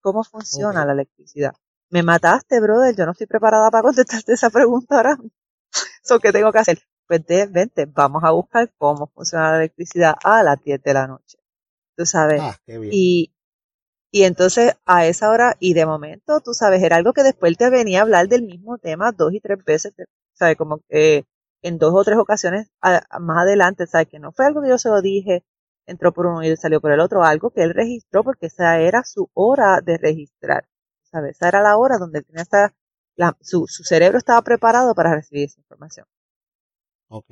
¿Cómo 0.00 0.24
funciona 0.24 0.84
la 0.84 0.92
electricidad? 0.92 1.52
Me 1.90 2.02
mataste, 2.02 2.60
brother, 2.60 2.94
yo 2.94 3.06
no 3.06 3.12
estoy 3.12 3.26
preparada 3.26 3.70
para 3.70 3.82
contestarte 3.82 4.32
esa 4.34 4.50
pregunta 4.50 4.96
ahora. 4.96 5.16
¿Qué 6.22 6.32
tengo 6.32 6.52
que 6.52 6.58
hacer? 6.58 6.78
Pues 7.08 7.24
vente, 7.26 7.86
vamos 7.86 8.22
a 8.22 8.32
buscar 8.32 8.70
cómo 8.76 9.06
funciona 9.08 9.52
la 9.52 9.56
electricidad 9.58 10.14
a 10.22 10.42
las 10.42 10.62
10 10.62 10.82
de 10.82 10.92
la 10.94 11.06
noche. 11.06 11.38
Tú 11.96 12.04
sabes. 12.04 12.40
Ah, 12.42 12.56
y, 12.66 13.32
y 14.12 14.22
entonces 14.24 14.76
a 14.84 15.06
esa 15.06 15.30
hora, 15.30 15.56
y 15.58 15.72
de 15.74 15.86
momento, 15.86 16.40
tú 16.40 16.52
sabes, 16.52 16.82
era 16.82 16.96
algo 16.96 17.14
que 17.14 17.22
después 17.22 17.56
te 17.56 17.70
venía 17.70 18.00
a 18.00 18.02
hablar 18.02 18.28
del 18.28 18.42
mismo 18.42 18.76
tema 18.76 19.12
dos 19.12 19.32
y 19.32 19.40
tres 19.40 19.64
veces, 19.64 19.94
¿sabes? 20.34 20.56
Como, 20.58 20.82
eh, 20.90 21.24
en 21.62 21.78
dos 21.78 21.94
o 21.94 22.04
tres 22.04 22.18
ocasiones 22.18 22.70
más 22.82 23.38
adelante, 23.42 23.86
¿sabes? 23.86 24.08
Que 24.08 24.18
no 24.18 24.32
fue 24.32 24.46
algo 24.46 24.62
que 24.62 24.68
yo 24.68 24.78
se 24.78 24.90
lo 24.90 25.00
dije, 25.00 25.44
entró 25.86 26.12
por 26.12 26.26
uno 26.26 26.42
y 26.42 26.56
salió 26.58 26.80
por 26.80 26.92
el 26.92 27.00
otro, 27.00 27.24
algo 27.24 27.50
que 27.50 27.62
él 27.62 27.74
registró 27.74 28.22
porque 28.22 28.46
esa 28.46 28.80
era 28.80 29.02
su 29.04 29.30
hora 29.34 29.80
de 29.80 29.96
registrar, 29.96 30.68
¿sabes? 31.04 31.36
Esa 31.36 31.48
era 31.48 31.62
la 31.62 31.78
hora 31.78 31.96
donde 31.98 32.18
él 32.18 32.26
tenía 32.26 32.42
esta, 32.42 32.74
la, 33.16 33.36
su, 33.40 33.66
su 33.66 33.82
cerebro 33.84 34.18
estaba 34.18 34.42
preparado 34.42 34.94
para 34.94 35.14
recibir 35.14 35.46
esa 35.46 35.60
información. 35.60 36.06
Ok. 37.08 37.26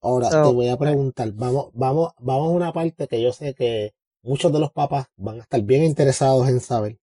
Ahora 0.00 0.28
te 0.28 0.52
voy 0.52 0.68
a 0.68 0.76
preguntar, 0.76 1.32
vamos, 1.32 1.70
vamos, 1.72 2.12
vamos 2.18 2.48
a 2.48 2.50
una 2.50 2.72
parte 2.72 3.08
que 3.08 3.22
yo 3.22 3.32
sé 3.32 3.54
que 3.54 3.94
muchos 4.22 4.52
de 4.52 4.58
los 4.58 4.70
papás 4.70 5.06
van 5.16 5.38
a 5.38 5.42
estar 5.42 5.62
bien 5.62 5.82
interesados 5.82 6.46
en 6.48 6.60
saber. 6.60 6.98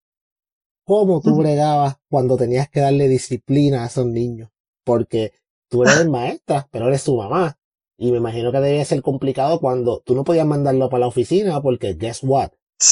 ¿Cómo 0.84 1.21
tú 1.21 1.36
bregabas 1.38 1.97
cuando 2.10 2.36
tenías 2.36 2.67
que 2.67 2.79
darle 2.79 3.08
disciplina 3.08 3.84
a 3.84 3.88
esos 3.88 4.05
niños? 4.05 4.49
Porque 4.84 5.34
tú 5.69 5.84
eres 5.84 6.08
maestra, 6.10 6.67
pero 6.71 6.88
eres 6.88 7.03
su 7.03 7.15
mamá. 7.15 7.58
Y 7.97 8.12
me 8.12 8.17
imagino 8.17 8.51
que 8.51 8.60
debía 8.60 8.84
ser 8.86 9.01
complicado 9.01 9.60
cuando 9.60 9.99
tú 9.99 10.15
no 10.15 10.23
podías 10.23 10.47
mandarlo 10.47 10.89
para 10.89 11.01
la 11.01 11.08
oficina 11.08 11.62
porque, 11.62 11.93
guess 11.93 12.23
what? 12.23 12.49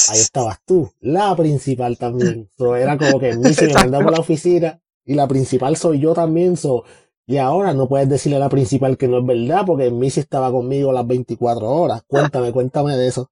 Ahí 0.10 0.20
estabas 0.20 0.60
tú, 0.66 0.92
la 1.00 1.36
principal 1.36 1.98
también. 1.98 2.50
So, 2.58 2.76
era 2.76 2.98
como 2.98 3.20
que 3.20 3.36
mí 3.36 3.54
se 3.54 3.68
me 3.68 3.74
mandó 3.74 4.00
para 4.00 4.12
la 4.12 4.20
oficina 4.20 4.82
y 5.04 5.16
la 5.16 5.28
principal 5.28 5.76
soy 5.76 6.00
yo 6.00 6.14
también. 6.14 6.56
So, 6.56 6.84
y 7.28 7.38
ahora 7.38 7.74
no 7.74 7.88
puedes 7.88 8.10
decirle 8.10 8.38
a 8.38 8.40
la 8.40 8.50
principal 8.50 8.98
que 8.98 9.08
no 9.08 9.20
es 9.20 9.26
verdad 9.26 9.66
porque 9.66 9.92
Missy 9.92 10.22
estaba 10.22 10.50
conmigo 10.50 10.94
las 10.94 11.06
24 11.06 11.70
horas. 11.70 12.02
Cuéntame, 12.08 12.54
cuéntame 12.54 12.96
de 12.96 13.08
eso. 13.08 13.30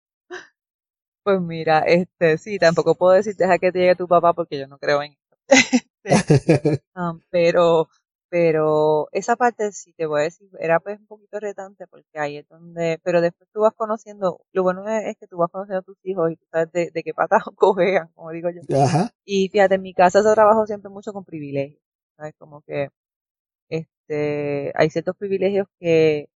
Pues 1.23 1.41
mira, 1.41 1.79
este, 1.79 2.37
sí, 2.37 2.59
tampoco 2.59 2.95
puedo 2.95 3.13
decirte 3.13 3.45
a 3.45 3.57
que 3.57 3.71
te 3.71 3.79
llegue 3.79 3.95
tu 3.95 4.07
papá 4.07 4.33
porque 4.33 4.59
yo 4.59 4.67
no 4.67 4.77
creo 4.77 5.01
en 5.01 5.13
eso. 5.13 5.25
um, 6.95 7.19
pero 7.31 7.87
pero 8.29 9.07
esa 9.13 9.37
parte, 9.37 9.71
si 9.71 9.93
te 9.93 10.05
voy 10.05 10.19
a 10.19 10.23
decir, 10.25 10.49
era 10.59 10.81
pues 10.81 10.99
un 10.99 11.07
poquito 11.07 11.39
retante 11.39 11.87
porque 11.87 12.19
ahí 12.19 12.35
es 12.35 12.47
donde, 12.49 12.99
pero 13.01 13.21
después 13.21 13.49
tú 13.53 13.61
vas 13.61 13.71
conociendo, 13.73 14.41
lo 14.51 14.63
bueno 14.63 14.85
es, 14.89 15.15
que 15.17 15.25
tú 15.25 15.37
vas 15.37 15.49
conociendo 15.49 15.79
a 15.79 15.83
tus 15.83 15.97
hijos 16.03 16.31
y 16.31 16.35
tú 16.35 16.45
sabes 16.51 16.69
de, 16.73 16.91
qué 17.01 17.13
patas 17.13 17.43
cojean, 17.55 18.09
como 18.13 18.31
digo 18.31 18.49
yo. 18.49 18.59
Y 19.23 19.47
fíjate, 19.47 19.75
en 19.75 19.81
mi 19.83 19.93
casa 19.93 20.21
yo 20.21 20.33
trabajo 20.33 20.65
siempre 20.65 20.89
mucho 20.89 21.13
con 21.13 21.23
privilegios, 21.23 21.81
¿sabes? 22.17 22.33
Como 22.37 22.61
que, 22.63 22.89
este, 24.07 24.71
hay 24.75 24.89
ciertos 24.89 25.15
privilegios 25.17 25.67
que, 25.79 26.29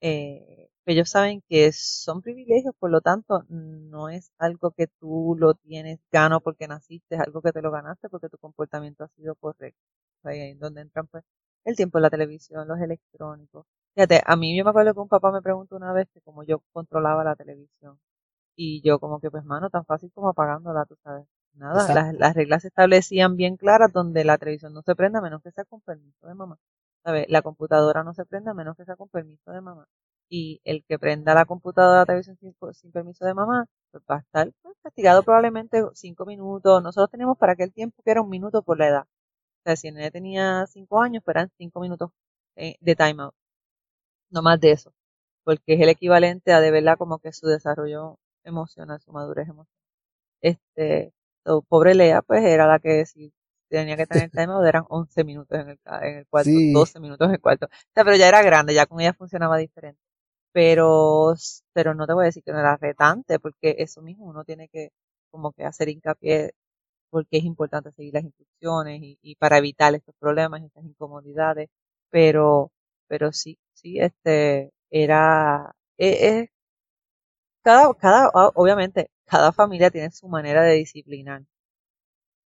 eh, 0.00 0.68
ellos 0.86 1.10
saben 1.10 1.42
que 1.48 1.72
son 1.72 2.22
privilegios, 2.22 2.74
por 2.78 2.90
lo 2.90 3.00
tanto, 3.00 3.44
no 3.48 4.08
es 4.10 4.32
algo 4.38 4.72
que 4.72 4.86
tú 4.86 5.36
lo 5.38 5.54
tienes 5.54 6.00
gano 6.12 6.40
porque 6.40 6.68
naciste, 6.68 7.16
es 7.16 7.20
algo 7.22 7.42
que 7.42 7.52
te 7.52 7.62
lo 7.62 7.70
ganaste 7.70 8.08
porque 8.10 8.28
tu 8.28 8.38
comportamiento 8.38 9.04
ha 9.04 9.08
sido 9.08 9.34
correcto. 9.36 9.80
Ahí 10.24 10.52
es 10.52 10.58
donde 10.58 10.82
entran 10.82 11.06
pues 11.08 11.24
el 11.64 11.76
tiempo 11.76 11.98
de 11.98 12.02
la 12.02 12.10
televisión, 12.10 12.68
los 12.68 12.80
electrónicos. 12.80 13.66
Fíjate, 13.94 14.22
a 14.26 14.36
mí 14.36 14.56
yo 14.56 14.64
me 14.64 14.70
acuerdo 14.70 14.94
que 14.94 15.00
un 15.00 15.08
papá 15.08 15.32
me 15.32 15.42
preguntó 15.42 15.76
una 15.76 15.92
vez 15.92 16.08
que 16.12 16.20
como 16.20 16.44
yo 16.44 16.60
controlaba 16.72 17.24
la 17.24 17.36
televisión. 17.36 17.98
Y 18.56 18.82
yo 18.82 18.98
como 19.00 19.20
que 19.20 19.30
pues 19.30 19.44
mano, 19.44 19.70
tan 19.70 19.84
fácil 19.86 20.10
como 20.14 20.28
apagándola, 20.30 20.84
tú 20.86 20.96
sabes. 21.04 21.26
Nada, 21.54 21.94
las, 21.94 22.14
las, 22.14 22.34
reglas 22.34 22.62
se 22.62 22.68
establecían 22.68 23.36
bien 23.36 23.56
claras 23.56 23.92
donde 23.92 24.24
la 24.24 24.38
televisión 24.38 24.74
no 24.74 24.82
se 24.82 24.96
prenda 24.96 25.20
a 25.20 25.22
menos 25.22 25.42
que 25.42 25.52
sea 25.52 25.64
con 25.64 25.80
permiso 25.80 26.26
de 26.26 26.34
mamá. 26.34 26.58
La 27.04 27.42
computadora 27.42 28.02
no 28.02 28.14
se 28.14 28.24
prenda 28.26 28.52
a 28.52 28.54
menos 28.54 28.76
que 28.76 28.84
sea 28.84 28.96
con 28.96 29.08
permiso 29.08 29.50
de 29.52 29.60
mamá 29.60 29.86
y 30.28 30.60
el 30.64 30.84
que 30.84 30.98
prenda 30.98 31.34
la 31.34 31.44
computadora 31.44 32.00
la 32.00 32.06
televisión 32.06 32.36
sin, 32.72 32.92
permiso 32.92 33.24
de 33.24 33.34
mamá, 33.34 33.66
pues 33.90 34.02
va 34.10 34.16
a 34.16 34.20
estar 34.20 34.50
pues, 34.62 34.76
castigado 34.82 35.22
probablemente 35.22 35.82
cinco 35.94 36.26
minutos. 36.26 36.82
Nosotros 36.82 37.10
tenemos 37.10 37.38
para 37.38 37.52
aquel 37.52 37.72
tiempo 37.72 38.02
que 38.04 38.10
era 38.10 38.22
un 38.22 38.30
minuto 38.30 38.62
por 38.62 38.78
la 38.78 38.88
edad. 38.88 39.02
O 39.04 39.62
sea, 39.64 39.76
si 39.76 39.88
el 39.88 39.94
nene 39.94 40.10
tenía 40.10 40.66
cinco 40.68 41.00
años, 41.00 41.24
fueran 41.24 41.50
cinco 41.58 41.80
minutos 41.80 42.10
eh, 42.56 42.76
de 42.80 42.96
timeout. 42.96 43.34
No 44.30 44.42
más 44.42 44.60
de 44.60 44.72
eso. 44.72 44.92
Porque 45.44 45.74
es 45.74 45.80
el 45.80 45.88
equivalente 45.90 46.52
a 46.52 46.60
de 46.60 46.70
verdad 46.70 46.98
como 46.98 47.18
que 47.18 47.32
su 47.32 47.46
desarrollo 47.46 48.18
emocional, 48.44 49.00
su 49.00 49.12
madurez 49.12 49.48
emocional. 49.48 49.68
Este, 50.42 51.12
pobre 51.68 51.94
Lea, 51.94 52.22
pues 52.22 52.44
era 52.44 52.66
la 52.66 52.78
que 52.80 53.06
si 53.06 53.32
tenía 53.68 53.96
que 53.96 54.06
tener 54.06 54.30
timeout 54.30 54.66
eran 54.66 54.84
11 54.88 55.24
minutos 55.24 55.58
en 55.58 55.70
el, 55.70 55.80
en 56.02 56.16
el 56.18 56.26
cuarto, 56.26 56.62
12 56.64 57.00
minutos 57.00 57.28
en 57.28 57.34
el 57.34 57.40
cuarto. 57.40 57.66
O 57.66 57.70
sea, 57.94 58.04
pero 58.04 58.16
ya 58.16 58.28
era 58.28 58.42
grande, 58.42 58.74
ya 58.74 58.86
con 58.86 59.00
ella 59.00 59.14
funcionaba 59.14 59.56
diferente 59.58 60.00
pero, 60.52 61.34
pero 61.72 61.94
no 61.94 62.06
te 62.06 62.14
voy 62.14 62.24
a 62.24 62.26
decir 62.26 62.42
que 62.44 62.52
no 62.52 62.60
era 62.60 62.76
retante, 62.76 63.38
porque 63.40 63.76
eso 63.78 64.02
mismo 64.02 64.26
uno 64.26 64.44
tiene 64.44 64.68
que 64.68 64.90
como 65.30 65.52
que 65.52 65.64
hacer 65.64 65.88
hincapié 65.88 66.52
porque 67.10 67.38
es 67.38 67.44
importante 67.44 67.92
seguir 67.92 68.14
las 68.14 68.24
instrucciones 68.24 69.02
y, 69.02 69.18
y 69.22 69.36
para 69.36 69.58
evitar 69.58 69.94
estos 69.94 70.14
problemas, 70.20 70.62
estas 70.62 70.84
incomodidades, 70.84 71.70
pero, 72.10 72.72
pero 73.08 73.32
sí, 73.32 73.58
sí, 73.74 74.00
este, 74.00 74.72
era, 74.90 75.74
es, 75.98 76.22
e, 76.22 76.50
cada, 77.62 77.92
cada, 77.94 78.28
obviamente, 78.54 79.10
cada 79.24 79.52
familia 79.52 79.90
tiene 79.90 80.10
su 80.10 80.28
manera 80.28 80.62
de 80.62 80.74
disciplinar. 80.74 81.42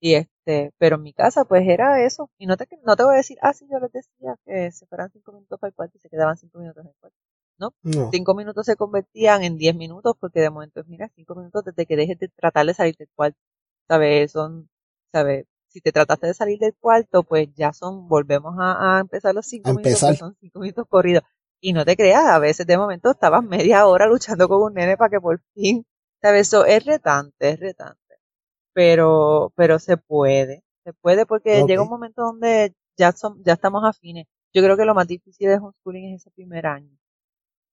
Y 0.04 0.14
este, 0.14 0.72
pero 0.78 0.96
en 0.96 1.02
mi 1.02 1.12
casa 1.12 1.44
pues 1.44 1.62
era 1.66 2.04
eso. 2.04 2.28
Y 2.36 2.46
no 2.46 2.56
te, 2.56 2.66
no 2.84 2.96
te 2.96 3.04
voy 3.04 3.14
a 3.14 3.18
decir, 3.18 3.38
ah, 3.40 3.52
sí, 3.52 3.68
yo 3.70 3.78
les 3.78 3.92
decía 3.92 4.34
que 4.44 4.72
se 4.72 4.84
fueran 4.86 5.10
cinco 5.12 5.30
minutos 5.32 5.60
para 5.60 5.68
el 5.68 5.74
cuarto 5.74 5.96
y 5.96 6.00
se 6.00 6.10
quedaban 6.10 6.36
cinco 6.36 6.58
minutos 6.58 6.82
en 6.82 6.88
el 6.88 6.94
cuarto. 6.98 7.16
¿no? 7.58 7.72
Cinco 8.10 8.34
minutos 8.34 8.66
se 8.66 8.74
convertían 8.74 9.44
en 9.44 9.56
diez 9.56 9.76
minutos 9.76 10.16
porque 10.18 10.40
de 10.40 10.50
momento, 10.50 10.82
mira, 10.88 11.08
cinco 11.14 11.36
minutos 11.36 11.64
desde 11.64 11.86
que 11.86 11.94
dejes 11.94 12.18
de 12.18 12.28
tratar 12.28 12.66
de 12.66 12.74
salir 12.74 12.96
del 12.96 13.08
cuarto, 13.14 13.38
¿sabes? 13.86 14.32
Son, 14.32 14.68
¿sabes? 15.12 15.46
Si 15.68 15.80
te 15.80 15.92
trataste 15.92 16.26
de 16.26 16.34
salir 16.34 16.58
del 16.58 16.74
cuarto, 16.74 17.22
pues 17.22 17.48
ya 17.54 17.72
son, 17.72 18.08
volvemos 18.08 18.56
a, 18.58 18.98
empezar 19.00 19.36
los 19.36 19.46
cinco 19.46 19.72
minutos, 19.74 20.18
son 20.18 20.36
cinco 20.40 20.58
minutos 20.58 20.84
corridos. 20.88 21.22
Y 21.60 21.74
no 21.74 21.84
te 21.84 21.96
creas, 21.96 22.26
a 22.26 22.40
veces 22.40 22.66
de 22.66 22.76
momento 22.76 23.12
estabas 23.12 23.44
media 23.44 23.86
hora 23.86 24.06
luchando 24.08 24.48
con 24.48 24.62
un 24.62 24.74
nene 24.74 24.96
para 24.96 25.10
que 25.10 25.20
por 25.20 25.40
fin, 25.54 25.86
¿sabes? 26.20 26.48
Eso 26.48 26.64
es 26.66 26.84
retante, 26.84 27.50
es 27.50 27.60
retante. 27.60 28.01
Pero, 28.74 29.52
pero 29.56 29.78
se 29.78 29.96
puede, 29.96 30.62
se 30.84 30.92
puede 30.94 31.26
porque 31.26 31.64
llega 31.66 31.82
un 31.82 31.90
momento 31.90 32.22
donde 32.22 32.74
ya 32.96 33.12
son, 33.12 33.42
ya 33.44 33.54
estamos 33.54 33.84
afines. 33.84 34.26
Yo 34.54 34.62
creo 34.62 34.76
que 34.76 34.84
lo 34.84 34.94
más 34.94 35.06
difícil 35.06 35.48
de 35.48 35.56
homeschooling 35.56 36.14
es 36.14 36.22
ese 36.22 36.30
primer 36.30 36.66
año 36.66 36.90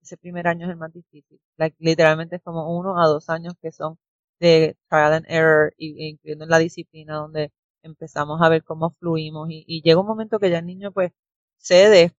ese 0.01 0.17
primer 0.17 0.47
año 0.47 0.65
es 0.65 0.71
el 0.71 0.77
más 0.77 0.93
difícil. 0.93 1.39
literalmente 1.79 2.37
es 2.37 2.41
como 2.43 2.77
uno 2.77 2.99
a 3.01 3.07
dos 3.07 3.29
años 3.29 3.53
que 3.61 3.71
son 3.71 3.97
de 4.39 4.77
trial 4.89 5.13
and 5.13 5.25
error, 5.29 5.73
y, 5.77 6.07
incluyendo 6.09 6.45
en 6.45 6.49
la 6.49 6.59
disciplina 6.59 7.15
donde 7.15 7.51
empezamos 7.83 8.41
a 8.41 8.49
ver 8.49 8.63
cómo 8.63 8.91
fluimos 8.99 9.49
y, 9.51 9.81
llega 9.83 9.99
un 9.99 10.07
momento 10.07 10.39
que 10.39 10.49
ya 10.49 10.59
el 10.59 10.65
niño 10.65 10.91
pues 10.91 11.11
cede 11.57 12.13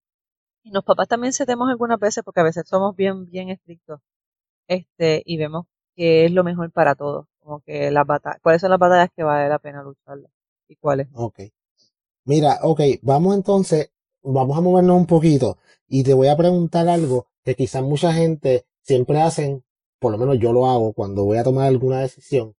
y 0.65 0.73
los 0.73 0.85
papás 0.85 1.09
también 1.09 1.33
cedemos 1.35 1.71
algunas 1.71 1.99
veces 2.01 2.25
porque 2.25 2.41
a 2.41 2.45
veces 2.45 2.69
somos 2.69 2.97
bien 2.97 3.27
bien 3.31 3.51
estrictos 3.51 4.01
este 4.69 5.23
y 5.27 5.39
vemos 5.39 5.67
que 5.97 6.27
es 6.27 6.33
lo 6.33 6.45
mejor 6.45 6.73
para 6.73 6.95
todos 6.95 7.27
como 7.51 7.63
que 7.63 7.91
las 7.91 8.07
batallas 8.07 8.41
cuáles 8.43 8.61
son 8.61 8.71
las 8.71 8.79
batallas 8.79 9.11
que 9.15 9.23
vale 9.23 9.49
la 9.49 9.59
pena 9.59 9.83
lucharlas 9.83 10.31
y 10.69 10.77
cuáles 10.77 11.09
ok 11.15 11.41
mira 12.25 12.59
ok 12.63 12.81
vamos 13.03 13.35
entonces 13.35 13.91
vamos 14.23 14.57
a 14.57 14.61
movernos 14.61 14.97
un 14.97 15.07
poquito 15.07 15.59
y 15.89 16.05
te 16.05 16.15
voy 16.15 16.29
a 16.29 16.37
preguntar 16.37 16.89
algo 16.89 17.27
que 17.45 17.55
quizás 17.57 17.83
mucha 17.83 18.13
gente 18.13 18.65
siempre 18.83 19.21
hacen, 19.21 19.65
por 19.99 20.13
lo 20.13 20.19
menos 20.19 20.39
yo 20.39 20.53
lo 20.53 20.67
hago 20.67 20.93
cuando 20.93 21.25
voy 21.25 21.39
a 21.39 21.45
tomar 21.45 21.67
alguna 21.67 22.01
decisión. 22.01 22.55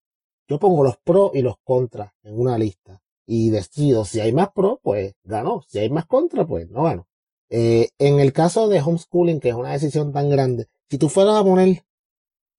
Yo 0.48 0.60
pongo 0.60 0.84
los 0.84 0.98
pros 0.98 1.32
y 1.34 1.42
los 1.42 1.56
contras 1.64 2.12
en 2.24 2.40
una 2.40 2.58
lista 2.58 3.02
y 3.26 3.50
decido 3.50 4.04
si 4.04 4.20
hay 4.20 4.34
más 4.34 4.50
pros, 4.52 4.80
pues 4.82 5.16
ganó. 5.24 5.64
Si 5.68 5.80
hay 5.80 5.90
más 5.90 6.06
contras, 6.06 6.46
pues 6.46 6.70
no 6.70 6.84
ganó. 6.84 7.08
Eh, 7.50 7.90
en 8.00 8.20
el 8.20 8.34
caso 8.34 8.68
de 8.68 8.82
homeschooling, 8.82 9.40
que 9.40 9.50
es 9.50 9.56
una 9.56 9.72
decisión 9.72 10.12
tan 10.12 10.30
grande, 10.30 10.68
si 10.90 10.98
tú 10.98 11.10
fueras 11.10 11.36
a 11.36 11.44
poner 11.44 11.84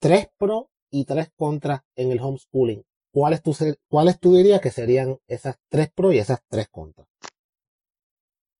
tres 0.01 0.29
pros 0.39 0.67
y 0.93 1.05
tres 1.07 1.33
contras 1.37 1.81
en 1.97 2.13
el 2.13 2.21
homeschooling, 2.21 2.85
¿cuáles 3.13 3.43
tú, 3.43 3.57
cuáles 3.89 4.21
tú 4.21 4.37
dirías 4.37 4.61
que 4.61 4.71
serían 4.71 5.19
esas 5.27 5.57
tres 5.69 5.91
pros 5.91 6.15
y 6.15 6.19
esas 6.19 6.41
tres 6.49 6.69
contras? 6.69 7.09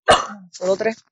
Solo 0.51 0.77
tres. 0.77 1.05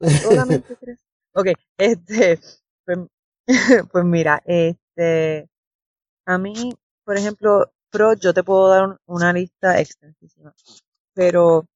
Solamente 0.22 0.76
tres. 0.80 0.98
Ok, 1.34 1.48
este, 1.76 2.38
pues, 2.86 2.98
pues, 3.92 4.04
mira, 4.04 4.40
este, 4.46 5.48
a 6.26 6.38
mí, 6.38 6.72
por 7.04 7.18
ejemplo, 7.18 7.72
pro, 7.90 8.14
yo 8.14 8.32
te 8.32 8.44
puedo 8.44 8.68
dar 8.68 8.98
una 9.06 9.32
lista 9.32 9.80
extensísima, 9.80 10.54
pero 11.14 11.66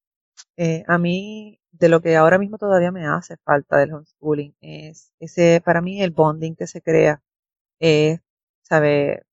eh, 0.57 0.83
a 0.87 0.97
mí, 0.97 1.59
de 1.71 1.89
lo 1.89 2.01
que 2.01 2.15
ahora 2.15 2.37
mismo 2.37 2.57
todavía 2.57 2.91
me 2.91 3.05
hace 3.07 3.37
falta 3.43 3.77
del 3.77 3.93
homeschooling, 3.93 4.55
es 4.61 5.11
ese, 5.19 5.61
para 5.63 5.81
mí, 5.81 6.01
el 6.01 6.11
bonding 6.11 6.55
que 6.55 6.67
se 6.67 6.81
crea, 6.81 7.21
es, 7.79 8.19
sabe, 8.63 9.23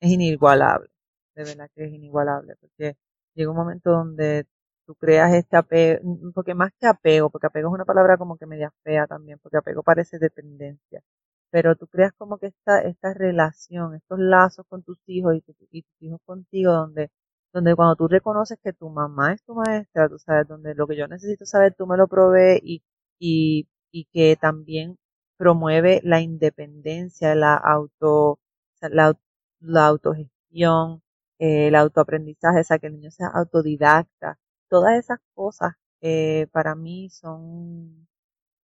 es 0.00 0.10
inigualable, 0.12 0.90
de 1.34 1.44
verdad 1.44 1.70
que 1.74 1.84
es 1.84 1.92
inigualable, 1.92 2.56
porque 2.60 2.96
llega 3.34 3.50
un 3.50 3.56
momento 3.56 3.90
donde 3.90 4.46
tú 4.86 4.94
creas 4.96 5.34
este 5.34 5.56
apego, 5.56 6.02
porque 6.34 6.54
más 6.54 6.72
que 6.80 6.86
apego, 6.86 7.30
porque 7.30 7.46
apego 7.48 7.68
es 7.68 7.74
una 7.74 7.84
palabra 7.84 8.16
como 8.18 8.36
que 8.38 8.46
media 8.46 8.72
fea 8.84 9.06
también, 9.06 9.38
porque 9.42 9.58
apego 9.58 9.82
parece 9.82 10.18
dependencia, 10.18 11.02
pero 11.50 11.76
tú 11.76 11.86
creas 11.88 12.12
como 12.14 12.38
que 12.38 12.48
esta, 12.48 12.82
esta 12.82 13.14
relación, 13.14 13.94
estos 13.94 14.18
lazos 14.18 14.66
con 14.68 14.82
tus 14.82 14.98
hijos 15.06 15.36
y, 15.36 15.40
tus 15.42 15.56
hijos 16.00 16.20
contigo, 16.24 16.72
donde, 16.72 17.10
donde 17.52 17.74
cuando 17.76 17.96
tú 17.96 18.08
reconoces 18.08 18.58
que 18.62 18.72
tu 18.72 18.90
mamá 18.90 19.32
es 19.34 19.42
tu 19.44 19.54
maestra, 19.54 20.08
tú 20.08 20.18
sabes, 20.18 20.48
donde 20.48 20.74
lo 20.74 20.86
que 20.86 20.96
yo 20.96 21.06
necesito 21.08 21.46
saber 21.46 21.74
tú 21.74 21.86
me 21.86 21.96
lo 21.96 22.08
provees 22.08 22.60
y, 22.62 22.82
y, 23.18 23.68
y 23.92 24.06
que 24.06 24.36
también 24.36 24.98
promueve 25.36 26.00
la 26.04 26.20
independencia, 26.20 27.34
la 27.34 27.54
auto, 27.56 28.38
la, 28.80 29.18
la 29.60 29.86
autogestión, 29.86 31.02
eh, 31.38 31.68
el 31.68 31.74
autoaprendizaje, 31.76 32.60
o 32.60 32.64
sea, 32.64 32.78
que 32.78 32.88
el 32.88 32.94
niño 32.94 33.10
sea 33.10 33.28
autodidacta, 33.28 34.38
todas 34.68 34.98
esas 34.98 35.18
cosas 35.34 35.74
eh, 36.00 36.46
para 36.52 36.74
mí 36.74 37.10
son, 37.10 38.08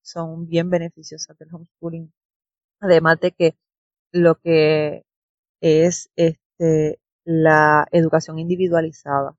son 0.01 0.47
bien 0.47 0.69
beneficiosas 0.69 1.37
del 1.37 1.53
homeschooling. 1.53 2.11
Además 2.81 3.19
de 3.21 3.31
que 3.33 3.57
lo 4.11 4.35
que 4.35 5.05
es 5.61 6.09
este 6.15 6.99
la 7.25 7.87
educación 7.91 8.39
individualizada. 8.39 9.35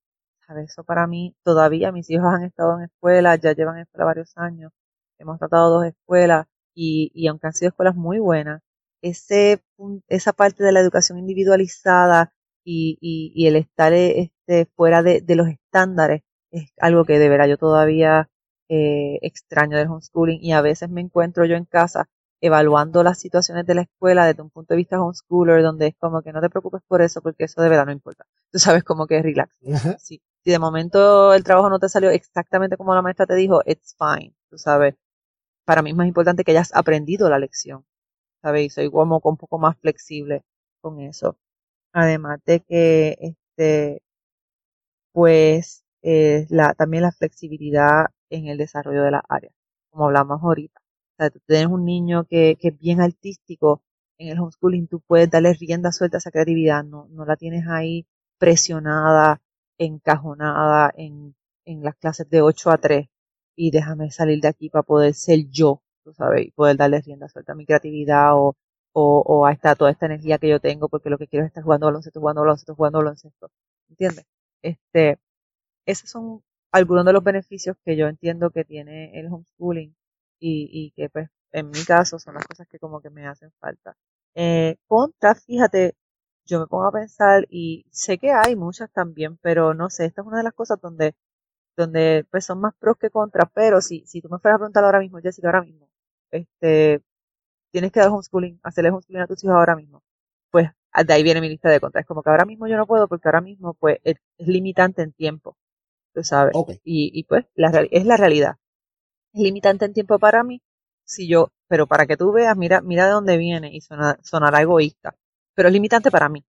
¿sabes? 0.47 0.71
Eso 0.71 0.85
para 0.85 1.07
mí 1.07 1.35
todavía 1.45 1.93
mis 1.93 2.11
hijos 2.11 2.27
han 2.27 2.45
estado 2.45 2.79
en 2.79 2.85
escuela, 2.85 3.37
ya 3.37 3.53
llevan 3.53 3.79
escuela 3.79 4.05
varios 4.07 4.37
años, 4.37 4.73
hemos 5.19 5.39
tratado 5.39 5.71
dos 5.71 5.87
escuelas 5.87 6.47
y, 6.75 7.11
y 7.15 7.27
aunque 7.29 7.47
han 7.49 7.53
sido 7.53 7.71
escuelas 7.71 7.97
muy 7.97 8.19
buenas, 8.19 8.63
ese, 9.03 9.63
esa 10.09 10.33
parte 10.33 10.63
de 10.65 10.73
la 10.73 10.81
educación 10.81 11.19
individualizada 11.19 12.33
y, 12.65 12.99
y, 13.01 13.33
y 13.35 13.47
el 13.49 13.57
estar 13.57 13.93
este, 13.93 14.67
fuera 14.77 15.03
de, 15.03 15.21
de 15.23 15.37
los 15.37 15.49
estándares 15.49 16.23
es 16.51 16.73
algo 16.79 17.05
que 17.05 17.19
de 17.19 17.29
verdad 17.29 17.47
yo 17.49 17.57
todavía 17.57 18.29
eh, 18.69 19.19
extraño 19.23 19.77
del 19.79 19.89
homeschooling 19.89 20.39
y 20.43 20.53
a 20.53 20.61
veces 20.63 20.91
me 20.91 21.01
encuentro 21.01 21.45
yo 21.45 21.57
en 21.57 21.65
casa 21.65 22.09
evaluando 22.43 23.03
las 23.03 23.19
situaciones 23.19 23.67
de 23.67 23.75
la 23.75 23.83
escuela 23.83 24.27
desde 24.27 24.43
un 24.43 24.51
punto 24.51 24.75
de 24.75 24.79
vista 24.79 25.01
homeschooler 25.01 25.63
donde 25.63 25.89
es 25.89 25.95
como 25.99 26.23
que 26.23 26.33
no 26.33 26.41
te 26.41 26.49
preocupes 26.51 26.81
por 26.87 27.03
eso 27.03 27.21
porque 27.23 27.45
eso 27.45 27.63
de 27.63 27.69
verdad 27.69 27.87
no 27.87 27.93
importa. 27.93 28.25
Tú 28.51 28.59
sabes 28.59 28.83
como 28.85 29.07
que 29.07 29.19
es 29.19 29.23
relax. 29.23 29.55
Sí. 29.97 30.23
Si 30.43 30.51
de 30.51 30.59
momento 30.59 31.35
el 31.35 31.45
trabajo 31.45 31.69
no 31.69 31.79
te 31.79 31.89
salió 31.89 32.11
exactamente 32.11 32.77
como 32.79 32.95
la 32.95 33.03
maestra 33.03 33.27
te 33.27 33.35
dijo, 33.35 33.61
it's 33.67 33.95
fine, 33.99 34.35
tú 34.51 34.57
sabes. 34.59 34.95
Para 35.65 35.83
mí 35.83 35.91
es 35.91 35.97
más 35.97 36.07
importante 36.09 36.45
que 36.45 36.53
hayas 36.53 36.75
aprendido 36.75 37.29
la 37.31 37.39
lección, 37.39 37.85
¿sabes? 38.43 38.67
Y 38.67 38.71
soy 38.71 38.91
como 38.91 39.21
un 39.23 39.37
poco 39.37 39.59
más 39.59 39.77
flexible 39.79 40.43
con 40.81 41.01
eso. 41.01 41.39
Además 41.93 42.41
de 42.47 42.61
que, 42.61 43.17
este, 43.21 44.03
pues, 45.13 45.85
eh, 46.03 46.47
la, 46.51 46.75
también 46.75 47.03
la 47.03 47.13
flexibilidad 47.13 48.07
en 48.31 48.47
el 48.49 48.59
desarrollo 48.59 49.03
de 49.03 49.11
las 49.13 49.23
áreas, 49.29 49.55
como 49.91 50.07
hablamos 50.07 50.43
ahorita. 50.43 50.81
O 50.81 51.17
sea, 51.19 51.31
tú 51.31 51.41
tienes 51.47 51.67
un 51.69 51.85
niño 51.85 52.25
que, 52.25 52.57
que 52.61 52.69
es 52.69 52.79
bien 52.79 53.01
artístico, 53.01 53.83
en 54.19 54.29
el 54.29 54.39
homeschooling 54.41 54.87
tú 54.89 55.01
puedes 55.01 55.31
darle 55.31 55.55
rienda 55.55 55.93
suelta 55.93 56.19
a 56.19 56.21
esa 56.21 56.31
creatividad, 56.31 56.85
no, 56.85 57.07
no 57.11 57.25
la 57.25 57.37
tienes 57.37 57.67
ahí 57.69 58.07
presionada, 58.39 59.41
encajonada 59.79 60.93
en, 60.97 61.35
en 61.65 61.83
las 61.83 61.97
clases 61.97 62.29
de 62.31 62.43
8 62.43 62.71
a 62.71 62.79
3 62.79 63.09
y 63.57 63.71
déjame 63.71 64.11
salir 64.11 64.41
de 64.41 64.49
aquí 64.49 64.71
para 64.71 64.83
poder 64.83 65.15
ser 65.15 65.47
yo, 65.51 65.83
tú 66.05 66.13
sabes, 66.15 66.47
y 66.47 66.51
poder 66.53 66.77
darle 66.77 67.01
rienda 67.01 67.29
suelta 67.29 67.53
a 67.53 67.55
mi 67.57 67.67
creatividad 67.67 68.35
o, 68.37 68.57
o, 68.93 69.23
o 69.27 69.47
a 69.47 69.53
esta, 69.53 69.75
toda 69.77 69.91
esta 69.91 70.07
energía 70.07 70.39
que 70.39 70.49
yo 70.49 70.61
tengo 70.61 70.89
porque 70.89 71.11
lo 71.11 71.19
que 71.19 71.29
quiero 71.29 71.45
es 71.45 71.51
estar 71.51 71.65
jugando 71.65 71.87
baloncesto, 71.87 72.21
jugando 72.21 72.41
baloncesto, 72.43 72.75
jugando 72.75 72.99
baloncesto. 72.99 73.51
¿Entiendes? 73.89 74.27
Este, 74.63 75.19
esos 75.87 76.11
son 76.11 76.43
algunos 76.73 77.05
de 77.05 77.13
los 77.13 77.25
beneficios 77.25 77.77
que 77.85 77.97
yo 77.97 78.07
entiendo 78.09 78.51
que 78.51 78.65
tiene 78.65 79.19
el 79.19 79.27
homeschooling 79.27 79.95
y, 80.39 80.69
y 80.73 80.91
que 80.93 81.09
pues 81.11 81.29
en 81.53 81.71
mi 81.71 81.83
caso 81.85 82.19
son 82.19 82.35
las 82.35 82.47
cosas 82.47 82.69
que 82.69 82.79
como 82.79 83.01
que 83.01 83.11
me 83.11 83.27
hacen 83.27 83.51
falta. 83.61 83.97
Eh, 84.35 84.77
contra, 84.87 85.35
fíjate, 85.35 85.97
yo 86.47 86.61
me 86.61 86.67
pongo 86.67 86.87
a 86.87 86.93
pensar 86.93 87.47
y 87.51 87.85
sé 87.91 88.19
que 88.19 88.31
hay 88.33 88.55
muchas 88.57 88.91
también, 88.93 89.37
pero 89.39 89.75
no 89.75 89.91
sé, 89.91 90.05
esta 90.07 90.21
es 90.23 90.27
una 90.27 90.39
de 90.39 90.45
las 90.45 90.55
cosas 90.55 90.81
donde, 90.81 91.15
donde 91.77 92.27
pues 92.31 92.45
son 92.45 92.61
más 92.61 92.75
pros 92.79 92.97
que 92.99 93.11
contras, 93.11 93.51
pero 93.55 93.81
si, 93.81 94.05
si 94.07 94.21
tú 94.21 94.29
me 94.29 94.39
fueras 94.39 94.57
a 94.57 94.59
preguntar 94.59 94.85
ahora 94.85 95.01
mismo, 95.01 95.19
Jessica, 95.21 95.49
ahora 95.49 95.63
mismo, 95.63 95.89
este, 96.31 97.03
tienes 97.71 97.93
que 97.93 98.01
dar 98.01 98.11
homeschooling, 98.11 98.61
hacerle 98.63 98.91
homeschooling 98.91 99.23
a 99.23 99.27
tus 99.27 99.43
hijos 99.45 99.57
ahora 99.57 99.77
mismo, 99.77 100.03
pues 100.51 100.71
de 101.07 101.15
ahí 101.15 101.23
viene 101.23 101.41
mi 101.41 101.49
lista 101.49 101.71
de 101.71 101.81
contras. 101.81 102.07
Como 102.07 102.23
que 102.23 102.31
ahora 102.31 102.45
mismo 102.45 102.67
yo 102.67 102.77
no 102.77 102.87
puedo 102.87 103.09
porque 103.09 103.29
ahora 103.29 103.41
mismo 103.41 103.75
pues 103.75 103.99
es, 104.05 104.17
limitante 104.39 105.03
en 105.03 105.13
tiempo, 105.13 105.57
tú 106.15 106.23
sabes. 106.25 106.55
Y, 106.85 107.11
y 107.15 107.25
pues 107.25 107.47
la, 107.55 107.71
es 107.91 108.07
la 108.07 108.17
realidad. 108.17 108.57
Es 109.33 109.43
limitante 109.43 109.85
en 109.85 109.93
tiempo 109.93 110.19
para 110.19 110.43
mí 110.45 110.63
si 111.05 111.29
yo, 111.29 111.53
pero 111.69 111.87
para 111.87 112.07
que 112.07 112.17
tú 112.17 112.33
veas, 112.33 112.57
mira, 112.57 112.81
mira 112.83 113.07
de 113.07 113.13
dónde 113.13 113.37
viene 113.37 113.71
y 113.75 113.81
sonará 113.81 114.63
egoísta, 114.63 115.17
pero 115.55 115.69
es 115.69 115.73
limitante 115.73 116.11
para 116.11 116.29
mí, 116.29 116.45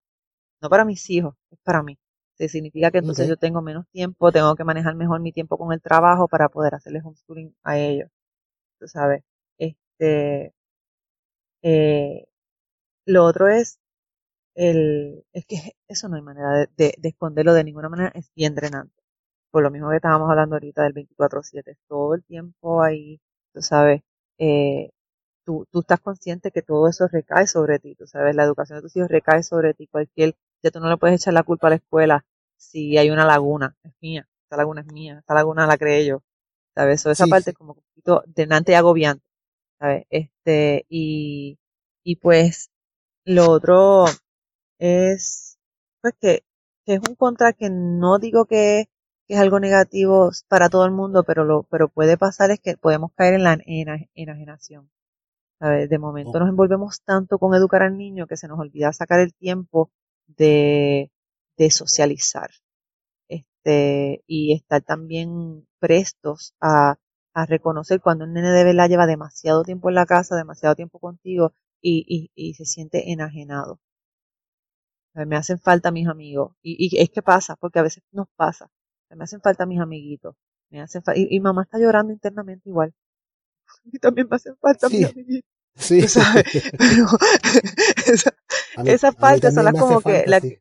no 0.60 0.68
para 0.70 0.84
mis 0.84 1.08
hijos, 1.10 1.34
es 1.50 1.58
para 1.64 1.82
mí. 1.82 1.98
Significa 2.38 2.90
que 2.90 2.98
entonces 2.98 3.28
yo 3.28 3.36
tengo 3.36 3.62
menos 3.62 3.86
tiempo, 3.90 4.32
tengo 4.32 4.54
que 4.56 4.64
manejar 4.64 4.94
mejor 4.96 5.20
mi 5.20 5.32
tiempo 5.32 5.56
con 5.58 5.72
el 5.72 5.80
trabajo 5.80 6.28
para 6.28 6.48
poder 6.48 6.74
hacerles 6.74 7.04
homeschooling 7.04 7.54
a 7.62 7.78
ellos. 7.78 8.10
Tú 8.80 8.88
sabes, 8.88 9.24
este, 9.58 10.54
eh, 11.62 12.24
lo 13.06 13.24
otro 13.26 13.48
es 13.48 13.80
el, 14.54 15.24
es 15.32 15.46
que 15.46 15.56
eso 15.88 16.08
no 16.08 16.16
hay 16.16 16.22
manera 16.22 16.52
de, 16.52 16.68
de, 16.76 16.94
de, 16.98 17.10
esconderlo 17.10 17.54
de 17.54 17.64
ninguna 17.64 17.88
manera, 17.88 18.12
es 18.16 18.30
bien 18.36 18.54
drenante. 18.54 18.94
Por 19.50 19.62
lo 19.64 19.70
mismo 19.72 19.90
que 19.90 19.96
estábamos 19.96 20.30
hablando 20.30 20.56
ahorita 20.56 20.82
del 20.84 20.94
24-7, 20.94 21.76
todo 21.88 22.14
el 22.14 22.24
tiempo 22.24 22.82
ahí, 22.82 23.20
tú 23.54 23.62
sabes, 23.62 24.02
eh, 24.38 24.90
tú, 25.44 25.66
tú 25.72 25.80
estás 25.80 26.00
consciente 26.00 26.50
que 26.52 26.62
todo 26.62 26.88
eso 26.88 27.08
recae 27.08 27.46
sobre 27.46 27.78
ti, 27.80 27.94
tú 27.96 28.06
sabes, 28.06 28.36
la 28.36 28.44
educación 28.44 28.78
de 28.78 28.82
tus 28.84 28.96
hijos 28.96 29.10
recae 29.10 29.42
sobre 29.42 29.74
ti, 29.74 29.86
cualquier, 29.88 30.36
ya 30.62 30.70
tú 30.70 30.80
no 30.80 30.88
le 30.88 30.96
puedes 30.96 31.20
echar 31.20 31.34
la 31.34 31.42
culpa 31.42 31.68
a 31.68 31.70
la 31.70 31.76
escuela 31.76 32.24
si 32.56 32.96
hay 32.98 33.10
una 33.10 33.26
laguna, 33.26 33.76
es 33.82 33.92
mía, 34.00 34.28
esa 34.46 34.56
laguna 34.56 34.82
es 34.82 34.92
mía, 34.92 35.20
esa 35.24 35.34
laguna 35.34 35.66
la 35.66 35.76
creé 35.78 36.06
yo, 36.06 36.22
¿sabes? 36.74 37.00
So, 37.00 37.10
esa 37.10 37.26
parte 37.26 37.50
es 37.50 37.56
como 37.56 37.72
un 37.72 37.82
poquito 37.82 38.22
denante 38.26 38.72
y 38.72 38.74
agobiante, 38.76 39.24
¿sabes? 39.78 40.06
Este, 40.10 40.86
y, 40.88 41.58
y 42.04 42.16
pues, 42.16 42.70
lo 43.24 43.50
otro 43.50 44.04
es, 44.78 45.58
pues 46.00 46.14
que, 46.20 46.44
que 46.86 46.94
es 46.94 47.00
un 47.08 47.14
contra 47.16 47.52
que 47.52 47.70
no 47.70 48.18
digo 48.18 48.46
que 48.46 48.88
que 49.26 49.34
es 49.34 49.40
algo 49.40 49.60
negativo 49.60 50.30
para 50.48 50.68
todo 50.68 50.84
el 50.84 50.92
mundo, 50.92 51.24
pero 51.24 51.44
lo, 51.44 51.64
pero 51.64 51.88
puede 51.88 52.16
pasar 52.16 52.50
es 52.50 52.60
que 52.60 52.76
podemos 52.76 53.12
caer 53.14 53.34
en 53.34 53.44
la 53.44 53.58
enajenación. 54.14 54.90
De 55.60 55.98
momento 55.98 56.40
nos 56.40 56.48
envolvemos 56.48 57.02
tanto 57.02 57.38
con 57.38 57.54
educar 57.54 57.82
al 57.82 57.96
niño 57.96 58.26
que 58.26 58.36
se 58.36 58.48
nos 58.48 58.58
olvida 58.58 58.92
sacar 58.92 59.20
el 59.20 59.32
tiempo 59.32 59.92
de, 60.36 61.10
de 61.58 61.70
socializar. 61.70 62.50
Este, 63.28 64.22
y 64.26 64.54
estar 64.54 64.82
también 64.82 65.66
prestos 65.80 66.54
a, 66.60 66.96
a 67.34 67.46
reconocer 67.46 68.00
cuando 68.00 68.24
un 68.24 68.34
nene 68.34 68.50
de 68.52 68.64
verdad 68.64 68.88
lleva 68.88 69.06
demasiado 69.06 69.64
tiempo 69.64 69.88
en 69.90 69.96
la 69.96 70.06
casa, 70.06 70.36
demasiado 70.36 70.74
tiempo 70.76 70.98
contigo 71.00 71.54
y, 71.82 72.04
y, 72.08 72.30
y 72.34 72.54
se 72.54 72.64
siente 72.66 73.12
enajenado. 73.12 73.80
Me 75.14 75.36
hacen 75.36 75.58
falta 75.58 75.90
mis 75.90 76.06
amigos. 76.08 76.54
Y, 76.62 76.76
y 76.96 77.00
es 77.00 77.08
que 77.10 77.22
pasa, 77.22 77.56
porque 77.56 77.78
a 77.78 77.82
veces 77.82 78.02
nos 78.12 78.28
pasa 78.36 78.70
me 79.14 79.24
hacen 79.24 79.42
falta 79.42 79.66
mis 79.66 79.78
amiguitos, 79.78 80.34
me 80.70 80.80
hacen 80.80 81.02
y, 81.14 81.38
mamá 81.40 81.64
está 81.64 81.78
llorando 81.78 82.12
internamente 82.14 82.66
igual. 82.70 82.94
Y 83.92 83.98
también 84.00 84.28
me 84.30 84.36
hacen 84.36 84.56
falta 84.58 84.88
mis 84.90 85.04
amiguitos. 85.06 85.50
Sí. 85.76 86.06
¿sabes? 86.08 86.44
Pero 86.78 87.06
esa, 88.06 88.34
esas 88.84 89.14
partes 89.16 89.54
son 89.54 89.64
las 89.64 89.74
como 89.74 90.00
que, 90.00 90.24
la, 90.26 90.40
sí. 90.40 90.58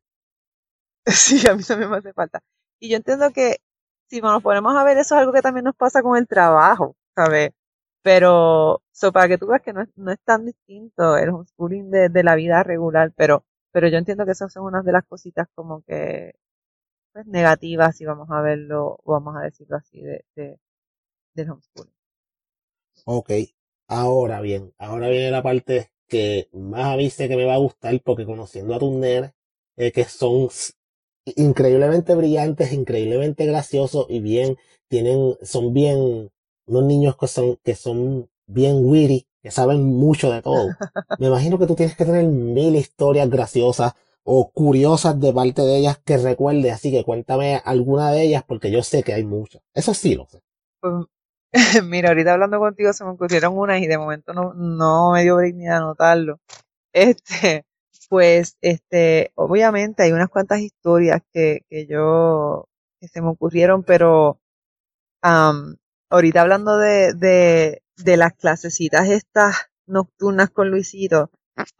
sí, 1.06 1.48
a 1.48 1.56
mí 1.56 1.64
también 1.64 1.90
me 1.90 1.98
hace 1.98 2.14
falta. 2.14 2.42
Y 2.80 2.90
yo 2.90 2.98
entiendo 2.98 3.32
que 3.32 3.58
si 4.10 4.22
nos 4.22 4.44
ponemos 4.44 4.76
a 4.76 4.84
ver, 4.84 4.98
eso 4.98 5.16
es 5.16 5.22
algo 5.22 5.34
que 5.34 5.42
también 5.42 5.66
nos 5.66 5.76
pasa 5.76 6.02
con 6.02 6.18
el 6.18 6.28
trabajo, 6.28 6.96
¿sabes? 7.16 7.52
Pero, 8.04 8.82
so, 8.92 9.12
para 9.12 9.28
que 9.28 9.38
tú 9.38 9.48
veas 9.48 9.62
que 9.62 9.74
no 9.74 9.82
es, 9.82 9.90
no 9.96 10.12
es 10.12 10.20
tan 10.24 10.46
distinto 10.46 11.18
el 11.18 11.30
homeschooling 11.30 11.92
de, 11.92 12.10
de 12.10 12.24
la 12.24 12.36
vida 12.36 12.64
regular, 12.64 13.14
pero, 13.16 13.46
pero 13.72 13.88
yo 13.88 13.98
entiendo 13.98 14.26
que 14.26 14.32
esas 14.32 14.52
son 14.52 14.66
unas 14.66 14.84
de 14.86 14.92
las 14.92 15.06
cositas 15.06 15.48
como 15.56 15.84
que 15.84 16.34
pues, 17.14 17.26
negativas, 17.28 17.96
si 17.98 18.06
vamos 18.06 18.30
a 18.32 18.42
verlo, 18.42 19.00
vamos 19.06 19.36
a 19.38 19.42
decirlo 19.42 19.78
así, 19.78 20.02
de, 20.02 20.26
de, 20.36 20.60
del 21.36 21.52
homeschooling. 21.52 21.94
Ok, 23.06 23.32
ahora 23.92 24.40
bien, 24.42 24.74
ahora 24.78 25.10
viene 25.10 25.32
la 25.32 25.44
parte 25.44 25.92
que 26.08 26.50
más 26.54 26.94
a 26.94 26.98
mí 26.98 27.10
sé 27.10 27.28
que 27.28 27.36
me 27.36 27.46
va 27.46 27.56
a 27.56 27.58
gustar 27.58 28.00
porque 28.04 28.26
conociendo 28.26 28.74
a 28.74 28.80
tus 28.80 28.92
nenes, 28.94 29.34
eh, 29.78 29.92
que 29.92 30.06
son 30.06 30.50
increíblemente 31.36 32.16
brillantes, 32.16 32.72
increíblemente 32.72 33.46
graciosos 33.46 34.06
y 34.10 34.22
bien, 34.22 34.58
tienen, 34.88 35.36
son 35.44 35.74
bien, 35.74 36.32
unos 36.68 36.84
niños 36.86 37.18
que 37.18 37.28
son, 37.28 37.58
que 37.64 37.76
son 37.76 38.30
bien 38.48 38.86
witty, 38.86 39.28
que 39.44 39.52
saben 39.52 39.84
mucho 39.84 40.32
de 40.32 40.42
todo. 40.42 40.78
Me 41.20 41.28
imagino 41.28 41.60
que 41.60 41.68
tú 41.68 41.76
tienes 41.76 41.96
que 41.96 42.06
tener 42.06 42.26
mil 42.26 42.76
historias 42.76 43.30
graciosas 43.30 43.94
o 44.24 44.52
curiosas 44.52 45.20
de 45.20 45.34
parte 45.34 45.64
de 45.64 45.78
ellas 45.80 46.00
que 46.06 46.18
recuerde, 46.18 46.72
así 46.72 46.92
que 46.92 47.04
cuéntame 47.04 47.62
alguna 47.66 48.12
de 48.12 48.24
ellas 48.24 48.44
porque 48.48 48.72
yo 48.72 48.84
sé 48.84 49.04
que 49.04 49.14
hay 49.14 49.26
muchas. 49.26 49.62
Eso 49.74 49.94
sí 49.94 50.16
lo 50.16 50.28
sé. 50.28 50.42
Pues, 50.80 50.94
mira, 51.84 52.10
ahorita 52.10 52.34
hablando 52.34 52.60
contigo 52.60 52.94
se 52.94 53.04
me 53.04 53.12
ocurrieron 53.12 53.58
unas 53.58 53.82
y 53.82 53.88
de 53.88 53.98
momento 53.98 54.34
no, 54.34 54.54
no 54.54 55.12
me 55.14 55.24
dio 55.24 55.38
dignidad 55.38 55.78
anotarlo. 55.78 56.40
Este, 56.94 57.66
pues, 58.10 58.58
este, 58.62 59.32
obviamente 59.36 60.04
hay 60.04 60.12
unas 60.14 60.30
cuantas 60.30 60.62
historias 60.62 61.22
que, 61.34 61.62
que 61.70 61.88
yo, 61.88 62.68
que 63.02 63.08
se 63.08 63.22
me 63.22 63.30
ocurrieron, 63.30 63.84
pero, 63.84 64.40
um, 65.24 65.76
ahorita 66.10 66.42
hablando 66.42 66.78
de, 66.78 67.14
de, 67.16 67.84
de 67.98 68.18
las 68.18 68.34
clasecitas 68.36 69.10
estas 69.10 69.70
nocturnas 69.88 70.50
con 70.52 70.72
Luisito, 70.72 71.32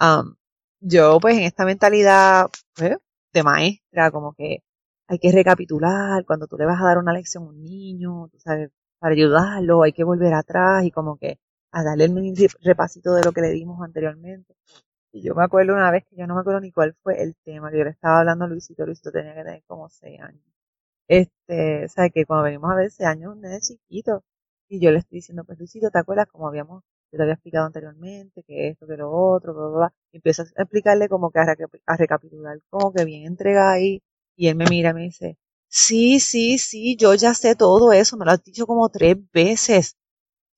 um, 0.02 0.36
yo 0.82 1.20
pues 1.22 1.38
en 1.38 1.44
esta 1.44 1.66
mentalidad 1.66 2.48
pues, 2.76 2.98
de 3.34 3.44
maestra, 3.44 4.12
como 4.12 4.34
que 4.34 4.60
hay 5.08 5.20
que 5.20 5.32
recapitular 5.32 6.26
cuando 6.26 6.48
tú 6.48 6.58
le 6.58 6.66
vas 6.66 6.82
a 6.82 6.86
dar 6.86 6.98
una 6.98 7.14
lección 7.14 7.44
a 7.46 7.48
un 7.50 7.64
niño, 7.64 8.30
tú 8.32 8.40
sabes, 8.40 8.72
para 9.02 9.14
ayudarlo, 9.16 9.84
hay 9.84 9.94
que 9.94 10.04
volver 10.04 10.34
atrás 10.36 10.86
y 10.86 10.92
como 10.92 11.18
que 11.18 11.40
a 11.72 11.84
darle 11.84 12.06
el 12.06 12.50
repasito 12.62 13.14
de 13.16 13.24
lo 13.24 13.32
que 13.34 13.42
le 13.42 13.50
dimos 13.50 13.82
anteriormente. 13.84 14.56
Y 15.12 15.24
yo 15.24 15.36
me 15.36 15.44
acuerdo 15.44 15.74
una 15.74 15.92
vez 15.92 16.06
que 16.10 16.18
yo 16.18 16.28
no 16.28 16.36
me 16.36 16.42
acuerdo 16.42 16.62
ni 16.62 16.72
cuál 16.72 16.96
fue 17.04 17.22
el 17.24 17.36
tema, 17.44 17.72
que 17.72 17.80
yo 17.80 17.84
le 17.86 17.92
estaba 17.92 18.20
hablando 18.20 18.46
a 18.46 18.48
Luisito, 18.48 18.86
Luisito 18.86 19.12
tenía 19.12 19.34
que 19.36 19.44
tener 19.44 19.64
como 19.68 19.90
seis 19.90 20.22
años. 20.22 20.44
Este, 21.08 21.88
sea, 21.90 22.10
que 22.10 22.26
cuando 22.26 22.44
venimos 22.46 22.72
a 22.72 22.76
ver 22.76 22.88
ese 22.88 23.06
año 23.06 23.32
un 23.34 23.44
chiquito, 23.62 24.24
y 24.70 24.80
yo 24.82 24.92
le 24.92 25.00
estoy 25.00 25.18
diciendo, 25.20 25.44
pues 25.46 25.60
Luisito, 25.60 25.90
¿te 25.92 26.00
acuerdas 26.00 26.28
como 26.28 26.48
habíamos 26.48 26.84
yo 27.12 27.18
te 27.18 27.24
había 27.24 27.34
explicado 27.34 27.66
anteriormente, 27.66 28.44
que 28.44 28.70
esto, 28.70 28.88
que 28.88 28.96
lo 28.98 29.12
otro, 29.12 29.54
bla, 29.54 29.68
bla, 29.68 29.78
bla. 29.78 29.94
Y 30.14 30.18
empiezo 30.18 30.44
a 30.44 30.62
explicarle 30.62 31.10
como 31.10 31.30
que 31.32 31.40
a, 31.40 31.98
recapitular, 31.98 32.60
como 32.70 32.94
que 32.94 33.04
bien 33.06 33.26
entrega 33.28 33.72
ahí. 33.72 34.02
Y 34.36 34.48
él 34.48 34.56
me 34.56 34.66
mira 34.70 34.92
y 34.92 34.94
me 34.94 35.02
dice, 35.02 35.38
sí, 35.72 36.20
sí, 36.20 36.58
sí, 36.60 36.98
yo 36.98 37.16
ya 37.16 37.34
sé 37.36 37.56
todo 37.56 37.94
eso, 37.94 38.18
me 38.18 38.26
lo 38.26 38.32
has 38.32 38.44
dicho 38.44 38.68
como 38.68 38.90
tres 38.90 39.18
veces. 39.34 39.98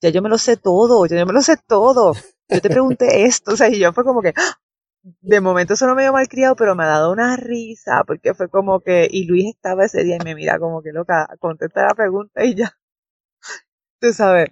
Ya 0.02 0.10
yo 0.12 0.22
me 0.24 0.30
lo 0.30 0.38
sé 0.40 0.58
todo, 0.58 1.06
ya 1.08 1.18
yo 1.20 1.26
me 1.28 1.34
lo 1.34 1.42
sé 1.44 1.58
todo. 1.68 2.14
Yo 2.50 2.62
te 2.62 2.70
pregunté 2.70 3.26
esto, 3.26 3.54
o 3.54 3.58
sea, 3.58 3.70
y 3.70 3.80
yo 3.80 3.94
fue 3.94 4.04
como 4.06 4.22
que, 4.22 4.34
de 5.22 5.42
momento 5.42 5.74
eso 5.76 5.88
no 5.88 5.96
me 5.96 6.04
dio 6.04 6.14
mal 6.14 6.28
criado, 6.30 6.56
pero 6.58 6.76
me 6.76 6.84
ha 6.86 6.88
dado 6.88 7.12
una 7.14 7.38
risa, 7.38 8.04
porque 8.08 8.34
fue 8.36 8.50
como 8.50 8.82
que, 8.82 9.08
y 9.12 9.26
Luis 9.26 9.48
estaba 9.56 9.86
ese 9.86 10.04
día 10.06 10.18
y 10.22 10.26
me 10.26 10.36
mira 10.36 10.60
como 10.60 10.82
que 10.84 10.94
loca, 10.94 11.28
contesta 11.42 11.88
la 11.88 11.96
pregunta 11.96 12.46
y 12.46 12.56
ya. 12.56 12.78
Tú 14.00 14.14
sabes. 14.14 14.50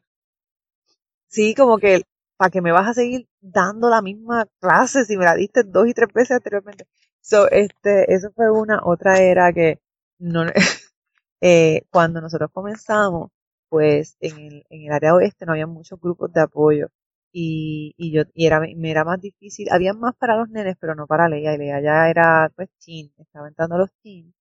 Sí, 1.27 1.55
como 1.55 1.77
que, 1.79 2.03
¿para 2.37 2.51
que 2.51 2.61
me 2.61 2.71
vas 2.71 2.87
a 2.87 2.93
seguir 2.93 3.27
dando 3.41 3.89
la 3.89 4.01
misma 4.01 4.45
clase 4.59 5.05
si 5.05 5.17
me 5.17 5.25
la 5.25 5.35
diste 5.35 5.63
dos 5.63 5.87
y 5.87 5.93
tres 5.93 6.09
veces 6.13 6.31
anteriormente? 6.37 6.85
So, 7.21 7.49
este, 7.49 8.13
eso 8.13 8.31
fue 8.35 8.51
una, 8.51 8.81
otra 8.83 9.19
era 9.19 9.51
que 9.53 9.79
no, 10.21 10.43
eh, 11.41 11.83
cuando 11.91 12.21
nosotros 12.21 12.51
comenzamos, 12.53 13.31
pues 13.69 14.17
en 14.21 14.39
el, 14.39 14.65
en 14.69 14.83
el 14.87 14.93
área 14.93 15.15
oeste 15.15 15.45
no 15.45 15.53
había 15.53 15.67
muchos 15.67 15.99
grupos 16.01 16.31
de 16.33 16.41
apoyo 16.41 16.87
y, 17.33 17.93
y 17.97 18.11
yo 18.13 18.23
y 18.33 18.45
era 18.47 18.59
me 18.61 18.91
era 18.91 19.05
más 19.05 19.21
difícil 19.21 19.67
había 19.71 19.93
más 19.93 20.15
para 20.17 20.37
los 20.37 20.49
nenes 20.49 20.75
pero 20.79 20.95
no 20.95 21.07
para 21.07 21.29
Leia 21.29 21.53
y 21.55 21.57
Leia 21.59 21.81
ya 21.81 22.09
era 22.09 22.51
pues 22.55 22.69
teen 22.85 23.13
estaba 23.19 23.47
entrando 23.47 23.75
a 23.75 23.79
los 23.79 23.91
teens 24.03 24.33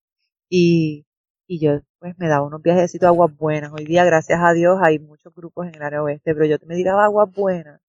y, 0.49 1.05
y 1.47 1.59
yo 1.59 1.81
pues 1.99 2.17
me 2.19 2.27
daba 2.29 2.45
unos 2.47 2.61
viajecitos 2.61 3.07
a 3.07 3.09
aguas 3.09 3.35
buenas. 3.37 3.71
Hoy 3.73 3.85
día 3.85 4.05
gracias 4.05 4.39
a 4.43 4.53
Dios 4.53 4.79
hay 4.83 4.99
muchos 4.99 5.33
grupos 5.35 5.67
en 5.67 5.75
el 5.75 5.83
área 5.83 6.03
oeste 6.03 6.33
pero 6.35 6.45
yo 6.45 6.57
me 6.67 6.75
tiraba 6.75 7.05
aguas 7.05 7.31
buenas 7.33 7.81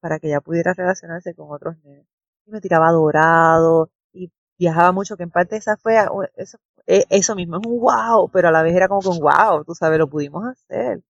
para 0.00 0.18
que 0.18 0.28
ella 0.28 0.40
pudiera 0.40 0.72
relacionarse 0.74 1.34
con 1.34 1.50
otros 1.52 1.76
nenes. 1.84 2.06
Y 2.46 2.50
me 2.52 2.60
tiraba 2.60 2.90
dorado 2.92 3.90
y 4.12 4.30
viajaba 4.58 4.92
mucho 4.92 5.16
que 5.16 5.24
en 5.24 5.30
parte 5.30 5.56
esa 5.56 5.76
fue 5.76 5.96
eso, 6.36 6.58
e, 6.86 7.04
eso 7.10 7.34
mismo 7.34 7.56
es 7.58 7.66
un 7.66 7.80
wow 7.80 8.30
pero 8.30 8.48
a 8.48 8.52
la 8.52 8.62
vez 8.62 8.74
era 8.74 8.88
como 8.88 9.00
que 9.02 9.08
un 9.08 9.20
wow 9.20 9.64
tú 9.64 9.74
sabes 9.74 9.98
lo 9.98 10.08
pudimos 10.08 10.44
hacer 10.46 11.02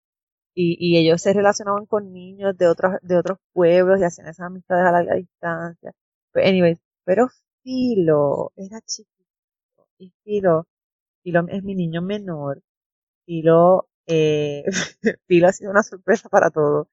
y, 0.54 0.76
y 0.80 0.98
ellos 0.98 1.22
se 1.22 1.32
relacionaban 1.32 1.86
con 1.86 2.12
niños 2.12 2.56
de 2.56 2.66
otros, 2.68 2.94
de 3.02 3.16
otros 3.18 3.38
pueblos 3.52 4.00
y 4.00 4.04
hacían 4.04 4.28
esas 4.28 4.46
amistades 4.46 4.86
a 4.86 4.92
larga 4.92 5.14
distancia. 5.14 5.92
Pero, 6.32 6.48
anyways, 6.48 6.78
pero 7.04 7.28
Filo 7.62 8.52
era 8.56 8.80
chiquito 8.82 9.24
y 9.98 10.12
Filo, 10.24 10.66
Filo 11.22 11.46
es 11.48 11.62
mi 11.64 11.74
niño 11.74 12.02
menor. 12.02 12.62
Filo, 13.26 13.88
eh, 14.06 14.64
Filo 15.28 15.48
ha 15.48 15.52
sido 15.52 15.70
una 15.72 15.82
sorpresa 15.82 16.28
para 16.28 16.50
todos. 16.50 16.88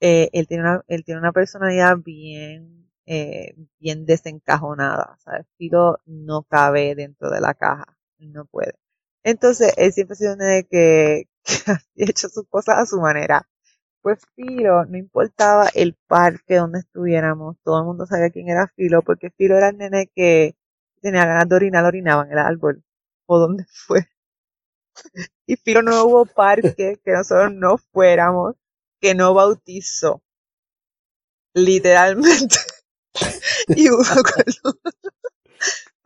Eh, 0.00 0.30
él 0.32 0.46
tiene 0.48 0.64
una, 0.64 0.84
él 0.88 1.04
tiene 1.04 1.20
una 1.20 1.32
personalidad 1.32 1.98
bien, 1.98 2.90
eh, 3.06 3.54
bien 3.78 4.06
desencajonada, 4.06 5.16
¿sabes? 5.20 5.46
Filo 5.58 5.98
no 6.06 6.42
cabe 6.44 6.94
dentro 6.94 7.30
de 7.30 7.40
la 7.40 7.54
caja, 7.54 7.86
no 8.18 8.46
puede. 8.46 8.74
Entonces, 9.24 9.72
él 9.76 9.92
siempre 9.92 10.14
ha 10.14 10.16
sido 10.16 10.32
un 10.34 10.38
nene 10.38 10.64
que, 10.64 11.28
que 11.44 12.04
ha 12.04 12.10
hecho 12.10 12.28
sus 12.28 12.46
cosas 12.48 12.78
a 12.78 12.86
su 12.86 13.00
manera. 13.00 13.48
Pues 14.02 14.20
Filo, 14.36 14.84
no 14.86 14.96
importaba 14.98 15.68
el 15.74 15.94
parque 16.06 16.56
donde 16.56 16.80
estuviéramos, 16.80 17.56
todo 17.64 17.80
el 17.80 17.86
mundo 17.86 18.06
sabía 18.06 18.30
quién 18.30 18.48
era 18.48 18.68
Filo, 18.76 19.02
porque 19.02 19.30
Filo 19.30 19.56
era 19.56 19.70
el 19.70 19.78
nene 19.78 20.10
que 20.14 20.56
tenía 21.02 21.26
ganas 21.26 21.48
de 21.48 21.56
orinar, 21.56 21.84
orinaba 21.84 22.24
en 22.24 22.32
el 22.32 22.38
árbol, 22.38 22.84
o 23.26 23.38
donde 23.38 23.64
fue. 23.86 24.08
Y 25.46 25.56
Filo 25.56 25.82
no 25.82 26.04
hubo 26.04 26.26
parque 26.26 27.00
que 27.04 27.12
nosotros 27.12 27.52
no 27.52 27.78
fuéramos, 27.78 28.56
que 29.00 29.14
no 29.14 29.34
bautizó. 29.34 30.22
Literalmente. 31.54 32.56
y 33.68 33.88
uno 33.88 34.04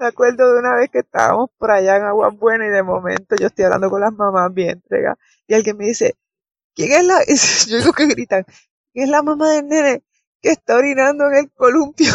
me 0.00 0.06
acuerdo 0.06 0.54
de 0.54 0.60
una 0.60 0.74
vez 0.74 0.90
que 0.90 1.00
estábamos 1.00 1.50
por 1.58 1.70
allá 1.70 1.96
en 1.96 2.04
Agua 2.04 2.30
Buena 2.30 2.66
y 2.66 2.70
de 2.70 2.82
momento 2.82 3.36
yo 3.36 3.48
estoy 3.48 3.66
hablando 3.66 3.90
con 3.90 4.00
las 4.00 4.12
mamás 4.12 4.52
bien 4.52 4.70
entrega 4.70 5.18
y 5.46 5.54
alguien 5.54 5.76
me 5.76 5.84
dice, 5.84 6.16
¿quién 6.74 6.92
es 6.92 7.04
la? 7.04 7.22
Yo 7.68 7.78
digo 7.78 7.92
que 7.92 8.06
gritan, 8.06 8.44
¿quién 8.92 9.04
es 9.04 9.10
la 9.10 9.22
mamá 9.22 9.50
del 9.50 9.68
nene 9.68 10.02
que 10.40 10.50
está 10.50 10.76
orinando 10.76 11.26
en 11.26 11.34
el 11.34 11.50
columpio? 11.52 12.12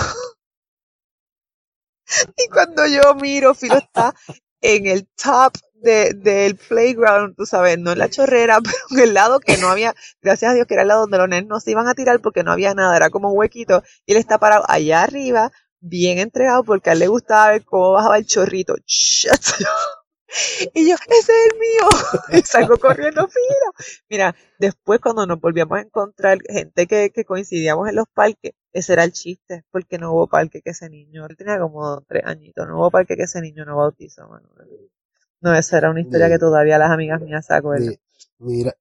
y 2.38 2.48
cuando 2.50 2.86
yo 2.88 3.14
miro, 3.16 3.54
Filo 3.54 3.78
está 3.78 4.16
en 4.62 4.88
el 4.88 5.08
top 5.08 5.54
del 5.74 6.56
playground, 6.56 7.36
tú 7.36 7.46
sabes, 7.46 7.78
no 7.78 7.92
en 7.92 8.00
la 8.00 8.10
chorrera, 8.10 8.60
pero 8.64 8.78
en 8.92 9.00
el 9.00 9.14
lado 9.14 9.40
que 9.40 9.58
no 9.58 9.70
había, 9.70 9.94
gracias 10.22 10.52
a 10.52 10.54
Dios 10.56 10.66
que 10.66 10.74
era 10.74 10.82
el 10.82 10.88
lado 10.88 11.02
donde 11.02 11.20
los 11.20 11.30
nenes 11.30 11.48
no 11.48 11.60
se 11.60 11.72
iban 11.72 11.88
a 11.88 11.94
tirar 11.94 12.20
porque 12.22 12.44
no 12.44 12.52
había 12.52 12.74
nada, 12.74 12.96
era 12.96 13.12
como 13.12 13.30
un 13.30 13.38
huequito, 13.38 13.84
y 14.08 14.14
él 14.14 14.18
está 14.18 14.40
parado 14.40 14.64
allá 14.68 15.04
arriba, 15.04 15.52
bien 15.88 16.18
entregado 16.18 16.64
porque 16.64 16.90
a 16.90 16.94
él 16.94 17.00
le 17.00 17.08
gustaba 17.08 17.52
ver 17.52 17.64
cómo 17.64 17.92
bajaba 17.92 18.18
el 18.18 18.26
chorrito. 18.26 18.76
Y 20.74 20.90
yo, 20.90 20.96
ese 20.96 21.32
es 21.32 21.52
el 21.52 21.60
mío. 21.60 21.90
Y 22.34 22.42
salgo 22.42 22.78
corriendo 22.78 23.28
filo. 23.28 24.02
Mira, 24.10 24.36
después 24.60 25.00
cuando 25.00 25.26
nos 25.26 25.40
volvíamos 25.40 25.78
a 25.78 25.82
encontrar 25.82 26.40
gente 26.48 26.88
que, 26.88 27.12
que 27.12 27.24
coincidíamos 27.24 27.88
en 27.88 27.96
los 27.96 28.08
parques, 28.14 28.54
ese 28.74 28.94
era 28.94 29.04
el 29.04 29.14
chiste, 29.14 29.64
porque 29.72 29.98
no 29.98 30.12
hubo 30.12 30.28
parque 30.28 30.62
que 30.62 30.72
ese 30.72 30.90
niño, 30.90 31.26
él 31.28 31.38
tenía 31.38 31.60
como 31.60 32.02
tres 32.02 32.24
añitos, 32.26 32.68
no 32.68 32.78
hubo 32.78 32.92
parque 32.92 33.16
que 33.16 33.24
ese 33.24 33.40
niño 33.40 33.64
no 33.64 33.78
bautizó, 33.78 34.28
No, 35.40 35.56
esa 35.56 35.78
era 35.78 35.92
una 35.92 36.02
historia 36.02 36.28
que 36.28 36.40
todavía 36.40 36.78
las 36.78 36.92
amigas 36.92 37.22
mías 37.22 37.46
se 37.46 37.54
acuerdan. 37.54 37.96
Mira. 38.40 38.76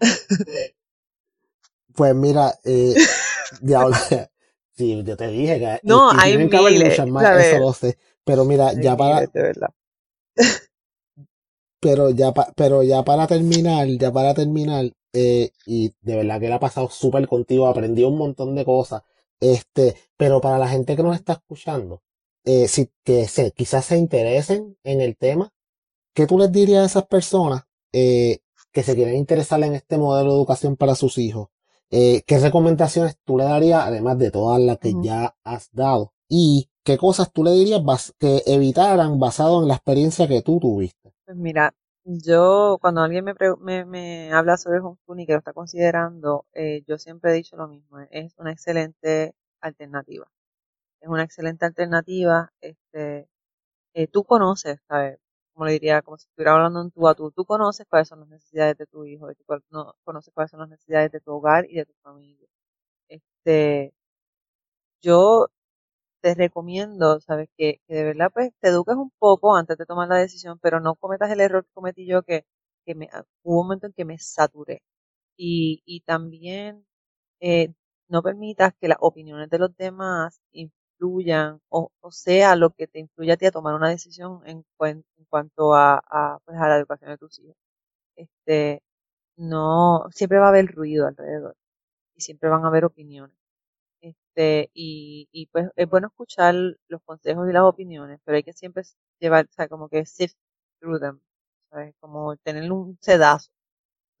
pues 1.94 2.14
mira, 2.14 2.54
eh, 2.64 2.94
diablo, 3.60 3.96
Sí, 4.80 5.04
yo 5.04 5.14
te 5.14 5.28
dije 5.28 5.58
que 5.58 5.78
no, 5.82 6.10
hay 6.10 6.38
miles, 6.38 7.06
más, 7.06 7.44
eso 7.44 7.58
lo 7.58 7.74
sé. 7.74 7.98
Pero 8.24 8.46
mira, 8.46 8.72
ya 8.72 8.96
para 8.96 9.26
pero 11.78 12.08
ya 12.08 12.32
pero 12.56 12.82
ya 12.82 13.04
para 13.04 13.26
terminar, 13.26 13.86
ya 13.88 14.10
para 14.10 14.32
terminar, 14.32 14.90
eh, 15.12 15.50
y 15.66 15.92
de 16.00 16.16
verdad 16.16 16.40
que 16.40 16.48
le 16.48 16.54
ha 16.54 16.58
pasado 16.58 16.88
súper 16.88 17.28
contigo, 17.28 17.66
aprendí 17.66 18.04
un 18.04 18.16
montón 18.16 18.54
de 18.54 18.64
cosas. 18.64 19.02
Este, 19.38 19.96
pero 20.16 20.40
para 20.40 20.56
la 20.56 20.68
gente 20.68 20.96
que 20.96 21.02
nos 21.02 21.14
está 21.14 21.34
escuchando, 21.34 22.00
eh, 22.46 22.66
si 22.66 22.88
que 23.04 23.28
se, 23.28 23.52
quizás 23.52 23.84
se 23.84 23.98
interesen 23.98 24.78
en 24.82 25.02
el 25.02 25.18
tema, 25.18 25.52
¿qué 26.14 26.26
tú 26.26 26.38
les 26.38 26.50
dirías 26.50 26.84
a 26.84 26.86
esas 26.86 27.06
personas 27.06 27.64
eh, 27.92 28.38
que 28.72 28.82
se 28.82 28.94
quieren 28.94 29.16
interesar 29.16 29.62
en 29.62 29.74
este 29.74 29.98
modelo 29.98 30.30
de 30.30 30.36
educación 30.36 30.76
para 30.76 30.94
sus 30.94 31.18
hijos? 31.18 31.48
Eh, 31.90 32.22
¿Qué 32.26 32.38
recomendaciones 32.38 33.18
tú 33.24 33.36
le 33.36 33.44
darías, 33.44 33.82
además 33.84 34.18
de 34.18 34.30
todas 34.30 34.60
las 34.60 34.78
que 34.78 34.94
ya 35.02 35.34
has 35.44 35.70
dado? 35.72 36.12
¿Y 36.28 36.70
qué 36.84 36.96
cosas 36.96 37.32
tú 37.32 37.42
le 37.42 37.50
dirías 37.50 37.82
que 38.18 38.42
evitaran 38.46 39.18
basado 39.18 39.62
en 39.62 39.68
la 39.68 39.74
experiencia 39.74 40.28
que 40.28 40.42
tú 40.42 40.60
tuviste? 40.60 41.12
Pues 41.24 41.36
mira, 41.36 41.74
yo 42.04 42.78
cuando 42.80 43.02
alguien 43.02 43.24
me, 43.24 43.34
me, 43.60 43.84
me 43.84 44.32
habla 44.32 44.56
sobre 44.56 44.78
el 44.78 44.84
homeschooling 44.84 45.24
y 45.24 45.26
que 45.26 45.32
lo 45.32 45.38
está 45.38 45.52
considerando, 45.52 46.46
eh, 46.52 46.82
yo 46.86 46.98
siempre 46.98 47.32
he 47.32 47.34
dicho 47.34 47.56
lo 47.56 47.66
mismo, 47.66 47.98
es 48.10 48.34
una 48.38 48.52
excelente 48.52 49.34
alternativa. 49.60 50.26
Es 51.00 51.08
una 51.08 51.24
excelente 51.24 51.66
alternativa. 51.66 52.52
Este, 52.60 53.28
eh, 53.94 54.06
tú 54.08 54.24
conoces, 54.24 54.80
¿sabes? 54.88 55.18
Como 55.60 55.66
le 55.66 55.72
diría, 55.74 56.00
como 56.00 56.16
si 56.16 56.26
estuviera 56.26 56.54
hablando 56.54 56.80
en 56.80 56.90
tú 56.90 57.06
a 57.06 57.14
tú, 57.14 57.30
tú 57.32 57.44
conoces 57.44 57.86
cuáles 57.86 58.08
son 58.08 58.20
las 58.20 58.30
necesidades 58.30 58.78
de 58.78 58.86
tu 58.86 59.04
hijo, 59.04 59.30
y 59.30 59.34
tú 59.34 59.44
no, 59.70 59.94
conoces 60.04 60.32
cuáles 60.32 60.50
son 60.50 60.60
las 60.60 60.70
necesidades 60.70 61.12
de 61.12 61.20
tu 61.20 61.32
hogar 61.32 61.66
y 61.68 61.74
de 61.76 61.84
tu 61.84 61.92
familia. 62.02 62.48
Este, 63.08 63.92
yo 65.02 65.48
te 66.22 66.34
recomiendo, 66.34 67.20
sabes, 67.20 67.48
que, 67.58 67.80
de 67.88 68.04
verdad 68.04 68.30
pues 68.34 68.52
te 68.60 68.68
eduques 68.70 68.96
un 68.96 69.12
poco 69.18 69.56
antes 69.56 69.78
de 69.78 69.86
tomar 69.86 70.08
la 70.08 70.16
decisión, 70.18 70.58
pero 70.60 70.80
no 70.80 70.96
cometas 70.96 71.30
el 71.32 71.40
error 71.40 71.64
que 71.64 71.72
cometí 71.74 72.06
yo, 72.06 72.22
que, 72.22 72.46
que 72.86 72.94
me, 72.96 73.08
hubo 73.44 73.60
un 73.62 73.66
momento 73.68 73.86
en 73.88 73.92
que 73.94 74.04
me 74.06 74.18
saturé. 74.18 74.82
Y, 75.36 75.82
y 75.86 76.02
también 76.02 76.86
eh, 77.40 77.74
no 78.08 78.22
permitas 78.22 78.74
que 78.80 78.88
las 78.88 78.98
opiniones 79.00 79.50
de 79.50 79.58
los 79.60 79.76
demás 79.76 80.40
influyan, 81.00 81.60
o, 81.68 81.90
sea, 82.10 82.56
lo 82.56 82.70
que 82.70 82.86
te 82.86 82.98
influya 83.00 83.34
a 83.34 83.36
ti 83.36 83.46
a 83.46 83.50
tomar 83.50 83.74
una 83.74 83.88
decisión 83.90 84.42
en, 84.46 84.64
en 84.80 85.04
cuanto 85.28 85.74
a, 85.74 86.02
a, 86.06 86.38
pues 86.44 86.56
a 86.58 86.68
la 86.68 86.76
educación 86.76 87.10
de 87.10 87.18
tus 87.18 87.38
hijos. 87.38 87.56
Este, 88.16 88.82
no, 89.36 90.06
siempre 90.12 90.38
va 90.38 90.46
a 90.46 90.48
haber 90.50 90.66
ruido 90.68 91.06
alrededor 91.08 91.56
y 92.16 92.22
siempre 92.22 92.50
van 92.50 92.64
a 92.64 92.68
haber 92.68 92.84
opiniones. 92.86 93.36
Este, 94.02 94.70
y, 94.74 95.28
y 95.32 95.46
pues 95.48 95.68
es 95.76 95.88
bueno 95.90 96.08
escuchar 96.08 96.54
los 96.88 97.02
consejos 97.04 97.48
y 97.50 97.52
las 97.52 97.64
opiniones, 97.64 98.20
pero 98.24 98.36
hay 98.36 98.44
que 98.44 98.52
siempre 98.54 98.84
llevar, 99.20 99.46
o 99.46 99.52
sea, 99.52 99.68
como 99.68 99.88
que 99.88 100.06
sift 100.06 100.36
through 100.80 101.00
them, 101.00 101.20
¿sabes? 101.70 101.94
Como 102.00 102.36
tener 102.38 102.70
un 102.72 102.98
sedazo 103.02 103.50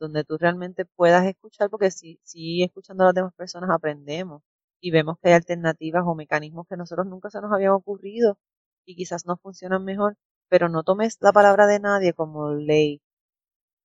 donde 0.00 0.24
tú 0.24 0.38
realmente 0.38 0.86
puedas 0.86 1.26
escuchar, 1.26 1.70
porque 1.70 1.90
si, 1.90 2.20
si 2.24 2.62
escuchando 2.64 3.04
a 3.04 3.06
las 3.08 3.14
demás 3.14 3.34
personas 3.34 3.70
aprendemos 3.70 4.42
y 4.80 4.90
vemos 4.90 5.18
que 5.20 5.28
hay 5.30 5.34
alternativas 5.34 6.04
o 6.06 6.14
mecanismos 6.14 6.66
que 6.68 6.76
nosotros 6.76 7.06
nunca 7.06 7.30
se 7.30 7.40
nos 7.40 7.52
habían 7.52 7.72
ocurrido 7.72 8.38
y 8.86 8.96
quizás 8.96 9.26
no 9.26 9.36
funcionan 9.36 9.84
mejor, 9.84 10.16
pero 10.48 10.68
no 10.68 10.82
tomes 10.84 11.18
la 11.20 11.32
palabra 11.32 11.66
de 11.66 11.80
nadie 11.80 12.12
como 12.14 12.52
ley. 12.54 13.00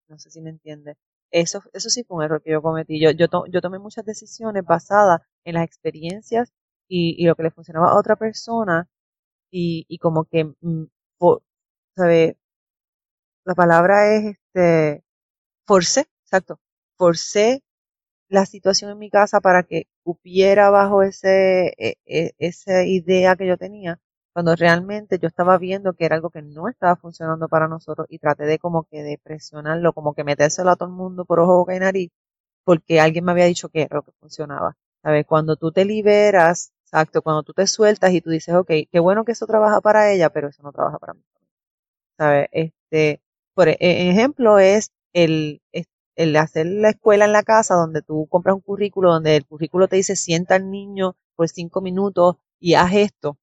No 0.10 0.18
sé 0.20 0.30
si 0.32 0.42
me 0.42 0.50
entiendes. 0.50 0.98
Eso, 1.32 1.62
eso 1.74 1.90
sí 1.90 2.04
fue 2.04 2.18
un 2.18 2.24
error 2.24 2.42
que 2.42 2.52
yo 2.52 2.62
cometí. 2.62 3.00
Yo, 3.00 3.12
yo, 3.12 3.28
yo 3.50 3.62
tomé 3.62 3.80
muchas 3.80 4.06
decisiones 4.06 4.64
basadas 4.66 5.22
en 5.44 5.56
las 5.56 5.66
experiencias 5.66 6.54
y, 6.88 7.16
y, 7.22 7.26
lo 7.28 7.36
que 7.36 7.44
le 7.44 7.52
funcionaba 7.52 7.92
a 7.92 8.00
otra 8.00 8.16
persona 8.16 8.88
y, 9.52 9.86
y 9.90 10.00
como 10.00 10.26
que, 10.26 10.46
mm, 10.62 10.86
¿sabe? 11.96 12.38
La 13.46 13.56
palabra 13.56 14.16
es, 14.16 14.38
este, 14.38 15.04
forcé, 15.66 16.08
exacto, 16.24 16.60
forcé 16.98 17.64
la 18.30 18.46
situación 18.46 18.92
en 18.92 19.00
mi 19.00 19.10
casa 19.10 19.42
para 19.42 19.64
que 19.64 19.88
cupiera 20.04 20.70
bajo 20.70 21.04
ese, 21.04 21.74
e, 21.78 21.96
e, 22.06 22.34
esa 22.40 22.84
idea 22.84 23.36
que 23.36 23.48
yo 23.48 23.58
tenía, 23.58 24.00
cuando 24.34 24.56
realmente 24.56 25.20
yo 25.20 25.28
estaba 25.28 25.58
viendo 25.58 25.94
que 25.94 26.06
era 26.06 26.16
algo 26.16 26.30
que 26.30 26.42
no 26.42 26.68
estaba 26.70 26.96
funcionando 26.96 27.48
para 27.50 27.68
nosotros 27.68 28.08
y 28.10 28.20
traté 28.20 28.46
de 28.46 28.60
como 28.60 28.84
que 28.84 29.04
de 29.04 29.18
presionarlo, 29.18 29.94
como 29.94 30.14
que 30.14 30.24
metérselo 30.24 30.70
a 30.72 30.76
todo 30.76 30.90
el 30.90 30.96
mundo 30.96 31.26
por 31.26 31.40
ojo, 31.40 31.58
boca 31.58 31.76
y 31.76 31.80
nariz, 31.80 32.12
porque 32.64 33.00
alguien 33.02 33.26
me 33.26 33.32
había 33.32 33.46
dicho 33.46 33.70
que 33.70 33.84
era 33.84 33.98
lo 33.98 34.04
que 34.04 34.12
funcionaba. 34.20 34.76
¿Sabes? 35.04 35.26
Cuando 35.26 35.56
tú 35.56 35.72
te 35.72 35.86
liberas, 35.86 36.74
exacto, 36.86 37.22
cuando 37.22 37.44
tú 37.44 37.54
te 37.54 37.68
sueltas 37.68 38.12
y 38.14 38.22
tú 38.22 38.30
dices, 38.30 38.56
ok, 38.56 38.72
qué 38.92 39.00
bueno 39.00 39.26
que 39.26 39.32
eso 39.34 39.48
trabaja 39.48 39.82
para 39.82 40.12
ella, 40.12 40.30
pero 40.30 40.50
eso 40.50 40.64
no 40.64 40.72
trabaja 40.72 41.00
para 41.00 41.14
mí. 41.14 41.24
¿Sabes? 42.18 42.48
Este, 42.52 43.22
por 43.54 43.70
e, 43.70 43.78
ejemplo, 43.80 44.60
es 44.60 44.92
el, 45.14 45.62
el 46.18 46.36
hacer 46.36 46.66
la 46.66 46.90
escuela 46.90 47.26
en 47.26 47.32
la 47.34 47.44
casa 47.44 47.76
donde 47.76 48.02
tú 48.02 48.28
compras 48.30 48.56
un 48.56 48.62
currículo 48.62 49.14
donde 49.14 49.38
el 49.38 49.46
currículo 49.46 49.88
te 49.88 49.96
dice 49.98 50.16
sienta 50.18 50.56
al 50.56 50.70
niño 50.72 51.16
por 51.36 51.48
cinco 51.50 51.82
minutos 51.82 52.38
y 52.60 52.74
haz 52.76 52.94
esto. 52.94 53.38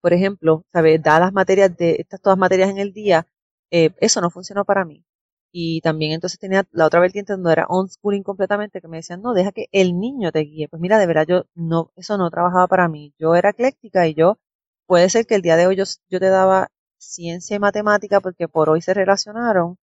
Por 0.00 0.12
ejemplo, 0.12 0.64
¿sabes? 0.72 1.02
Da 1.02 1.20
las 1.20 1.32
materias 1.32 1.76
de 1.76 1.96
estas 1.98 2.20
todas 2.20 2.38
materias 2.38 2.70
en 2.70 2.78
el 2.78 2.92
día, 2.92 3.26
eh, 3.70 3.90
eso 3.98 4.20
no 4.20 4.30
funcionó 4.30 4.64
para 4.64 4.84
mí. 4.84 5.04
Y 5.52 5.80
también 5.80 6.12
entonces 6.12 6.38
tenía 6.38 6.64
la 6.70 6.86
otra 6.86 7.00
vertiente 7.00 7.32
donde 7.32 7.52
era 7.52 7.66
unschooling 7.68 8.22
completamente, 8.22 8.80
que 8.80 8.88
me 8.88 8.98
decían, 8.98 9.20
no, 9.22 9.34
deja 9.34 9.52
que 9.52 9.66
el 9.72 9.98
niño 9.98 10.32
te 10.32 10.40
guíe. 10.40 10.68
Pues 10.68 10.80
mira, 10.80 10.98
de 10.98 11.06
verdad, 11.06 11.26
yo 11.28 11.44
no, 11.54 11.92
eso 11.96 12.16
no 12.18 12.30
trabajaba 12.30 12.68
para 12.68 12.88
mí. 12.88 13.14
Yo 13.18 13.34
era 13.34 13.50
ecléctica 13.50 14.06
y 14.06 14.14
yo, 14.14 14.38
puede 14.86 15.10
ser 15.10 15.26
que 15.26 15.34
el 15.36 15.42
día 15.42 15.56
de 15.56 15.66
hoy 15.66 15.76
yo, 15.76 15.84
yo 16.08 16.20
te 16.20 16.28
daba 16.28 16.68
ciencia 16.98 17.56
y 17.56 17.58
matemática 17.58 18.20
porque 18.20 18.48
por 18.48 18.70
hoy 18.70 18.80
se 18.82 18.94
relacionaron, 18.94 19.78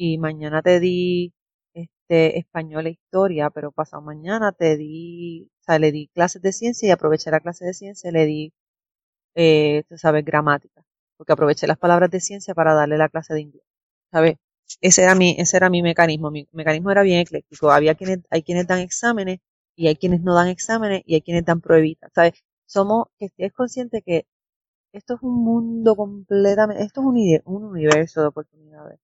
y 0.00 0.18
mañana 0.18 0.62
te 0.62 0.80
di 0.80 1.34
este 1.74 2.38
español 2.38 2.86
e 2.86 2.90
historia, 2.92 3.50
pero 3.50 3.70
pasado 3.72 4.02
mañana 4.02 4.52
te 4.52 4.76
di, 4.78 5.50
o 5.60 5.64
sea, 5.64 5.78
le 5.78 5.92
di 5.92 6.08
clases 6.08 6.40
de 6.42 6.52
ciencia 6.52 6.88
y 6.88 6.90
aproveché 6.92 7.30
la 7.30 7.40
clase 7.40 7.66
de 7.66 7.74
ciencia 7.74 8.08
y 8.10 8.12
le 8.14 8.24
di, 8.26 8.52
eh, 9.34 9.84
tú 9.88 9.98
sabes, 9.98 10.24
gramática, 10.24 10.82
porque 11.16 11.32
aproveché 11.34 11.66
las 11.66 11.78
palabras 11.78 12.10
de 12.10 12.20
ciencia 12.20 12.54
para 12.54 12.74
darle 12.74 12.98
la 12.98 13.08
clase 13.10 13.34
de 13.34 13.42
inglés, 13.42 13.64
¿sabes? 14.12 14.36
Ese 14.80 15.02
era 15.04 15.14
mi, 15.14 15.36
ese 15.38 15.56
era 15.58 15.70
mi 15.70 15.82
mecanismo, 15.82 16.30
mi 16.30 16.48
mecanismo 16.52 16.90
era 16.92 17.02
bien 17.02 17.20
ecléctico, 17.20 17.70
había 17.70 17.94
quienes, 17.94 18.20
hay 18.30 18.42
quienes 18.42 18.66
dan 18.66 18.80
exámenes 18.80 19.40
y 19.76 19.88
hay 19.88 19.96
quienes 19.96 20.22
no 20.22 20.34
dan 20.34 20.48
exámenes 20.48 21.02
y 21.06 21.14
hay 21.16 21.22
quienes 21.22 21.44
dan 21.44 21.60
pruebitas, 21.60 22.10
¿sabes? 22.14 22.34
Somos, 22.66 23.08
que 23.18 23.26
estés 23.26 23.52
consciente 23.52 24.02
que 24.02 24.26
esto 24.92 25.14
es 25.16 25.22
un 25.22 25.44
mundo 25.44 25.96
completamente, 25.96 26.84
esto 26.84 27.02
es 27.02 27.06
un, 27.06 27.16
un 27.56 27.64
universo 27.64 28.22
de 28.22 28.28
oportunidades 28.28 29.00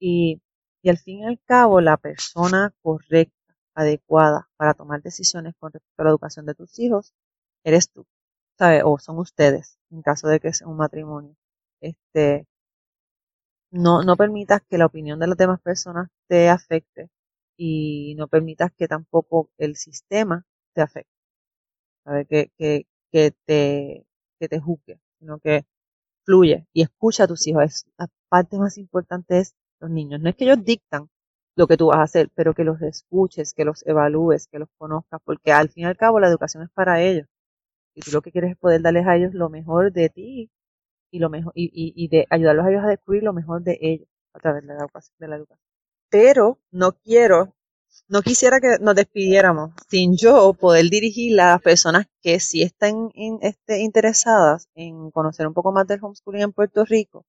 y, 0.00 0.42
y 0.82 0.90
al 0.90 0.98
fin 0.98 1.20
y 1.20 1.26
al 1.26 1.40
cabo, 1.44 1.80
la 1.82 1.96
persona 1.98 2.74
correcta, 2.82 3.34
adecuada 3.74 4.50
para 4.56 4.74
tomar 4.74 5.02
decisiones 5.02 5.54
con 5.58 5.72
respecto 5.72 6.02
a 6.02 6.04
la 6.06 6.10
educación 6.10 6.46
de 6.46 6.54
tus 6.54 6.78
hijos, 6.80 7.14
eres 7.64 7.90
tú, 7.90 8.06
¿sabes? 8.58 8.82
O 8.84 8.98
son 8.98 9.18
ustedes, 9.18 9.78
en 9.90 10.02
caso 10.02 10.28
de 10.28 10.40
que 10.40 10.52
sea 10.52 10.68
un 10.68 10.76
matrimonio. 10.78 11.36
Este, 11.80 12.46
no, 13.70 14.02
no 14.02 14.16
permitas 14.16 14.62
que 14.68 14.78
la 14.78 14.86
opinión 14.86 15.18
de 15.20 15.26
las 15.26 15.36
demás 15.36 15.60
personas 15.60 16.08
te 16.28 16.48
afecte 16.48 17.10
y 17.56 18.14
no 18.16 18.28
permitas 18.28 18.72
que 18.72 18.88
tampoco 18.88 19.50
el 19.58 19.76
sistema 19.76 20.44
te 20.74 20.82
afecte. 20.82 21.12
¿Sabes? 22.04 22.26
Que, 22.28 22.50
que, 22.58 22.86
que 23.12 23.32
te, 23.46 24.06
que 24.40 24.48
te 24.48 24.60
juzgue, 24.60 25.00
sino 25.20 25.38
que 25.40 25.66
fluye 26.24 26.66
y 26.72 26.82
escucha 26.82 27.24
a 27.24 27.28
tus 27.28 27.46
hijos. 27.48 27.64
Es, 27.64 27.86
la 27.98 28.08
parte 28.30 28.58
más 28.58 28.78
importante 28.78 29.38
es 29.40 29.54
los 29.80 29.90
niños. 29.90 30.20
No 30.20 30.28
es 30.30 30.36
que 30.36 30.44
ellos 30.44 30.64
dictan 30.64 31.08
lo 31.56 31.66
que 31.66 31.76
tú 31.76 31.88
vas 31.88 31.98
a 31.98 32.02
hacer, 32.02 32.30
pero 32.34 32.54
que 32.54 32.64
los 32.64 32.80
escuches, 32.82 33.54
que 33.54 33.64
los 33.64 33.86
evalúes, 33.86 34.46
que 34.48 34.58
los 34.58 34.68
conozcas, 34.78 35.20
porque 35.24 35.52
al 35.52 35.68
fin 35.70 35.84
y 35.84 35.86
al 35.86 35.96
cabo 35.96 36.20
la 36.20 36.28
educación 36.28 36.62
es 36.62 36.70
para 36.70 37.02
ellos. 37.02 37.26
Y 37.94 38.02
tú 38.02 38.12
lo 38.12 38.22
que 38.22 38.32
quieres 38.32 38.52
es 38.52 38.56
poder 38.56 38.82
darles 38.82 39.06
a 39.06 39.16
ellos 39.16 39.34
lo 39.34 39.50
mejor 39.50 39.92
de 39.92 40.08
ti 40.10 40.50
y 41.10 41.18
lo 41.18 41.30
mejor 41.30 41.52
y, 41.54 41.70
y, 41.72 42.08
de 42.08 42.26
ayudarlos 42.30 42.66
a 42.66 42.70
ellos 42.70 42.84
a 42.84 42.88
descubrir 42.88 43.22
lo 43.24 43.32
mejor 43.32 43.62
de 43.62 43.78
ellos 43.80 44.08
a 44.32 44.38
través 44.40 44.62
de 44.62 44.68
la 44.68 44.80
educación. 44.80 45.16
De 45.18 45.28
la 45.28 45.36
educación. 45.36 45.66
Pero 46.08 46.58
no 46.70 46.92
quiero, 46.92 47.54
no 48.08 48.22
quisiera 48.22 48.60
que 48.60 48.78
nos 48.80 48.94
despidiéramos 48.94 49.72
sin 49.88 50.16
yo 50.16 50.54
poder 50.54 50.88
dirigir 50.90 51.40
a 51.40 51.52
las 51.52 51.62
personas 51.62 52.06
que 52.22 52.40
sí 52.40 52.62
están 52.62 53.10
este, 53.42 53.80
interesadas 53.80 54.68
en 54.74 55.10
conocer 55.10 55.46
un 55.46 55.54
poco 55.54 55.72
más 55.72 55.86
del 55.86 56.00
homeschooling 56.02 56.42
en 56.42 56.52
Puerto 56.52 56.84
Rico 56.84 57.24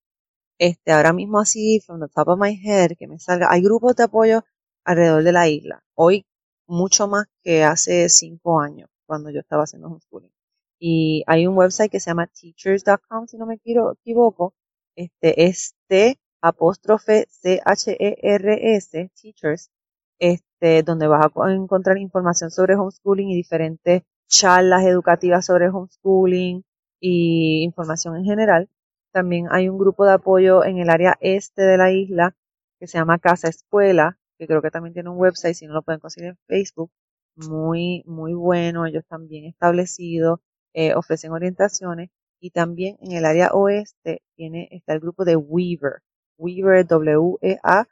este, 0.61 0.91
ahora 0.91 1.11
mismo 1.11 1.39
así, 1.39 1.79
from 1.79 1.99
the 1.99 2.07
top 2.07 2.27
of 2.27 2.39
my 2.39 2.53
head, 2.53 2.91
que 2.95 3.07
me 3.07 3.17
salga, 3.17 3.47
hay 3.49 3.63
grupos 3.63 3.95
de 3.95 4.03
apoyo 4.03 4.43
alrededor 4.85 5.23
de 5.23 5.31
la 5.31 5.49
isla. 5.49 5.83
Hoy 5.95 6.27
mucho 6.67 7.07
más 7.07 7.25
que 7.43 7.63
hace 7.63 8.09
cinco 8.09 8.61
años, 8.61 8.87
cuando 9.07 9.31
yo 9.31 9.39
estaba 9.39 9.63
haciendo 9.63 9.87
homeschooling. 9.87 10.31
Y 10.79 11.23
hay 11.25 11.47
un 11.47 11.57
website 11.57 11.91
que 11.91 11.99
se 11.99 12.11
llama 12.11 12.27
teachers.com, 12.27 13.25
si 13.25 13.37
no 13.37 13.47
me 13.47 13.55
equivoco. 13.55 14.53
Este, 14.95 15.45
este 15.45 16.19
apóstrofe 16.41 17.25
C-H-E-R-S, 17.31 19.11
teachers, 19.19 19.71
este, 20.19 20.83
donde 20.83 21.07
vas 21.07 21.25
a 21.25 21.51
encontrar 21.53 21.97
información 21.97 22.51
sobre 22.51 22.75
homeschooling 22.75 23.31
y 23.31 23.35
diferentes 23.35 24.03
charlas 24.27 24.85
educativas 24.85 25.43
sobre 25.43 25.69
homeschooling 25.69 26.63
y 26.99 27.63
información 27.63 28.15
en 28.17 28.25
general. 28.25 28.69
También 29.11 29.47
hay 29.51 29.67
un 29.69 29.77
grupo 29.77 30.05
de 30.05 30.13
apoyo 30.13 30.63
en 30.63 30.77
el 30.77 30.89
área 30.89 31.17
este 31.19 31.63
de 31.63 31.77
la 31.77 31.91
isla 31.91 32.35
que 32.79 32.87
se 32.87 32.97
llama 32.97 33.19
Casa 33.19 33.49
Escuela, 33.49 34.17
que 34.37 34.47
creo 34.47 34.61
que 34.61 34.71
también 34.71 34.93
tiene 34.93 35.09
un 35.09 35.17
website, 35.17 35.55
si 35.55 35.67
no 35.67 35.73
lo 35.73 35.81
pueden 35.83 35.99
conseguir 35.99 36.29
en 36.29 36.37
Facebook. 36.47 36.91
Muy, 37.35 38.03
muy 38.05 38.33
bueno, 38.33 38.85
ellos 38.85 39.03
también 39.07 39.45
establecidos, 39.45 40.39
eh, 40.73 40.95
ofrecen 40.95 41.31
orientaciones. 41.31 42.09
Y 42.39 42.51
también 42.51 42.97
en 43.01 43.11
el 43.13 43.25
área 43.25 43.51
oeste 43.53 44.23
tiene, 44.35 44.67
está 44.71 44.93
el 44.93 44.99
grupo 45.01 45.25
de 45.25 45.35
Weaver, 45.35 46.01
Weaver, 46.37 46.87
W-E-A-V-E-R. 46.87 47.85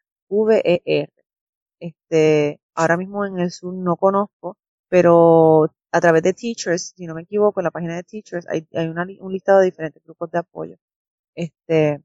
Este, 1.79 2.59
ahora 2.75 2.97
mismo 2.97 3.25
en 3.25 3.39
el 3.39 3.51
sur 3.51 3.73
no 3.73 3.95
conozco, 3.97 4.57
pero 4.89 5.71
a 5.91 6.01
través 6.01 6.23
de 6.23 6.33
Teachers, 6.33 6.93
si 6.95 7.05
no 7.07 7.15
me 7.15 7.23
equivoco, 7.23 7.59
en 7.59 7.65
la 7.65 7.71
página 7.71 7.95
de 7.95 8.03
Teachers 8.03 8.47
hay, 8.49 8.67
hay 8.73 8.87
un 8.87 9.31
listado 9.31 9.59
de 9.59 9.65
diferentes 9.65 10.03
grupos 10.03 10.31
de 10.31 10.39
apoyo 10.39 10.77
este, 11.35 12.01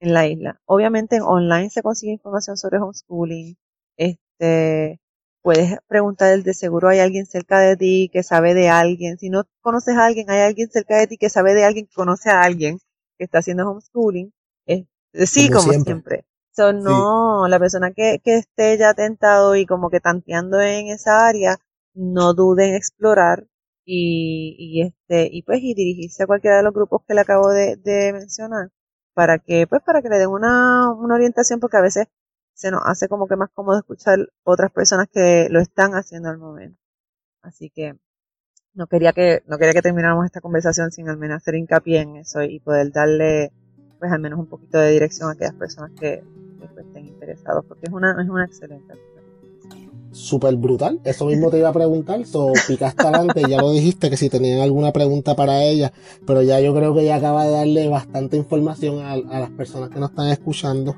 en 0.00 0.14
la 0.14 0.26
isla. 0.26 0.60
Obviamente 0.66 1.16
en 1.16 1.22
online 1.22 1.70
se 1.70 1.82
consigue 1.82 2.12
información 2.12 2.56
sobre 2.56 2.78
homeschooling. 2.78 3.56
Este, 3.96 5.00
puedes 5.42 5.78
preguntar 5.86 6.42
de 6.42 6.54
seguro 6.54 6.88
hay 6.88 6.98
alguien 6.98 7.26
cerca 7.26 7.60
de 7.60 7.76
ti 7.76 8.10
que 8.12 8.22
sabe 8.22 8.54
de 8.54 8.68
alguien. 8.68 9.18
Si 9.18 9.30
no 9.30 9.44
conoces 9.60 9.96
a 9.96 10.06
alguien, 10.06 10.30
hay 10.30 10.40
alguien 10.40 10.68
cerca 10.70 10.96
de 10.98 11.06
ti 11.06 11.16
que 11.16 11.30
sabe 11.30 11.54
de 11.54 11.64
alguien 11.64 11.86
que 11.86 11.94
conoce 11.94 12.30
a 12.30 12.42
alguien 12.42 12.78
que 13.18 13.24
está 13.24 13.38
haciendo 13.38 13.68
homeschooling. 13.70 14.32
sí, 15.12 15.50
como, 15.50 15.72
siempre. 15.72 16.24
no, 16.58 17.48
la 17.48 17.58
persona 17.58 17.92
que, 17.92 18.20
que 18.22 18.36
esté 18.36 18.76
ya 18.78 18.94
tentado 18.94 19.56
y 19.56 19.66
como 19.66 19.90
que 19.90 20.00
tanteando 20.00 20.60
en 20.60 20.88
esa 20.88 21.26
área, 21.26 21.58
no 21.94 22.34
duden 22.34 22.70
en 22.70 22.74
explorar 22.74 23.46
y, 23.86 24.56
y 24.58 24.82
este, 24.82 25.28
y 25.32 25.42
pues, 25.42 25.60
y 25.62 25.74
dirigirse 25.74 26.24
a 26.24 26.26
cualquiera 26.26 26.58
de 26.58 26.64
los 26.64 26.74
grupos 26.74 27.02
que 27.06 27.14
le 27.14 27.20
acabo 27.20 27.50
de, 27.50 27.78
mencionar 28.12 28.70
para 29.14 29.38
que, 29.38 29.66
pues, 29.66 29.82
para 29.82 30.02
que 30.02 30.08
le 30.10 30.18
den 30.18 30.28
una, 30.28 30.92
una 30.92 31.14
orientación, 31.14 31.60
porque 31.60 31.78
a 31.78 31.82
veces 31.82 32.08
se 32.54 32.70
nos 32.70 32.82
hace 32.84 33.08
como 33.08 33.28
que 33.28 33.36
más 33.36 33.50
cómodo 33.54 33.78
escuchar 33.78 34.18
otras 34.44 34.72
personas 34.72 35.08
que 35.12 35.48
lo 35.50 35.60
están 35.60 35.92
haciendo 35.94 36.28
al 36.30 36.38
momento. 36.38 36.78
Así 37.42 37.70
que 37.70 37.96
no 38.74 38.86
quería 38.88 39.12
que, 39.12 39.42
no 39.46 39.58
quería 39.58 39.74
que 39.74 39.82
termináramos 39.82 40.26
esta 40.26 40.40
conversación 40.40 40.90
sin 40.92 41.08
al 41.08 41.18
menos 41.18 41.38
hacer 41.38 41.54
hincapié 41.56 42.00
en 42.02 42.16
eso 42.16 42.42
y 42.42 42.60
poder 42.60 42.92
darle, 42.92 43.52
pues, 44.00 44.12
al 44.12 44.20
menos 44.20 44.38
un 44.40 44.48
poquito 44.48 44.78
de 44.78 44.90
dirección 44.92 45.30
a 45.30 45.32
aquellas 45.32 45.54
personas 45.54 45.92
que, 46.00 46.22
que 46.60 46.68
pues, 46.74 46.86
estén 46.86 47.06
interesados, 47.06 47.64
porque 47.66 47.86
es 47.86 47.92
una, 47.92 48.20
es 48.22 48.28
una 48.28 48.44
excelente 48.46 48.94
súper 50.12 50.56
brutal. 50.56 51.00
Eso 51.04 51.26
mismo 51.26 51.50
te 51.50 51.58
iba 51.58 51.68
a 51.68 51.72
preguntar. 51.72 52.24
So, 52.26 52.52
picaste 52.66 53.06
adelante, 53.06 53.42
ya 53.48 53.60
lo 53.60 53.72
dijiste 53.72 54.10
que 54.10 54.16
si 54.16 54.28
tenían 54.28 54.60
alguna 54.60 54.92
pregunta 54.92 55.36
para 55.36 55.64
ella, 55.64 55.92
pero 56.26 56.42
ya 56.42 56.60
yo 56.60 56.74
creo 56.74 56.94
que 56.94 57.04
ya 57.04 57.16
acaba 57.16 57.44
de 57.44 57.52
darle 57.52 57.88
bastante 57.88 58.36
información 58.36 59.00
a, 59.00 59.16
las 59.16 59.50
personas 59.50 59.90
que 59.90 60.00
nos 60.00 60.10
están 60.10 60.28
escuchando. 60.28 60.96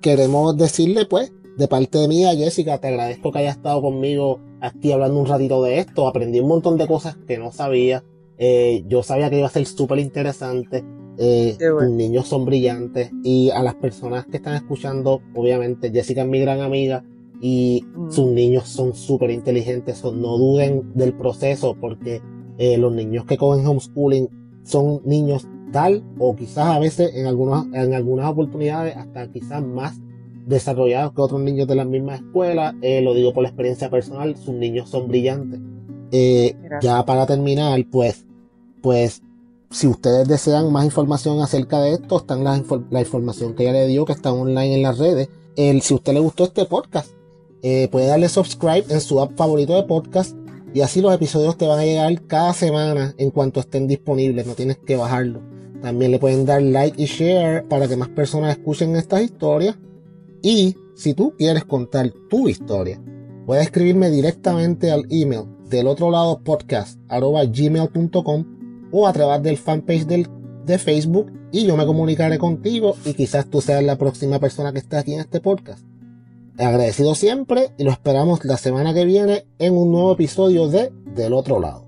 Queremos 0.00 0.56
decirle, 0.56 1.06
pues, 1.06 1.32
de 1.56 1.68
parte 1.68 1.98
de 1.98 2.08
mí 2.08 2.24
a 2.24 2.34
Jessica, 2.34 2.78
te 2.78 2.88
agradezco 2.88 3.30
que 3.30 3.38
hayas 3.38 3.56
estado 3.56 3.80
conmigo 3.82 4.40
aquí 4.60 4.92
hablando 4.92 5.20
un 5.20 5.26
ratito 5.26 5.62
de 5.62 5.78
esto. 5.78 6.08
Aprendí 6.08 6.40
un 6.40 6.48
montón 6.48 6.78
de 6.78 6.86
cosas 6.86 7.16
que 7.26 7.38
no 7.38 7.52
sabía. 7.52 8.02
Eh, 8.38 8.84
yo 8.88 9.02
sabía 9.02 9.30
que 9.30 9.38
iba 9.38 9.46
a 9.46 9.50
ser 9.50 9.66
súper 9.66 9.98
interesante. 9.98 10.84
Eh, 11.16 11.56
Tus 11.58 11.90
niños 11.90 12.26
son 12.26 12.44
brillantes. 12.44 13.10
Y 13.22 13.50
a 13.50 13.62
las 13.62 13.74
personas 13.74 14.26
que 14.26 14.38
están 14.38 14.56
escuchando, 14.56 15.20
obviamente, 15.34 15.92
Jessica 15.92 16.22
es 16.22 16.28
mi 16.28 16.40
gran 16.40 16.60
amiga 16.60 17.04
y 17.40 17.84
mm. 17.94 18.10
sus 18.10 18.26
niños 18.26 18.68
son 18.68 18.94
súper 18.94 19.30
inteligentes, 19.30 20.02
no 20.04 20.38
duden 20.38 20.92
del 20.94 21.14
proceso 21.14 21.76
porque 21.80 22.22
eh, 22.58 22.78
los 22.78 22.92
niños 22.92 23.24
que 23.24 23.36
cogen 23.36 23.66
homeschooling 23.66 24.28
son 24.62 25.02
niños 25.04 25.46
tal 25.72 26.04
o 26.18 26.36
quizás 26.36 26.68
a 26.68 26.78
veces 26.78 27.14
en 27.14 27.26
algunas, 27.26 27.66
en 27.72 27.94
algunas 27.94 28.30
oportunidades 28.30 28.96
hasta 28.96 29.30
quizás 29.30 29.62
más 29.62 30.00
desarrollados 30.46 31.12
que 31.12 31.20
otros 31.20 31.40
niños 31.40 31.66
de 31.66 31.74
la 31.74 31.84
misma 31.84 32.16
escuela. 32.16 32.74
Eh, 32.82 33.00
lo 33.00 33.14
digo 33.14 33.32
por 33.32 33.42
la 33.42 33.48
experiencia 33.48 33.90
personal, 33.90 34.36
sus 34.36 34.54
niños 34.54 34.88
son 34.88 35.08
brillantes. 35.08 35.60
Eh, 36.12 36.56
ya 36.80 37.04
para 37.04 37.26
terminar, 37.26 37.84
pues, 37.90 38.24
pues, 38.82 39.22
si 39.70 39.88
ustedes 39.88 40.28
desean 40.28 40.70
más 40.70 40.84
información 40.84 41.40
acerca 41.40 41.80
de 41.80 41.94
esto, 41.94 42.18
están 42.18 42.44
la, 42.44 42.62
la 42.90 43.00
información 43.00 43.54
que 43.54 43.64
ya 43.64 43.72
le 43.72 43.88
dio, 43.88 44.04
que 44.04 44.12
está 44.12 44.32
online 44.32 44.76
en 44.76 44.82
las 44.82 44.98
redes. 44.98 45.28
El, 45.56 45.82
si 45.82 45.94
a 45.94 45.96
usted 45.96 46.12
le 46.12 46.20
gustó 46.20 46.44
este 46.44 46.66
podcast, 46.66 47.10
eh, 47.66 47.88
puede 47.88 48.08
darle 48.08 48.28
subscribe 48.28 48.84
en 48.90 49.00
su 49.00 49.22
app 49.22 49.38
favorito 49.38 49.74
de 49.74 49.84
podcast 49.84 50.36
y 50.74 50.82
así 50.82 51.00
los 51.00 51.14
episodios 51.14 51.56
te 51.56 51.66
van 51.66 51.78
a 51.78 51.84
llegar 51.86 52.20
cada 52.26 52.52
semana 52.52 53.14
en 53.16 53.30
cuanto 53.30 53.60
estén 53.60 53.88
disponibles, 53.88 54.46
no 54.46 54.52
tienes 54.52 54.76
que 54.76 54.96
bajarlo. 54.96 55.40
También 55.80 56.10
le 56.10 56.18
pueden 56.18 56.44
dar 56.44 56.60
like 56.60 57.02
y 57.02 57.06
share 57.06 57.66
para 57.66 57.88
que 57.88 57.96
más 57.96 58.10
personas 58.10 58.50
escuchen 58.50 58.94
estas 58.96 59.22
historias. 59.22 59.76
Y 60.42 60.76
si 60.94 61.14
tú 61.14 61.32
quieres 61.38 61.64
contar 61.64 62.12
tu 62.28 62.50
historia, 62.50 63.00
puedes 63.46 63.64
escribirme 63.64 64.10
directamente 64.10 64.90
al 64.90 65.06
email 65.08 65.44
del 65.70 65.86
otro 65.86 66.10
lado 66.10 66.40
podcast 66.44 67.00
gmail.com 67.08 68.44
o 68.92 69.08
a 69.08 69.12
través 69.14 69.42
del 69.42 69.56
fanpage 69.56 70.04
del, 70.04 70.28
de 70.66 70.76
Facebook 70.76 71.32
y 71.50 71.64
yo 71.64 71.78
me 71.78 71.86
comunicaré 71.86 72.36
contigo 72.36 72.94
y 73.06 73.14
quizás 73.14 73.48
tú 73.48 73.62
seas 73.62 73.82
la 73.82 73.96
próxima 73.96 74.38
persona 74.38 74.70
que 74.70 74.80
esté 74.80 74.98
aquí 74.98 75.14
en 75.14 75.20
este 75.20 75.40
podcast. 75.40 75.93
Agradecido 76.58 77.16
siempre 77.16 77.70
y 77.78 77.82
lo 77.82 77.90
esperamos 77.90 78.44
la 78.44 78.56
semana 78.56 78.94
que 78.94 79.04
viene 79.04 79.44
en 79.58 79.76
un 79.76 79.90
nuevo 79.90 80.12
episodio 80.12 80.68
de 80.68 80.92
Del 81.14 81.32
otro 81.32 81.58
lado. 81.58 81.84